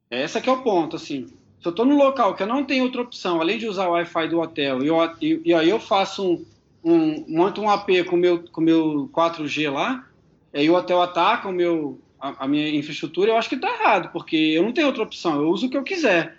Esse 0.09 0.37
é 0.37 0.41
que 0.41 0.49
é 0.49 0.51
o 0.51 0.61
ponto, 0.61 0.95
assim. 0.95 1.27
Se 1.27 1.67
eu 1.67 1.69
estou 1.71 1.85
num 1.85 1.97
local 1.97 2.35
que 2.35 2.43
eu 2.43 2.47
não 2.47 2.63
tenho 2.65 2.83
outra 2.83 3.01
opção, 3.01 3.39
além 3.39 3.57
de 3.57 3.67
usar 3.67 3.87
o 3.87 3.91
Wi-Fi 3.91 4.27
do 4.27 4.39
hotel, 4.39 4.83
e, 4.83 4.87
eu- 4.87 5.15
e- 5.21 5.41
e 5.45 5.53
aí 5.53 5.69
eu 5.69 5.79
faço 5.79 6.23
um, 6.27 6.45
um 6.83 7.25
monto 7.27 7.61
um 7.61 7.69
AP 7.69 8.03
com 8.05 8.15
meu 8.17 8.43
com 8.51 8.61
meu 8.61 9.09
4G 9.13 9.69
lá, 9.69 10.05
e 10.53 10.69
o 10.69 10.75
hotel 10.75 11.01
ataca 11.01 11.47
o 11.47 11.51
meu 11.53 11.99
a, 12.19 12.45
a 12.45 12.47
minha 12.47 12.69
infraestrutura, 12.69 13.31
eu 13.31 13.37
acho 13.37 13.49
que 13.49 13.55
está 13.55 13.67
errado, 13.69 14.11
porque 14.11 14.35
eu 14.35 14.63
não 14.63 14.71
tenho 14.73 14.87
outra 14.87 15.03
opção, 15.03 15.41
eu 15.41 15.49
uso 15.49 15.67
o 15.67 15.69
que 15.69 15.77
eu 15.77 15.83
quiser. 15.83 16.37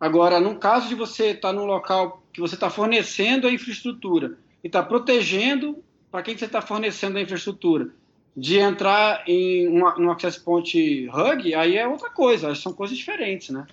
Agora, 0.00 0.40
no 0.40 0.56
caso 0.56 0.88
de 0.88 0.94
você 0.96 1.26
estar 1.28 1.52
num 1.52 1.64
local 1.64 2.22
que 2.32 2.40
você 2.40 2.54
está 2.56 2.68
fornecendo 2.68 3.46
a 3.46 3.52
infraestrutura 3.52 4.36
e 4.64 4.66
está 4.66 4.82
protegendo 4.82 5.76
para 6.10 6.22
quem 6.22 6.34
que 6.34 6.40
você 6.40 6.46
está 6.46 6.60
fornecendo 6.60 7.18
a 7.18 7.22
infraestrutura, 7.22 7.90
de 8.36 8.58
entrar 8.58 9.22
em 9.26 9.68
uma, 9.68 9.98
um 9.98 10.10
access 10.10 10.38
point 10.40 11.08
hug, 11.08 11.54
aí 11.54 11.76
é 11.76 11.86
outra 11.86 12.10
coisa, 12.10 12.54
são 12.54 12.72
coisas 12.72 12.96
diferentes, 12.96 13.50
né? 13.50 13.66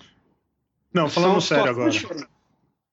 Não, 0.92 1.08
falando 1.08 1.40
São 1.40 1.40
sério 1.40 1.68
situações 1.68 1.76
agora. 1.76 1.90
diferentes. 1.90 2.28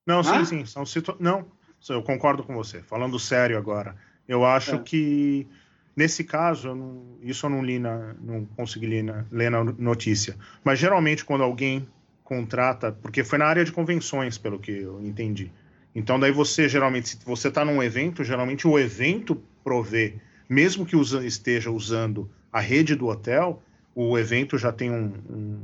Não, 0.05 0.24
sim, 0.24 0.45
sim. 0.45 0.65
São 0.65 0.86
situ... 0.86 1.15
Não, 1.20 1.45
eu 1.89 2.01
concordo 2.01 2.43
com 2.43 2.53
você. 2.53 2.82
Falando 2.84 3.20
sério 3.20 3.57
agora, 3.57 3.95
eu 4.28 4.45
acho 4.45 4.76
É. 4.76 4.80
que 4.80 5.47
nesse 5.95 6.24
caso, 6.24 6.70
eu 6.70 6.76
não- 6.76 7.18
isso 7.22 7.45
eu 7.45 7.49
não 7.49 7.63
li 7.63 7.80
na, 7.80 8.13
não 8.22 8.45
consegui 8.55 8.86
ler 8.88 9.03
na, 9.03 9.26
ler 9.32 9.51
na 9.51 9.63
notícia. 9.63 10.38
Mas 10.63 10.80
geralmente 10.80 11.26
quando 11.26 11.43
alguém 11.43 11.88
contrata, 12.24 12.91
porque 12.91 13.24
foi 13.24 13.39
na 13.39 13.45
área 13.45 13.65
de 13.65 13.72
convenções, 13.72 14.38
pelo 14.38 14.59
que 14.59 14.72
eu 14.72 15.01
entendi. 15.01 15.51
Então 15.95 16.20
daí 16.20 16.32
você 16.32 16.70
geralmente, 16.70 17.09
se 17.09 17.20
você 17.26 17.47
está 17.47 17.65
num 17.65 17.82
evento, 17.82 18.24
geralmente 18.24 18.68
o 18.68 18.78
evento 18.78 19.41
provê, 19.63 20.15
mesmo 20.50 20.86
que 20.86 20.95
usa- 20.95 21.26
esteja 21.26 21.70
usando 21.72 22.30
a 22.52 22.60
rede 22.60 22.95
do 22.95 23.08
hotel, 23.08 23.62
o 23.95 24.18
evento 24.18 24.58
já 24.58 24.72
tem 24.72 24.91
um, 24.91 25.14
um, 25.30 25.60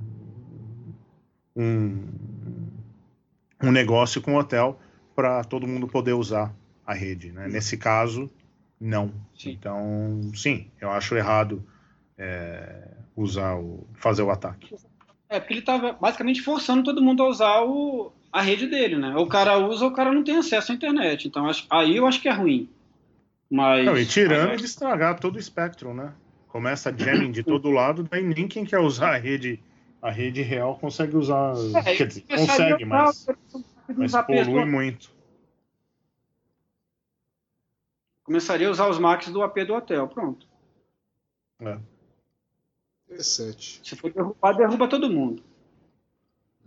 um, 1.55 2.07
um 3.63 3.71
negócio 3.71 4.21
com 4.21 4.33
o 4.35 4.37
hotel 4.39 4.79
para 5.15 5.43
todo 5.43 5.67
mundo 5.67 5.87
poder 5.87 6.13
usar 6.13 6.53
a 6.85 6.93
rede. 6.93 7.31
Né? 7.31 7.47
Nesse 7.47 7.77
caso, 7.77 8.29
não. 8.79 9.11
Sim. 9.37 9.51
Então, 9.51 10.31
sim, 10.35 10.67
eu 10.81 10.89
acho 10.91 11.15
errado 11.15 11.63
é, 12.17 12.87
usar 13.15 13.55
o, 13.55 13.87
fazer 13.95 14.23
o 14.23 14.31
ataque. 14.31 14.75
É, 15.29 15.39
porque 15.39 15.53
ele 15.53 15.59
estava 15.61 15.93
basicamente 15.93 16.41
forçando 16.41 16.83
todo 16.83 17.01
mundo 17.01 17.23
a 17.23 17.27
usar 17.29 17.61
o, 17.63 18.11
a 18.31 18.41
rede 18.41 18.67
dele, 18.67 18.97
né? 18.97 19.15
O 19.15 19.25
cara 19.27 19.57
usa, 19.57 19.85
o 19.85 19.93
cara 19.93 20.11
não 20.11 20.23
tem 20.23 20.37
acesso 20.37 20.71
à 20.71 20.75
internet. 20.75 21.27
Então, 21.27 21.47
acho- 21.47 21.65
aí 21.69 21.95
eu 21.95 22.05
acho 22.05 22.21
que 22.21 22.27
é 22.27 22.33
ruim. 22.33 22.69
Mas. 23.53 23.85
Não, 23.85 23.95
e 23.95 24.03
tirando 24.03 24.57
de 24.57 24.65
estragar 24.65 25.19
todo 25.19 25.35
o 25.35 25.39
espectro, 25.39 25.93
né? 25.93 26.11
Começa 26.47 26.91
jamming 26.91 27.31
de 27.31 27.43
todo 27.45 27.69
lado, 27.69 28.01
daí 28.01 28.23
nem 28.23 28.47
quem 28.47 28.65
quer 28.65 28.79
usar 28.79 29.13
a 29.13 29.17
rede, 29.17 29.61
a 30.01 30.09
rede 30.09 30.41
real 30.41 30.75
consegue 30.79 31.15
usar. 31.15 31.53
É, 31.85 31.95
quer 31.95 32.07
dizer, 32.07 32.21
consegue, 32.21 32.83
a 32.83 32.87
mas, 32.87 33.27
mas 33.95 34.11
polui 34.25 34.65
do- 34.65 34.71
muito. 34.71 35.11
Começaria 38.23 38.67
a 38.67 38.71
usar 38.71 38.87
os 38.89 38.97
Macs 38.97 39.27
do 39.29 39.43
AP 39.43 39.65
do 39.67 39.75
hotel. 39.75 40.07
Pronto. 40.07 40.47
É. 41.59 41.77
Interessante. 43.05 43.81
Se 43.83 43.95
for 43.95 44.11
derrubar, 44.11 44.53
derruba 44.53 44.87
todo 44.87 45.11
mundo. 45.11 45.43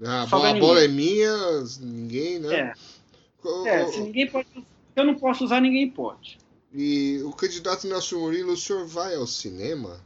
Ah, 0.05 0.20
a, 0.20 0.51
a 0.51 0.55
bola 0.55 0.84
é 0.84 0.89
minha, 0.89 1.32
ninguém, 1.80 2.39
né? 2.39 2.55
É. 2.55 3.68
É, 3.68 3.87
se 3.89 4.01
ninguém 4.03 4.30
pode. 4.30 4.47
Se 4.55 4.64
eu 4.95 5.05
não 5.05 5.16
posso 5.16 5.45
usar, 5.45 5.61
ninguém 5.61 5.91
pode. 5.91 6.39
E 6.79 7.22
o 7.24 7.33
candidato 7.33 7.89
Nelson 7.89 8.18
Murilo, 8.18 8.53
o 8.53 8.57
senhor 8.57 8.87
vai 8.87 9.14
ao 9.14 9.27
cinema? 9.27 9.99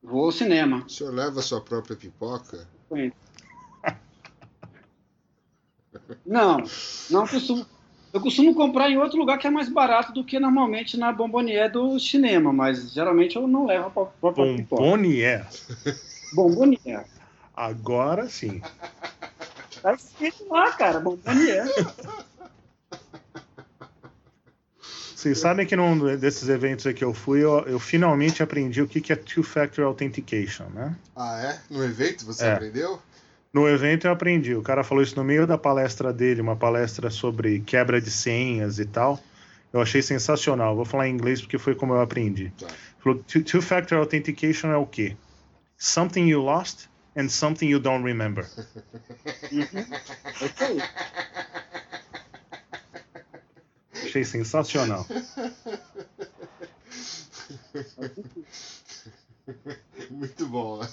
Vou 0.00 0.26
ao 0.26 0.30
cinema. 0.32 0.84
O 0.86 0.88
senhor 0.88 1.12
leva 1.12 1.40
a 1.40 1.42
sua 1.42 1.60
própria 1.60 1.96
pipoca? 1.96 2.68
Não, 6.24 6.58
não 7.10 7.26
costumo. 7.26 7.66
Eu 8.12 8.20
costumo 8.20 8.54
comprar 8.54 8.90
em 8.90 8.96
outro 8.98 9.18
lugar 9.18 9.38
que 9.38 9.46
é 9.48 9.50
mais 9.50 9.68
barato 9.68 10.12
do 10.12 10.22
que 10.22 10.38
normalmente 10.38 10.96
na 10.96 11.10
bombonier 11.10 11.72
do 11.72 11.98
cinema, 11.98 12.52
mas 12.52 12.92
geralmente 12.92 13.34
eu 13.34 13.48
não 13.48 13.66
levo 13.66 13.86
a 13.86 13.90
pró- 13.90 14.12
própria 14.20 14.54
pipoca. 14.56 14.82
Bombonier. 14.82 15.48
Bombonier. 16.32 17.06
Agora 17.56 18.28
sim. 18.28 18.62
Tá 19.82 19.94
escrito 19.94 20.46
lá, 20.48 20.70
cara, 20.74 21.00
bombonier. 21.00 21.66
Vocês 25.22 25.38
sabem 25.38 25.64
que 25.64 25.76
num 25.76 26.16
desses 26.16 26.48
eventos 26.48 26.84
aí 26.84 26.92
que 26.92 27.04
eu 27.04 27.14
fui, 27.14 27.44
eu, 27.44 27.60
eu 27.60 27.78
finalmente 27.78 28.42
aprendi 28.42 28.82
o 28.82 28.88
que, 28.88 29.00
que 29.00 29.12
é 29.12 29.16
Two-Factor 29.16 29.84
Authentication, 29.84 30.64
né? 30.74 30.96
Ah, 31.14 31.40
é? 31.40 31.60
No 31.72 31.84
evento 31.84 32.26
você 32.26 32.44
É. 32.44 32.52
aprendeu? 32.54 33.00
No 33.54 33.68
evento 33.68 34.08
eu 34.08 34.10
aprendi. 34.12 34.52
O 34.56 34.62
cara 34.62 34.82
falou 34.82 35.00
isso 35.00 35.14
no 35.14 35.22
meio 35.22 35.46
da 35.46 35.56
palestra 35.56 36.12
dele, 36.12 36.40
uma 36.40 36.56
palestra 36.56 37.08
sobre 37.08 37.60
quebra 37.60 38.00
de 38.00 38.10
senhas 38.10 38.80
e 38.80 38.84
tal. 38.84 39.20
Eu 39.72 39.80
achei 39.80 40.02
sensacional. 40.02 40.74
Vou 40.74 40.84
falar 40.84 41.06
em 41.06 41.12
inglês 41.14 41.40
porque 41.40 41.56
foi 41.56 41.76
como 41.76 41.92
eu 41.94 42.00
aprendi. 42.00 42.52
Tá. 42.58 42.66
Falou, 42.98 43.22
"Two- 43.22 43.44
Two-factor 43.44 43.98
authentication 43.98 44.72
é 44.72 44.76
o 44.76 44.86
quê? 44.86 45.16
Something 45.78 46.26
you 46.30 46.42
lost 46.42 46.86
and 47.16 47.28
something 47.28 47.68
you 47.68 47.78
don't 47.78 48.04
remember. 48.04 48.44
É 49.52 50.46
isso 50.46 50.64
aí. 50.64 50.82
Achei 54.12 54.24
sensacional. 54.24 55.06
Muito 60.10 60.46
bom. 60.46 60.82
né? 60.82 60.88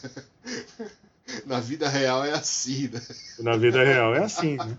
Na 1.46 1.60
vida 1.60 1.90
real 1.90 2.24
é 2.24 2.32
assim, 2.32 2.88
né? 2.88 3.02
Na 3.40 3.58
vida 3.58 3.84
real 3.84 4.16
é 4.16 4.24
assim, 4.24 4.56
né? 4.56 4.78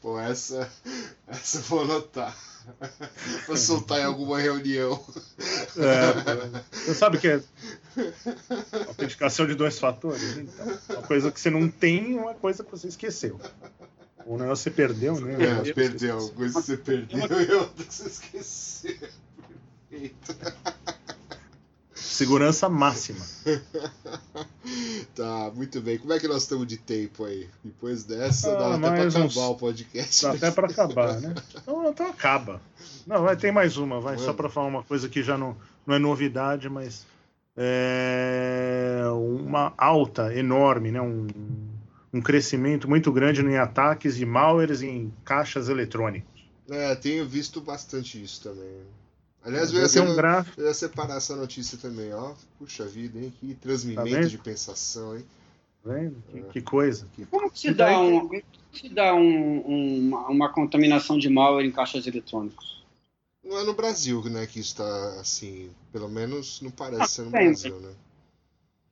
Pô, 0.00 0.18
essa, 0.18 0.68
essa 1.28 1.58
eu 1.58 1.62
vou 1.62 1.82
anotar. 1.82 2.36
pra 3.46 3.56
soltar 3.56 4.00
em 4.00 4.04
alguma 4.04 4.40
reunião. 4.40 5.00
É, 5.76 6.60
você 6.72 6.94
sabe 6.94 7.18
que 7.18 7.28
é 7.28 7.40
autenticação 8.88 9.46
de 9.46 9.54
dois 9.54 9.78
fatores? 9.78 10.38
Então, 10.38 10.78
uma 10.90 11.02
coisa 11.02 11.30
que 11.30 11.40
você 11.40 11.50
não 11.50 11.68
tem 11.68 12.12
e 12.12 12.18
uma 12.18 12.34
coisa 12.34 12.64
que 12.64 12.70
você 12.72 12.88
esqueceu. 12.88 13.40
Um 14.26 14.36
negócio 14.38 14.62
você 14.64 14.70
perdeu, 14.70 15.20
né? 15.20 15.34
É, 15.68 15.72
perdeu. 15.72 16.20
você 16.20 16.32
Coisa 16.32 16.60
que 16.60 16.66
você 16.66 16.76
perdeu 16.76 17.18
e 17.42 17.52
outra 17.54 17.84
que 17.84 17.94
você 17.94 18.06
esqueceu. 18.08 18.96
Perfeito. 19.90 20.36
Segurança 21.94 22.68
máxima. 22.68 23.24
Tá, 25.14 25.50
muito 25.54 25.80
bem. 25.80 25.98
Como 25.98 26.12
é 26.12 26.18
que 26.20 26.26
nós 26.28 26.42
estamos 26.42 26.66
de 26.66 26.76
tempo 26.78 27.24
aí? 27.24 27.46
Depois 27.62 28.04
dessa, 28.04 28.50
Ah, 28.52 28.54
dá 28.54 28.68
até 28.68 28.78
pra 28.80 28.90
mais 28.90 29.14
acabar 29.16 29.26
uns- 29.26 29.36
o 29.36 29.54
podcast. 29.56 30.22
Dá 30.22 30.32
até 30.32 30.50
pra 30.50 30.66
acabar, 30.68 31.20
né? 31.20 31.34
Então, 31.62 31.90
então 31.90 32.06
acaba. 32.06 32.62
Não, 33.06 33.22
vai 33.22 33.36
ter 33.36 33.52
mais 33.52 33.76
uma, 33.76 34.00
vai. 34.00 34.16
Só 34.16 34.26
Manda. 34.26 34.34
pra 34.34 34.48
falar 34.48 34.68
uma 34.68 34.82
coisa 34.84 35.08
que 35.08 35.22
já 35.22 35.36
não, 35.36 35.56
não 35.86 35.94
é 35.94 35.98
novidade, 35.98 36.68
mas 36.70 37.04
é 37.56 39.02
uma 39.12 39.74
alta 39.76 40.34
enorme, 40.34 40.90
né? 40.90 41.00
Um, 41.00 41.26
um 42.12 42.20
crescimento 42.20 42.88
muito 42.88 43.10
grande 43.12 43.40
em 43.42 43.56
ataques 43.56 44.16
de 44.16 44.26
malwares 44.26 44.82
em 44.82 45.12
caixas 45.24 45.68
eletrônicas. 45.68 46.28
É, 46.70 46.94
tenho 46.94 47.26
visto 47.26 47.60
bastante 47.60 48.22
isso 48.22 48.42
também. 48.42 48.82
Aliás, 49.44 49.72
eu 49.72 49.80
ia, 49.82 49.88
tenho 49.88 50.04
um 50.04 50.08
ser- 50.08 50.16
gráfico. 50.16 50.60
eu 50.60 50.66
ia 50.66 50.74
separar 50.74 51.16
essa 51.16 51.34
notícia 51.34 51.76
também, 51.76 52.12
ó. 52.14 52.34
Puxa 52.58 52.84
vida, 52.86 53.18
hein? 53.18 53.32
Que 53.40 53.54
transmimento 53.54 54.10
Tá 54.10 54.26
de 54.28 54.38
pensação, 54.38 55.16
hein? 55.16 55.24
Tá 55.82 55.90
vendo? 55.92 56.22
Que, 56.30 56.42
que 56.42 56.60
coisa. 56.62 57.08
Como 57.28 57.50
que 57.50 57.58
se 57.58 57.74
daí 57.74 57.92
dá, 57.92 58.00
um, 58.00 58.30
se 58.72 58.88
dá 58.88 59.14
um- 59.14 59.68
um- 59.68 59.98
uma, 60.08 60.28
uma 60.28 60.52
contaminação 60.52 61.18
de 61.18 61.28
malware 61.28 61.66
em 61.66 61.72
caixas 61.72 62.06
eletrônicos? 62.06 62.84
Não 63.42 63.58
é 63.58 63.64
no 63.64 63.74
Brasil, 63.74 64.22
né, 64.30 64.46
que 64.46 64.60
isso 64.60 64.76
tá 64.76 65.16
assim. 65.20 65.70
Pelo 65.92 66.08
menos 66.08 66.60
não 66.62 66.70
parece 66.70 67.14
ser 67.14 67.22
no 67.22 67.32
tem. 67.32 67.46
Brasil, 67.48 67.80
né? 67.80 67.90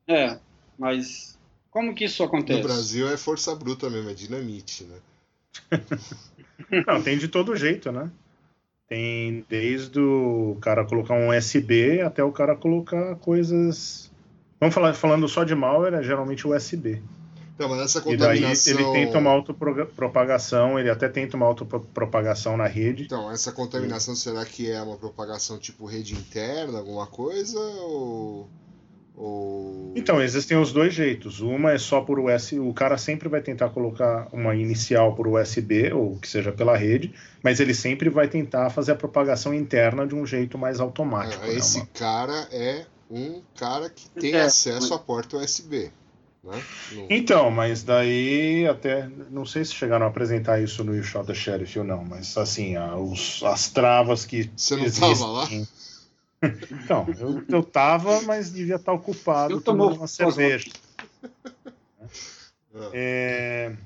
É, 0.09 0.39
mas 0.77 1.39
como 1.71 1.95
que 1.95 2.05
isso 2.05 2.23
acontece? 2.23 2.61
No 2.61 2.67
Brasil 2.69 3.09
é 3.09 3.17
força 3.17 3.55
bruta 3.55 3.89
mesmo, 3.89 4.11
é 4.11 4.15
dinamite, 4.15 4.85
né? 4.85 4.97
Não, 6.87 7.03
tem 7.03 7.19
de 7.19 7.29
todo 7.29 7.57
jeito, 7.57 7.91
né? 7.91 8.11
Tem 8.89 9.45
desde 9.49 10.01
o 10.01 10.57
cara 10.61 10.85
colocar 10.85 11.15
um 11.15 11.37
USB 11.37 12.01
até 12.01 12.25
o 12.25 12.33
cara 12.33 12.57
colocar 12.57 13.15
coisas. 13.17 14.11
Vamos 14.59 14.75
falar 14.75 14.93
falando 14.95 15.29
só 15.29 15.45
de 15.45 15.55
malware, 15.55 15.95
é 15.95 16.03
geralmente 16.03 16.47
USB. 16.47 17.01
Então, 17.55 17.69
mas 17.69 17.81
essa 17.83 17.99
E 18.11 18.17
daí 18.17 18.41
contaminação. 18.41 18.73
ele 18.73 18.93
tenta 18.93 19.19
uma 19.19 19.31
autopropagação, 19.31 20.79
ele 20.79 20.89
até 20.89 21.09
tenta 21.11 21.37
uma 21.37 21.45
autopropagação 21.45 22.57
na 22.57 22.67
rede. 22.67 23.05
Então, 23.05 23.31
essa 23.31 23.53
contaminação 23.53 24.17
será 24.17 24.45
que 24.47 24.71
é 24.71 24.81
uma 24.81 24.97
propagação 24.97 25.59
tipo 25.59 25.85
rede 25.85 26.15
interna, 26.15 26.79
alguma 26.79 27.07
coisa? 27.07 27.59
Ou. 27.61 28.49
Ou. 29.23 29.93
Então, 29.95 30.23
existem 30.23 30.57
os 30.57 30.73
dois 30.73 30.95
jeitos. 30.95 31.41
Uma 31.41 31.73
é 31.73 31.79
só 31.79 32.01
por 32.01 32.19
USB. 32.19 32.59
O 32.61 32.73
cara 32.73 32.97
sempre 32.97 33.29
vai 33.29 33.43
tentar 33.43 33.69
colocar 33.69 34.29
uma 34.33 34.55
inicial 34.55 35.15
por 35.15 35.29
USB, 35.29 35.93
ou 35.93 36.17
que 36.17 36.27
seja 36.27 36.51
pela 36.53 36.77
rede, 36.77 37.13
mas 37.43 37.61
ele 37.61 37.75
sempre 37.75 38.09
vai 38.09 38.27
tentar 38.29 38.71
fazer 38.71 38.93
a 38.93 38.97
propagação 38.97 39.53
interna 39.53 40.07
de 40.07 40.15
um 40.15 40.25
jeito 40.25 40.57
mais 40.57 40.81
automático. 40.81 41.45
Né? 41.45 41.55
Esse 41.55 41.79
Uma- 41.79 41.87
cara 41.93 42.49
é 42.51 42.87
um 43.11 43.43
cara 43.59 43.91
que 43.91 44.09
tem 44.11 44.33
É, 44.35 44.43
acesso 44.43 44.89
mas- 44.91 44.93
à 44.93 44.99
porta 44.99 45.37
USB. 45.37 45.91
Né? 46.43 46.63
Não- 46.93 47.07
Então, 47.11 47.51
mas 47.51 47.83
daí 47.83 48.67
até. 48.67 49.07
Não 49.31 49.45
sei 49.45 49.63
se 49.63 49.75
chegaram 49.75 50.07
a 50.07 50.09
apresentar 50.09 50.63
isso 50.63 50.83
no 50.83 50.97
You 50.97 51.03
Shot 51.03 51.27
the 51.27 51.35
Sheriff 51.35 51.79
ou 51.79 51.85
não, 51.85 52.03
mas 52.03 52.35
assim, 52.39 52.77
a- 52.77 52.97
os- 52.97 53.43
as 53.45 53.69
travas 53.69 54.25
que. 54.25 54.51
Você 54.57 54.75
não 54.77 54.85
existem- 54.85 55.13
tava 55.13 55.27
lá? 55.27 55.47
Então, 56.85 57.07
eu, 57.19 57.43
eu 57.49 57.63
tava, 57.63 58.23
mas 58.23 58.51
devia 58.53 58.77
estar 58.77 58.93
ocupado 58.93 59.55
Eu 59.55 59.61
tomando 59.61 59.89
tomou 59.89 59.99
uma 59.99 60.07
cerveja. 60.07 60.71
Ah, 62.01 62.91
É, 62.93 63.77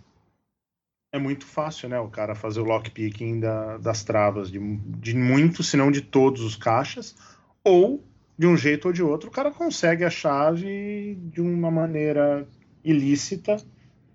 é 1.13 1.19
muito 1.19 1.45
fácil, 1.47 1.89
né? 1.89 1.99
O 1.99 2.09
cara 2.09 2.35
fazer 2.35 2.61
o 2.61 2.65
lockpicking 2.65 3.41
da, 3.41 3.77
das 3.79 4.03
travas 4.03 4.51
de, 4.51 4.59
de 4.59 5.15
muitos, 5.17 5.69
se 5.69 5.77
não 5.77 5.91
de 5.91 6.01
todos 6.01 6.43
os 6.43 6.57
caixas, 6.57 7.17
ou 7.63 8.03
de 8.37 8.47
um 8.47 8.57
jeito 8.57 8.87
ou 8.89 8.93
de 8.93 9.03
outro, 9.03 9.29
o 9.29 9.33
cara 9.33 9.51
consegue 9.53 10.05
a 10.05 10.11
chave 10.11 11.15
de 11.33 11.41
uma 11.41 11.71
maneira 11.71 12.47
ilícita 12.85 13.57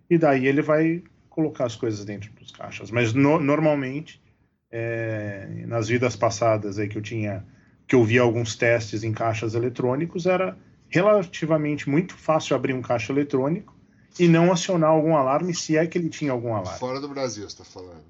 e 0.10 0.18
daí 0.18 0.46
ele 0.46 0.62
vai 0.62 1.02
colocar 1.30 1.66
as 1.66 1.76
coisas 1.76 2.04
dentro 2.04 2.32
dos 2.34 2.52
caixas. 2.52 2.92
Mas 2.92 3.14
no- 3.14 3.40
normalmente, 3.40 4.22
é, 4.70 5.48
nas 5.68 5.88
vidas 5.88 6.18
passadas 6.18 6.78
aí 6.78 6.90
que 6.90 6.98
eu 6.98 7.02
tinha, 7.02 7.46
que 7.90 7.96
eu 7.96 8.04
via 8.04 8.22
alguns 8.22 8.56
testes 8.56 9.04
em 9.04 9.12
caixas 9.12 9.56
eletrônicos, 9.56 10.28
era 10.28 10.56
relativamente 10.90 11.90
muito 11.90 12.16
fácil 12.16 12.56
abrir 12.56 12.74
um 12.74 12.84
caixa 12.84 13.12
eletrônico 13.12 13.76
e 14.20 14.28
não 14.28 14.52
acionar 14.52 14.92
algum 14.92 15.16
alarme, 15.18 15.56
se 15.56 15.76
é 15.76 15.88
que 15.88 15.98
ele 15.98 16.08
tinha 16.08 16.32
algum 16.32 16.54
alarme. 16.54 16.78
Fora 16.80 17.02
do 17.02 17.10
Brasil, 17.10 17.50
você 17.50 17.58
tá 17.58 17.64
falando. 17.64 18.04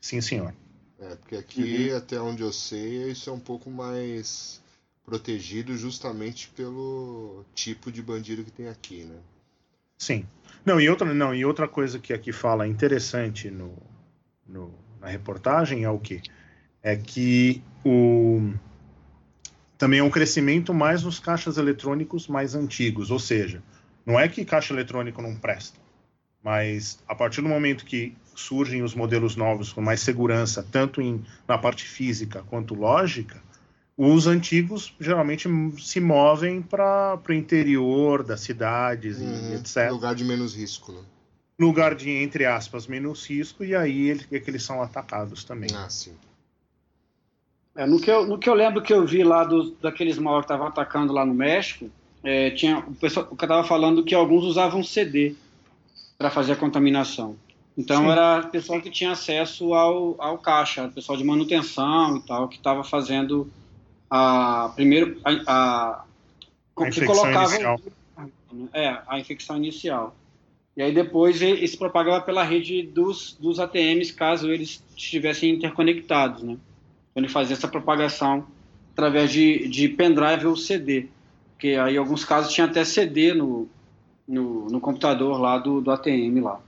Sim, 0.00 0.22
senhor. 0.22 0.54
É, 0.98 1.16
porque 1.16 1.36
aqui, 1.36 1.92
até 1.92 2.18
onde 2.18 2.42
eu 2.42 2.50
sei, 2.52 3.10
isso 3.10 3.28
é 3.28 3.32
um 3.32 3.38
pouco 3.38 3.70
mais 3.70 4.62
protegido 5.04 5.76
justamente 5.76 6.48
pelo 6.56 7.44
tipo 7.54 7.92
de 7.92 8.00
bandido 8.00 8.42
que 8.42 8.50
tem 8.50 8.68
aqui, 8.68 9.04
né? 9.04 9.16
Sim. 9.98 10.24
Não, 10.64 10.80
e 10.80 10.88
outra, 10.88 11.12
não, 11.12 11.34
e 11.34 11.44
outra 11.44 11.68
coisa 11.68 11.98
que 11.98 12.14
aqui 12.14 12.32
fala 12.32 12.66
interessante 12.66 13.50
no, 13.50 13.74
no- 14.46 14.72
na 14.98 15.08
reportagem 15.08 15.84
é 15.84 15.90
o 15.90 15.98
quê? 15.98 16.22
É 16.82 16.96
que 16.96 17.62
o 17.84 18.50
também 19.78 20.00
é 20.00 20.02
um 20.02 20.10
crescimento 20.10 20.72
mais 20.72 21.02
nos 21.02 21.18
caixas 21.18 21.56
eletrônicos 21.56 22.28
mais 22.28 22.54
antigos, 22.54 23.10
ou 23.10 23.18
seja, 23.18 23.62
não 24.06 24.18
é 24.18 24.28
que 24.28 24.44
caixa 24.44 24.72
eletrônico 24.72 25.20
não 25.20 25.34
presta, 25.36 25.78
mas 26.42 26.98
a 27.08 27.14
partir 27.14 27.40
do 27.40 27.48
momento 27.48 27.84
que 27.84 28.14
surgem 28.34 28.82
os 28.82 28.94
modelos 28.94 29.36
novos 29.36 29.72
com 29.72 29.80
mais 29.80 30.00
segurança, 30.00 30.66
tanto 30.70 31.00
em, 31.00 31.24
na 31.46 31.56
parte 31.56 31.84
física 31.84 32.42
quanto 32.48 32.74
lógica, 32.74 33.42
os 33.96 34.26
antigos 34.26 34.94
geralmente 34.98 35.48
se 35.80 36.00
movem 36.00 36.60
para 36.60 37.20
o 37.28 37.32
interior 37.32 38.24
das 38.24 38.40
cidades 38.40 39.18
e 39.20 39.22
Uhum, 39.22 39.54
etc 39.54 39.90
Lugar 39.92 40.14
de 40.14 40.24
menos 40.24 40.54
risco, 40.54 40.92
né? 40.92 41.02
lugar 41.58 41.94
de, 41.94 42.10
entre 42.10 42.44
aspas, 42.44 42.86
menos 42.86 43.26
risco, 43.28 43.64
e 43.64 43.74
aí 43.74 44.10
é 44.10 44.40
que 44.40 44.50
eles 44.50 44.62
são 44.62 44.82
atacados 44.82 45.44
também. 45.44 45.70
Ah, 45.74 45.88
sim. 45.88 46.14
É, 47.76 47.86
no, 47.86 48.00
que 48.00 48.10
eu, 48.10 48.26
no 48.26 48.38
que 48.38 48.48
eu 48.48 48.54
lembro 48.54 48.82
que 48.82 48.92
eu 48.92 49.04
vi 49.04 49.24
lá 49.24 49.42
dos, 49.44 49.72
daqueles 49.80 50.18
mal 50.18 50.38
que 50.38 50.44
estavam 50.44 50.66
atacando 50.66 51.12
lá 51.12 51.26
no 51.26 51.34
México, 51.34 51.90
é, 52.22 52.50
tinha 52.50 52.78
o 52.78 52.94
pessoal 52.94 53.26
que 53.26 53.44
estava 53.44 53.64
falando 53.64 54.04
que 54.04 54.14
alguns 54.14 54.44
usavam 54.44 54.82
CD 54.82 55.34
para 56.16 56.30
fazer 56.30 56.52
a 56.52 56.56
contaminação. 56.56 57.36
Então 57.76 58.02
Sim. 58.04 58.10
era 58.10 58.40
o 58.46 58.50
pessoal 58.50 58.80
que 58.80 58.90
tinha 58.90 59.10
acesso 59.10 59.74
ao, 59.74 60.14
ao 60.18 60.38
caixa, 60.38 60.86
o 60.86 60.92
pessoal 60.92 61.18
de 61.18 61.24
manutenção 61.24 62.16
e 62.16 62.22
tal, 62.22 62.48
que 62.48 62.56
estava 62.56 62.84
fazendo 62.84 63.50
a 64.08 64.70
primeiro 64.76 65.20
a, 65.24 65.32
a, 65.46 66.04
A 66.76 66.82
que 66.84 66.88
infecção 66.90 67.16
colocava 67.16 67.50
inicial. 67.50 67.80
é 68.72 68.98
a 69.08 69.18
infecção 69.18 69.56
inicial. 69.56 70.14
E 70.76 70.82
aí 70.82 70.92
depois 70.92 71.42
ele 71.42 71.66
se 71.66 71.76
propagava 71.76 72.24
pela 72.24 72.44
rede 72.44 72.82
dos, 72.82 73.36
dos 73.40 73.58
ATMs, 73.58 74.12
caso 74.12 74.50
eles 74.50 74.82
estivessem 74.96 75.50
interconectados, 75.50 76.42
né? 76.42 76.56
Ele 77.14 77.28
fazia 77.28 77.54
essa 77.54 77.68
propagação 77.68 78.46
através 78.92 79.30
de, 79.32 79.68
de 79.68 79.88
pendrive 79.88 80.46
ou 80.46 80.56
CD, 80.56 81.08
porque 81.52 81.68
aí 81.70 81.94
em 81.94 81.98
alguns 81.98 82.24
casos 82.24 82.52
tinha 82.52 82.66
até 82.66 82.84
CD 82.84 83.34
no, 83.34 83.68
no, 84.26 84.66
no 84.66 84.80
computador 84.80 85.40
lá 85.40 85.58
do, 85.58 85.80
do 85.80 85.90
ATM 85.90 86.40
lá. 86.42 86.60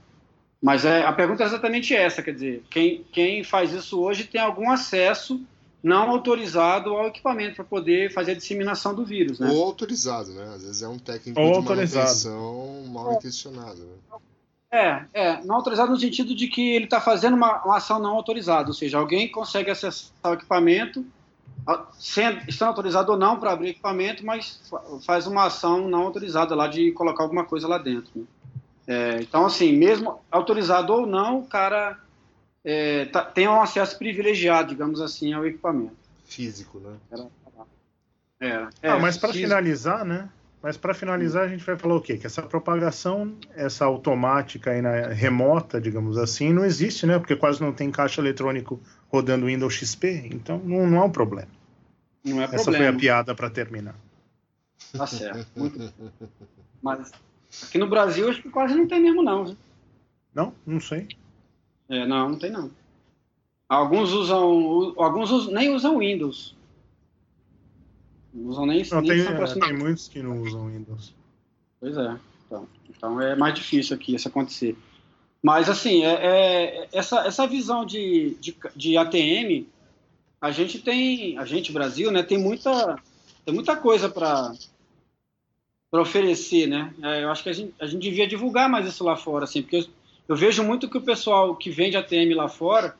Mas 0.61 0.85
é, 0.85 1.03
a 1.05 1.13
pergunta 1.13 1.43
é 1.43 1.45
exatamente 1.45 1.93
essa, 1.93 2.23
quer 2.23 2.33
dizer, 2.33 2.63
quem, 2.69 3.05
quem 3.11 3.43
faz 3.43 3.71
isso 3.73 3.99
hoje 3.99 4.25
tem 4.25 4.41
algum 4.41 4.69
acesso 4.71 5.39
não 5.83 6.09
autorizado 6.09 6.89
ao 6.89 7.07
equipamento 7.07 7.55
para 7.55 7.63
poder 7.63 8.11
fazer 8.11 8.31
a 8.31 8.35
disseminação 8.35 8.95
do 8.95 9.05
vírus, 9.05 9.39
né? 9.39 9.49
Ou 9.49 9.63
autorizado, 9.63 10.31
né? 10.31 10.43
Às 10.55 10.63
vezes 10.63 10.81
é 10.81 10.87
um 10.87 10.97
técnico 10.97 11.39
Ou 11.39 11.51
de 11.51 11.57
autorizado. 11.57 12.29
manutenção 12.29 12.91
mal 12.91 13.13
intencionado, 13.13 13.79
né? 13.79 14.17
É, 14.69 15.05
é, 15.13 15.43
não 15.45 15.55
autorizado 15.55 15.91
no 15.91 15.97
sentido 15.99 16.35
de 16.35 16.47
que 16.47 16.71
ele 16.75 16.85
está 16.85 16.99
fazendo 16.99 17.35
uma, 17.35 17.63
uma 17.63 17.77
ação 17.77 17.99
não 17.99 18.11
autorizada, 18.15 18.67
ou 18.67 18.73
seja, 18.73 18.97
alguém 18.97 19.31
consegue 19.31 19.71
acessar 19.71 20.11
o 20.25 20.33
equipamento, 20.33 21.05
sendo, 21.97 22.41
estando 22.49 22.69
autorizado 22.69 23.11
ou 23.13 23.17
não 23.17 23.39
para 23.39 23.51
abrir 23.53 23.67
o 23.67 23.71
equipamento, 23.71 24.25
mas 24.25 24.61
fa- 24.69 24.83
faz 25.05 25.25
uma 25.25 25.45
ação 25.45 25.87
não 25.87 26.01
autorizada 26.03 26.53
lá 26.53 26.67
de 26.67 26.91
colocar 26.91 27.23
alguma 27.23 27.45
coisa 27.45 27.67
lá 27.67 27.77
dentro. 27.77 28.11
né? 28.15 28.25
É, 28.87 29.21
então, 29.21 29.45
assim, 29.45 29.71
mesmo 29.73 30.19
autorizado 30.31 30.93
ou 30.93 31.05
não, 31.05 31.39
o 31.39 31.47
cara 31.47 31.97
é, 32.63 33.05
tá- 33.05 33.23
tem 33.23 33.47
um 33.47 33.61
acesso 33.61 33.97
privilegiado, 33.97 34.69
digamos 34.69 34.99
assim, 35.01 35.31
ao 35.33 35.45
equipamento. 35.45 35.95
Físico, 36.25 36.79
né? 36.79 36.97
É, 38.39 38.45
é, 38.81 38.89
Ah, 38.91 38.99
mas 38.99 39.17
para 39.17 39.33
finalizar, 39.33 40.05
né? 40.05 40.29
Mas 40.61 40.75
para 40.75 40.93
finalizar, 40.93 41.43
a 41.43 41.47
gente 41.47 41.63
vai 41.63 41.77
falar 41.77 41.95
o 41.95 42.01
quê? 42.01 42.17
Que 42.17 42.25
essa 42.25 42.41
propagação, 42.41 43.35
essa 43.55 43.85
automática 43.85 44.75
e 44.75 44.81
na, 44.81 45.07
remota, 45.07 45.79
digamos 45.79 46.17
assim, 46.17 46.51
não 46.51 46.65
existe, 46.65 47.05
né? 47.05 47.19
Porque 47.19 47.35
quase 47.35 47.61
não 47.61 47.71
tem 47.71 47.91
caixa 47.91 48.19
eletrônico 48.21 48.79
rodando 49.07 49.45
Windows 49.45 49.73
XP, 49.75 50.29
então 50.33 50.57
não, 50.59 50.87
não 50.87 50.97
é 50.97 51.03
um 51.05 51.11
problema. 51.11 51.47
não 52.25 52.41
é 52.41 52.45
Essa 52.45 52.55
foi 52.55 52.73
a 52.73 52.77
problema. 52.77 52.99
piada 52.99 53.35
para 53.35 53.49
terminar. 53.49 53.95
Tá 54.91 55.05
certo. 55.05 55.47
Muito. 55.55 55.93
Mas 56.81 57.11
aqui 57.63 57.77
no 57.77 57.87
Brasil 57.87 58.27
acho 58.29 58.41
que 58.41 58.49
quase 58.49 58.73
não 58.75 58.87
tem 58.87 58.99
mesmo, 59.01 59.21
não. 59.21 59.45
viu? 59.45 59.57
Não? 60.33 60.53
Não 60.65 60.79
sei. 60.81 61.07
É, 61.87 62.05
não, 62.05 62.29
não 62.29 62.37
tem 62.39 62.51
não. 62.51 62.71
Alguns 63.69 64.11
usam, 64.11 64.93
alguns 64.97 65.29
us- 65.29 65.47
nem 65.51 65.69
usam 65.73 65.99
Windows. 65.99 66.55
Não 68.37 68.49
usam 68.49 68.65
nem, 68.67 68.85
Não, 68.91 69.01
nem 69.01 69.09
tem, 69.09 69.27
é, 69.27 69.45
tem 69.47 69.73
muitos 69.73 70.07
que 70.07 70.21
não 70.21 70.41
usam 70.41 70.67
Windows. 70.67 71.13
Pois 71.79 71.97
é. 71.97 72.17
Então, 72.45 72.67
então 72.87 73.21
é 73.21 73.35
mais 73.35 73.55
difícil 73.55 73.95
aqui 73.95 74.13
isso 74.13 74.27
acontecer. 74.27 74.77
Mas 75.41 75.69
assim, 75.69 76.03
é, 76.05 76.13
é- 76.13 76.89
essa, 76.91 77.21
essa 77.25 77.47
visão 77.47 77.83
de, 77.83 78.35
de, 78.39 78.55
de 78.75 78.97
ATM, 78.97 79.65
a 80.39 80.51
gente 80.51 80.79
tem, 80.79 81.37
a 81.37 81.45
gente 81.45 81.71
Brasil, 81.71 82.11
né, 82.11 82.21
tem 82.21 82.37
muita, 82.37 83.01
tem 83.43 83.53
muita 83.53 83.75
coisa 83.75 84.07
para 84.07 84.53
para 85.89 86.01
oferecer, 86.01 86.67
né? 86.67 86.93
É, 87.01 87.23
eu 87.23 87.31
acho 87.31 87.41
que 87.43 87.49
a 87.49 87.53
gente, 87.53 87.73
a 87.79 87.87
gente 87.87 88.01
devia 88.01 88.27
divulgar 88.27 88.67
mais 88.69 88.85
isso 88.85 89.05
lá 89.05 89.15
fora, 89.15 89.45
assim, 89.45 89.61
porque 89.61 89.77
eu, 89.77 89.85
eu 90.27 90.35
vejo 90.35 90.61
muito 90.61 90.89
que 90.89 90.97
o 90.97 91.01
pessoal 91.01 91.55
que 91.55 91.69
vende 91.69 91.95
ATM 91.95 92.35
lá 92.35 92.49
fora, 92.49 92.93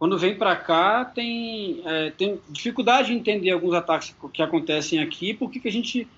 quando 0.00 0.16
vem 0.16 0.34
para 0.34 0.56
cá, 0.56 1.04
tem, 1.04 1.82
é, 1.84 2.10
tem 2.12 2.40
dificuldade 2.48 3.08
de 3.08 3.14
entender 3.14 3.50
alguns 3.50 3.74
ataques 3.74 4.16
que 4.32 4.40
acontecem 4.40 4.98
aqui, 4.98 5.34
porque 5.34 5.60
que 5.60 5.68
a 5.68 5.72
gente 5.72 6.08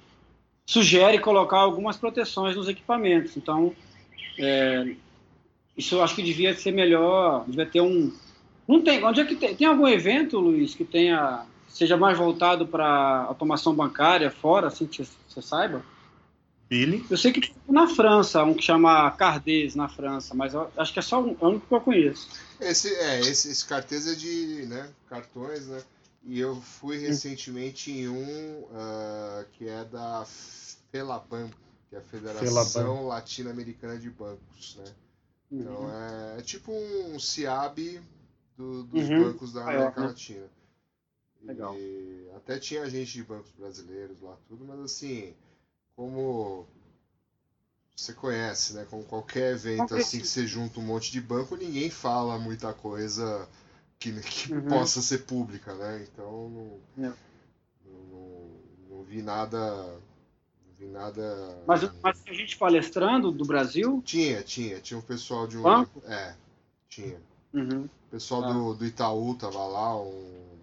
sugere 0.64 1.18
colocar 1.18 1.58
algumas 1.58 1.96
proteções 1.96 2.54
nos 2.54 2.68
equipamentos. 2.68 3.36
Então, 3.36 3.74
é, 4.38 4.94
isso 5.76 5.96
eu 5.96 6.02
acho 6.04 6.14
que 6.14 6.22
devia 6.22 6.54
ser 6.54 6.70
melhor, 6.70 7.44
devia 7.44 7.66
ter 7.66 7.80
um... 7.80 8.12
Não 8.68 8.80
tem, 8.80 9.02
onde 9.02 9.20
é 9.20 9.24
que 9.24 9.34
tem, 9.34 9.56
tem 9.56 9.66
algum 9.66 9.88
evento, 9.88 10.38
Luiz, 10.38 10.76
que 10.76 10.84
tenha 10.84 11.44
seja 11.66 11.96
mais 11.96 12.16
voltado 12.16 12.68
para 12.68 13.24
automação 13.26 13.74
bancária 13.74 14.30
fora, 14.30 14.68
assim, 14.68 14.86
que 14.86 14.98
você- 15.04 15.12
você 15.26 15.42
saiba? 15.42 15.84
Billy? 16.72 17.04
Eu 17.10 17.18
sei 17.18 17.32
que 17.32 17.42
tem 17.42 17.54
na 17.68 17.86
França, 17.86 18.42
um 18.44 18.54
que 18.54 18.62
chama 18.62 19.10
Cardez 19.10 19.74
na 19.74 19.90
França, 19.90 20.34
mas 20.34 20.54
eu 20.54 20.72
acho 20.74 20.90
que 20.90 20.98
é 21.00 21.02
só 21.02 21.22
um, 21.22 21.36
é 21.38 21.44
único 21.44 21.66
que 21.66 21.74
eu 21.74 21.80
conheço. 21.82 22.30
Esse, 22.58 22.94
é, 22.94 23.20
esse, 23.20 23.50
esse 23.50 23.62
cartês 23.66 24.06
é 24.06 24.14
de 24.14 24.64
né, 24.66 24.90
cartões, 25.06 25.66
né? 25.66 25.82
E 26.24 26.40
eu 26.40 26.56
fui 26.62 26.96
recentemente 26.96 27.90
em 27.90 28.08
um 28.08 28.66
ah, 28.72 29.44
que 29.52 29.68
é 29.68 29.84
da 29.84 30.24
FELABAN, 30.90 31.50
que 31.90 31.96
é 31.96 31.98
a 31.98 32.02
Federação 32.02 32.46
FELABAN. 32.46 33.00
Latino-Americana 33.08 33.98
de 33.98 34.08
Bancos, 34.08 34.76
né? 34.78 34.84
Então 35.50 35.74
Uhum. 35.82 35.90
é, 35.90 36.38
é 36.38 36.42
tipo 36.42 36.72
um 36.72 37.18
CIAB 37.20 38.00
do- 38.56 38.84
dos 38.84 39.10
Uhum. 39.10 39.24
bancos 39.24 39.52
da 39.52 39.66
Ah, 39.66 39.72
é, 39.72 39.76
América 39.76 40.00
né? 40.00 40.06
Latina. 40.06 40.46
Legal. 41.42 41.76
E 41.76 42.28
até 42.34 42.58
tinha 42.58 42.88
gente 42.88 43.12
de 43.12 43.24
bancos 43.24 43.50
brasileiros 43.58 44.22
lá, 44.22 44.38
tudo, 44.48 44.64
mas 44.64 44.80
assim, 44.80 45.34
como 46.02 46.66
você 47.94 48.12
conhece, 48.12 48.74
né? 48.74 48.84
Como 48.90 49.04
qualquer 49.04 49.52
evento 49.52 49.94
assim 49.94 50.18
que 50.20 50.26
você 50.26 50.46
junta 50.46 50.80
um 50.80 50.82
monte 50.82 51.12
de 51.12 51.20
banco, 51.20 51.54
ninguém 51.56 51.90
fala 51.90 52.38
muita 52.38 52.72
coisa 52.72 53.48
que, 54.00 54.12
que 54.20 54.52
Uhum. 54.52 54.68
possa 54.68 55.00
ser 55.00 55.18
pública, 55.18 55.72
né? 55.74 56.04
Então 56.12 56.48
não, 56.96 57.04
É. 57.04 57.12
não, 57.86 58.50
não 58.90 59.02
vi 59.04 59.22
nada. 59.22 59.58
Não 60.66 60.74
vi 60.76 60.86
nada. 60.86 61.22
Mas, 61.66 61.88
mas 62.02 62.20
a 62.26 62.32
gente 62.32 62.56
palestrando 62.56 63.30
do 63.30 63.44
Brasil, 63.44 64.02
Tinha, 64.04 64.42
tinha, 64.42 64.80
tinha 64.80 64.98
um 64.98 65.02
pessoal 65.02 65.46
de 65.46 65.56
um. 65.56 65.62
Banco? 65.62 66.02
É, 66.06 66.34
tinha. 66.88 67.20
uhum, 67.54 67.84
O 67.84 68.10
pessoal 68.10 68.42
Ah. 68.42 68.52
do, 68.52 68.74
do 68.74 68.84
Itaú 68.86 69.34
tava 69.36 69.64
lá, 69.64 69.96
um, 70.00 70.58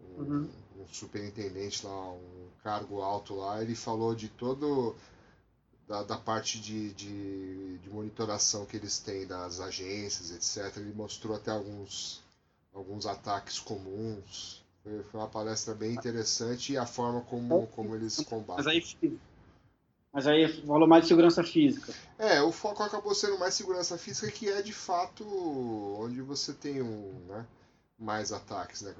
um, 0.00 0.22
Uhum. 0.22 0.48
Um 0.84 0.94
superintendente 0.94 1.86
lá, 1.86 2.12
um 2.12 2.48
cargo 2.62 3.00
alto 3.00 3.34
lá, 3.34 3.62
ele 3.62 3.74
falou 3.74 4.14
de 4.14 4.28
todo 4.28 4.94
da, 5.86 6.02
da 6.02 6.16
parte 6.16 6.60
de, 6.60 6.92
de, 6.92 7.78
de 7.78 7.90
monitoração 7.90 8.64
que 8.64 8.76
eles 8.76 8.98
têm 8.98 9.26
das 9.26 9.60
agências, 9.60 10.30
etc. 10.30 10.76
Ele 10.78 10.92
mostrou 10.94 11.36
até 11.36 11.50
alguns, 11.50 12.22
alguns 12.72 13.06
ataques 13.06 13.58
comuns. 13.58 14.62
Foi, 14.82 15.02
foi 15.02 15.20
uma 15.20 15.28
palestra 15.28 15.74
bem 15.74 15.92
interessante 15.92 16.72
e 16.72 16.78
a 16.78 16.86
forma 16.86 17.22
como, 17.22 17.66
como 17.68 17.94
eles 17.94 18.16
mas 18.18 18.26
combatem. 18.26 18.82
aí, 19.02 19.18
mas 20.12 20.26
aí 20.26 20.62
falou 20.62 20.86
mais 20.86 21.02
de 21.02 21.08
segurança 21.08 21.42
física. 21.42 21.92
É, 22.18 22.40
o 22.42 22.52
foco 22.52 22.82
acabou 22.82 23.14
sendo 23.14 23.38
mais 23.38 23.54
segurança 23.54 23.98
física, 23.98 24.30
que 24.30 24.48
é 24.48 24.62
de 24.62 24.72
fato 24.72 25.24
onde 25.98 26.20
você 26.22 26.52
tem 26.52 26.80
um, 26.80 27.12
né, 27.26 27.46
mais 27.98 28.32
ataques, 28.32 28.82
né? 28.82 28.94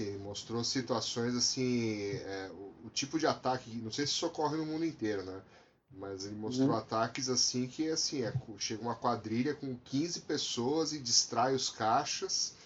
Ele 0.00 0.18
mostrou 0.18 0.62
situações 0.64 1.34
assim, 1.34 2.12
é, 2.24 2.50
o, 2.52 2.86
o 2.86 2.90
tipo 2.90 3.18
de 3.18 3.26
ataque, 3.26 3.70
não 3.82 3.90
sei 3.90 4.06
se 4.06 4.12
isso 4.12 4.26
ocorre 4.26 4.56
no 4.56 4.66
mundo 4.66 4.84
inteiro, 4.84 5.22
né? 5.22 5.42
Mas 5.90 6.24
ele 6.24 6.34
mostrou 6.36 6.74
Uhum. 6.74 6.78
ataques 6.78 7.28
assim 7.28 7.66
que 7.66 7.88
assim, 7.88 8.22
é, 8.22 8.32
chega 8.58 8.82
uma 8.82 8.94
quadrilha 8.94 9.54
com 9.54 9.76
15 9.84 10.20
pessoas 10.20 10.92
e 10.92 10.98
distrai 10.98 11.54
os 11.54 11.68
caixas. 11.70 12.52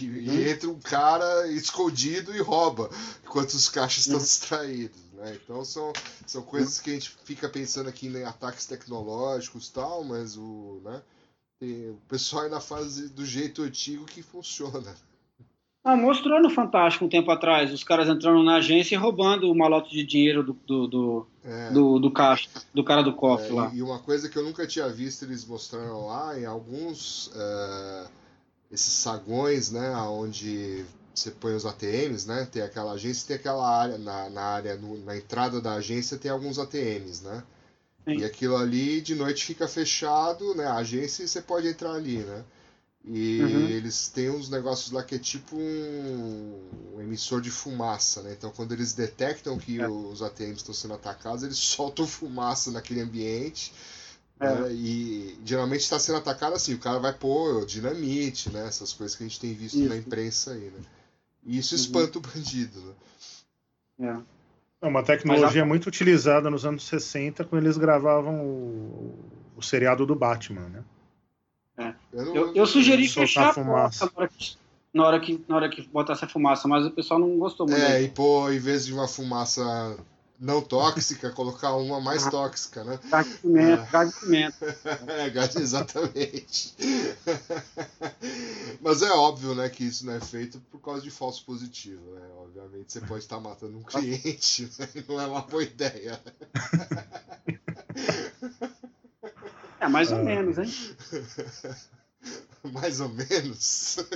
E, 0.00 0.04
e- 0.04 0.28
Uhum. 0.30 0.48
entra 0.50 0.68
um 0.70 0.80
cara 0.80 1.46
escondido 1.48 2.34
e 2.34 2.40
rouba, 2.40 2.88
enquanto 3.22 3.50
os 3.54 3.68
caixas 3.68 4.04
estão 4.04 4.18
Uhum. 4.18 4.24
distraídos, 4.24 5.00
né? 5.12 5.34
Então 5.34 5.64
são, 5.64 5.92
são 6.26 6.42
coisas 6.42 6.80
que 6.80 6.90
a 6.90 6.94
gente 6.94 7.10
fica 7.24 7.48
pensando 7.48 7.88
aqui 7.88 8.06
em 8.08 8.24
ataques 8.24 8.66
tecnológicos 8.66 9.68
e 9.68 9.72
tal, 9.72 10.04
mas 10.04 10.36
o, 10.36 10.80
né, 10.84 11.02
o 11.90 12.00
pessoal 12.08 12.44
ainda 12.44 12.60
faz 12.60 13.10
do 13.10 13.26
jeito 13.26 13.62
antigo 13.62 14.06
que 14.06 14.22
funciona. 14.22 14.96
Ah, 15.88 15.96
mostrou 15.96 16.38
no 16.42 16.50
Fantástico 16.50 17.06
um 17.06 17.08
tempo 17.08 17.30
atrás, 17.30 17.72
os 17.72 17.82
caras 17.82 18.08
entrando 18.08 18.42
na 18.42 18.56
agência 18.56 18.94
e 18.94 18.98
roubando 18.98 19.50
o 19.50 19.54
malote 19.56 19.90
de 19.90 20.04
dinheiro 20.04 20.42
do, 20.42 20.52
do, 20.52 20.86
do, 20.86 21.26
É, 21.42 21.70
do, 21.70 21.98
do 21.98 22.10
caixa, 22.10 22.46
do 22.74 22.84
cara 22.84 23.02
do 23.02 23.14
cofre 23.14 23.52
é, 23.52 23.54
lá. 23.54 23.72
e, 23.74 23.80
uma 23.80 23.98
coisa 23.98 24.28
que 24.28 24.36
eu 24.36 24.44
nunca 24.44 24.66
tinha 24.66 24.86
visto 24.90 25.24
eles 25.24 25.46
mostraram 25.46 26.04
lá, 26.04 26.38
em 26.38 26.44
alguns 26.44 27.30
é, 27.34 28.06
esses 28.70 28.92
sagões, 28.92 29.70
né, 29.70 29.96
onde 30.02 30.84
você 31.14 31.30
põe 31.30 31.54
os 31.54 31.64
ATMs, 31.64 32.28
né, 32.28 32.46
tem 32.52 32.60
aquela 32.60 32.92
agência, 32.92 33.26
tem 33.28 33.36
aquela 33.36 33.66
área, 33.66 33.96
na, 33.96 34.28
na 34.28 34.42
área, 34.42 34.76
no- 34.76 34.98
na 35.06 35.16
entrada 35.16 35.58
da 35.58 35.72
agência 35.72 36.18
tem 36.18 36.30
alguns 36.30 36.58
ATMs, 36.58 37.24
né? 37.24 37.42
Sim. 38.04 38.18
E 38.18 38.24
aquilo 38.26 38.58
ali 38.58 39.00
de 39.00 39.14
noite 39.14 39.42
fica 39.42 39.66
fechado, 39.66 40.54
né? 40.54 40.66
A 40.66 40.76
agência 40.76 41.22
e 41.22 41.28
você 41.28 41.40
pode 41.40 41.66
entrar 41.66 41.92
ali, 41.92 42.18
né? 42.18 42.44
E 43.10 43.40
Uhum. 43.40 43.68
eles 43.68 44.08
têm 44.08 44.28
uns 44.28 44.50
negócios 44.50 44.90
lá 44.92 45.02
que 45.02 45.14
é 45.14 45.18
tipo 45.18 45.56
um, 45.56 46.60
um 46.94 47.00
emissor 47.00 47.40
de 47.40 47.50
fumaça, 47.50 48.22
né? 48.22 48.34
Então 48.36 48.52
quando 48.54 48.72
eles 48.72 48.92
detectam 48.92 49.56
que 49.56 49.80
É. 49.80 49.88
os 49.88 50.20
ATMs 50.22 50.58
estão 50.58 50.74
sendo 50.74 50.92
atacados, 50.94 51.42
eles 51.42 51.56
soltam 51.58 52.06
fumaça 52.06 52.70
naquele 52.70 53.00
ambiente. 53.00 53.72
É. 54.40 54.46
né? 54.60 54.72
E 54.72 55.38
geralmente 55.44 55.80
está 55.80 55.98
sendo 55.98 56.18
atacado 56.18 56.54
assim, 56.54 56.74
o 56.74 56.78
cara 56.78 56.98
vai 56.98 57.12
pôr 57.12 57.64
dinamite, 57.66 58.50
né? 58.50 58.66
Essas 58.68 58.92
coisas 58.92 59.16
que 59.16 59.24
a 59.24 59.26
gente 59.26 59.40
tem 59.40 59.54
visto 59.54 59.78
na 59.80 59.96
Isso. 59.96 60.06
imprensa 60.06 60.52
aí, 60.52 60.70
né? 60.70 60.80
E 61.46 61.58
isso 61.58 61.74
Uhum. 61.74 61.80
espanta 61.80 62.18
o 62.18 62.20
bandido, 62.20 62.80
né? 62.80 62.94
É. 64.00 64.86
É 64.86 64.86
uma 64.86 65.02
tecnologia 65.02 65.64
muito 65.64 65.86
utilizada 65.86 66.48
nos 66.50 66.64
anos 66.64 66.86
60, 66.86 67.42
quando 67.44 67.62
eles 67.64 67.76
gravavam 67.78 68.40
o, 68.44 69.18
o 69.56 69.62
seriado 69.62 70.06
do 70.06 70.14
Batman, 70.14 70.68
né? 70.68 70.84
Não- 72.12 72.34
Eu, 72.34 72.54
eu 72.54 72.66
sugeri 72.66 73.06
fechar 73.08 73.50
a 73.50 73.54
fumaça. 73.54 74.06
porta 74.08 74.34
na 74.94 75.04
hora, 75.04 75.20
que, 75.20 75.44
na, 75.48 75.56
hora 75.56 75.56
que, 75.56 75.56
na 75.56 75.56
hora 75.56 75.68
que 75.68 75.82
botasse 75.88 76.24
a 76.24 76.28
fumaça, 76.28 76.66
mas 76.66 76.84
o 76.86 76.90
pessoal 76.90 77.20
não 77.20 77.38
gostou 77.38 77.66
muito. 77.68 77.80
É, 77.80 78.02
e 78.02 78.08
pôr, 78.08 78.52
em 78.52 78.58
vez 78.58 78.86
de 78.86 78.92
uma 78.92 79.06
fumaça 79.06 79.96
não 80.40 80.62
tóxica, 80.62 81.30
colocar 81.32 81.74
uma 81.74 82.00
mais 82.00 82.26
Ah. 82.26 82.30
tóxica, 82.30 82.84
né? 82.84 82.98
Gás 83.10 83.26
de 83.28 83.34
pimenta, 83.40 83.82
É. 83.82 83.86
gás 83.90 84.14
de 84.14 84.20
pimenta. 84.20 84.78
É, 85.08 85.30
gato, 85.30 85.58
exatamente. 85.58 86.74
Mas 88.80 89.02
é 89.02 89.10
óbvio, 89.10 89.54
né, 89.54 89.68
que 89.68 89.84
isso 89.84 90.06
não 90.06 90.14
é 90.14 90.20
feito 90.20 90.60
por 90.70 90.80
causa 90.80 91.02
de 91.02 91.10
falso 91.10 91.44
positivo, 91.44 92.14
né? 92.14 92.22
Obviamente 92.38 92.92
você 92.92 93.00
pode 93.00 93.24
estar 93.24 93.40
matando 93.40 93.76
um 93.76 93.82
cliente, 93.82 94.70
né? 94.78 94.88
não 95.08 95.20
é 95.20 95.26
uma 95.26 95.42
boa 95.42 95.62
ideia. 95.62 96.20
É, 99.80 99.88
mais 99.88 100.10
ou 100.12 100.18
Ah. 100.18 100.22
menos, 100.22 100.56
hein? 100.58 100.72
Mais 102.72 103.00
ou 103.00 103.08
menos. 103.08 103.98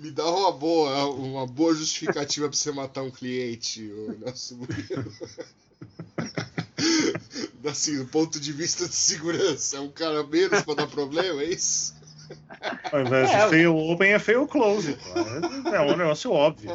Me 0.00 0.10
dá 0.10 0.28
uma 0.28 0.50
boa, 0.52 1.06
uma 1.10 1.46
boa 1.46 1.74
justificativa 1.74 2.48
para 2.48 2.56
você 2.56 2.72
matar 2.72 3.02
um 3.02 3.10
cliente, 3.10 3.82
o 3.92 4.18
Nelson 4.18 4.56
Murilo. 4.56 5.12
Assim, 7.64 7.98
do 7.98 8.06
ponto 8.06 8.40
de 8.40 8.52
vista 8.52 8.88
de 8.88 8.94
segurança, 8.94 9.76
é 9.76 9.80
um 9.80 9.90
cara 9.90 10.24
menos 10.26 10.62
para 10.62 10.74
dar 10.74 10.86
problema, 10.88 11.42
é 11.42 11.50
isso? 11.50 11.94
Ao 12.90 13.00
invés 13.00 13.30
É, 13.30 13.44
de 13.44 13.50
fail 13.50 13.76
open, 13.76 14.12
é 14.12 14.18
fail 14.18 14.46
close. 14.46 14.94
pô. 14.94 15.70
É, 15.70 15.76
é 15.76 15.80
um 15.80 15.96
negócio 15.96 16.32
óbvio. 16.32 16.70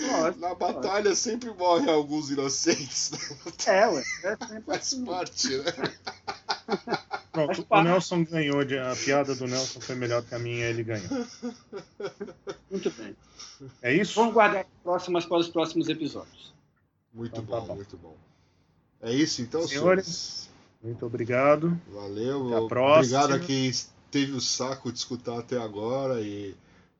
Lógico, 0.00 0.40
Na 0.40 0.54
batalha 0.54 1.14
sempre 1.14 1.50
morrem 1.52 1.88
alguns 1.90 2.30
inocentes, 2.30 3.10
né? 3.12 3.18
É, 3.66 3.86
ué. 3.88 4.04
É 4.24 4.36
sempre 4.36 4.62
faz 4.66 4.78
assim. 4.80 5.04
parte, 5.04 5.48
né? 5.56 5.64
Pronto, 7.32 7.66
o. 7.68 7.82
Nelson 7.82 8.24
ganhou. 8.24 8.64
de- 8.64 8.78
A 8.78 8.94
piada 8.96 9.34
do 9.34 9.46
Nelson 9.46 9.80
foi 9.80 9.94
melhor 9.94 10.22
que 10.22 10.34
a 10.34 10.38
minha, 10.38 10.66
ele 10.66 10.82
ganhou. 10.82 11.08
Muito 12.70 12.90
bem. 12.90 13.16
É 13.82 13.94
isso? 13.94 14.14
Vamos 14.14 14.34
guardar 14.34 14.62
as 14.62 14.82
próximas 14.82 15.24
para 15.26 15.38
os 15.38 15.48
próximos 15.48 15.88
episódios. 15.88 16.52
Muito 17.12 17.40
Então 17.40 17.44
tá 17.46 17.60
bom, 17.60 17.66
bom. 17.68 17.74
muito 17.76 17.96
bom. 17.96 18.16
É 19.02 19.12
isso 19.12 19.42
então, 19.42 19.66
Senhores, 19.66 20.06
senhores. 20.06 20.50
Muito 20.82 21.04
obrigado. 21.06 21.78
Valeu. 21.92 22.48
Até 22.54 22.64
a 22.64 22.68
próxima. 22.68 23.18
Obrigado 23.24 23.42
a 23.42 23.46
quem 23.46 23.72
teve 24.10 24.32
o 24.32 24.40
saco 24.40 24.90
de 24.92 24.98
escutar 24.98 25.38
até 25.38 25.56
agora 25.58 26.20
e, 26.20 26.54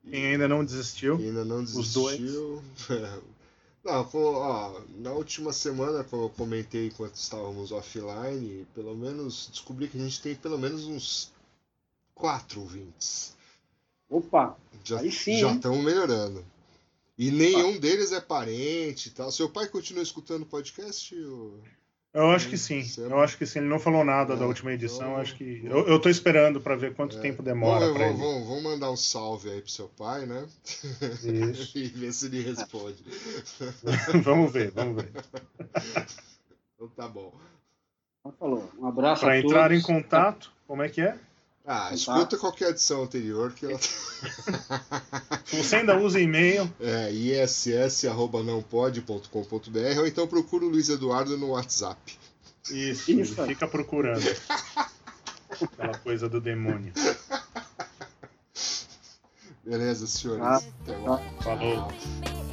Quem 0.09 0.27
ainda 0.27 0.47
não 0.49 0.64
desistiu, 0.64 1.16
ainda 1.16 1.45
não 1.45 1.59
Os 1.62 1.93
dois. 1.93 2.21
Não, 3.83 4.05
pô, 4.05 4.35
ó, 4.35 4.81
na 4.99 5.12
última 5.12 5.53
semana, 5.53 6.05
como 6.05 6.24
eu 6.24 6.31
comentei 6.31 6.89
enquanto 6.89 7.14
estávamos 7.14 7.72
offline, 7.72 8.66
pelo 8.74 8.95
menos 8.95 9.49
descobri 9.51 9.89
que 9.89 9.97
a 9.97 10.01
gente 10.03 10.20
tem 10.20 10.35
pelo 10.35 10.59
menos 10.59 10.85
uns 10.85 11.33
quatro 12.14 12.61
ouvintes. 12.61 13.35
Opa, 14.09 14.57
Já 14.85 15.01
Aí 15.01 15.11
sim, 15.11 15.39
já 15.39 15.55
estão 15.55 15.81
melhorando. 15.83 16.45
E 17.16 17.31
nenhum 17.31 17.78
deles 17.78 18.12
é 18.12 18.20
parente 18.20 19.09
e 19.09 19.12
tal. 19.12 19.31
Seu 19.31 19.49
pai 19.49 19.68
continua 19.68 20.03
escutando 20.03 20.45
podcast? 20.47 21.14
Ou... 21.22 21.59
eu 22.13 22.31
acho 22.31 22.49
que 22.49 22.57
sim. 22.59 22.83
Você- 22.83 23.03
Eu 23.03 23.21
acho 23.21 23.37
que 23.39 23.47
sim. 23.47 23.61
Ele 23.61 23.69
não 23.69 23.79
falou 23.79 24.05
nada 24.05 24.35
É, 24.35 24.37
da 24.37 24.47
última 24.47 24.73
edição. 24.73 25.09
então- 25.11 25.17
Acho 25.17 25.35
que. 25.37 25.63
Eu, 25.65 25.87
eu 25.87 25.99
tô 26.01 26.09
esperando 26.09 26.61
para 26.61 26.75
ver 26.77 26.95
quanto 26.95 27.17
É. 27.19 27.21
tempo 27.21 27.43
demora 27.43 27.81
Vamos, 27.87 27.97
para 27.97 28.07
vamos, 28.09 28.21
ele. 28.23 28.29
vamos, 28.33 28.49
vamos 28.49 28.63
mandar 28.65 28.91
um 28.91 28.97
salve 28.97 29.51
aí 29.51 29.61
pro 29.61 29.71
seu 29.71 29.89
pai, 29.89 30.27
né? 30.27 30.47
Isso. 31.23 31.77
e 31.79 31.89
ver 31.89 32.13
se 32.13 32.27
ele 32.27 32.43
responde. 32.43 33.05
vamos 34.25 34.53
ver, 34.53 34.71
vamos 34.73 35.03
ver. 35.03 35.11
Então 36.75 36.89
tá 36.97 37.09
bom. 37.09 37.33
então 38.21 38.33
falou. 38.39 38.71
Um 38.79 38.87
abraço 38.87 39.23
Para 39.23 39.39
entrar 39.39 39.71
em 39.73 39.81
contato, 39.83 40.51
como 40.67 40.83
é 40.83 40.89
que 40.89 41.01
é? 41.01 41.17
Ah, 41.67 41.89
Tá. 41.89 41.95
escuta 41.95 42.37
qualquer 42.39 42.71
edição 42.71 43.03
anterior 43.03 43.53
que 43.53 43.67
ela 43.67 43.79
você 45.53 45.77
ainda 45.77 45.99
usa 45.99 46.19
e-mail, 46.21 46.73
é 46.81 47.11
iss@nãopode.com.br 47.13 49.99
ou 49.99 50.07
então 50.07 50.27
procura 50.27 50.65
o 50.65 50.69
Luiz 50.69 50.89
Eduardo 50.89 51.37
no 51.37 51.51
WhatsApp. 51.51 52.19
isso, 52.71 53.11
Isso. 53.13 53.47
fica 53.47 53.69
procurando. 53.69 54.25
Aquela 55.61 55.99
coisa 55.99 56.29
do 56.29 56.41
demônio. 56.41 56.93
Beleza, 59.65 60.07
senhores? 60.07 60.43
Ah, 60.43 60.63
Até 60.83 60.97
mais. 60.99 61.45
Falou. 61.45 61.89
Tchau. 61.89 62.49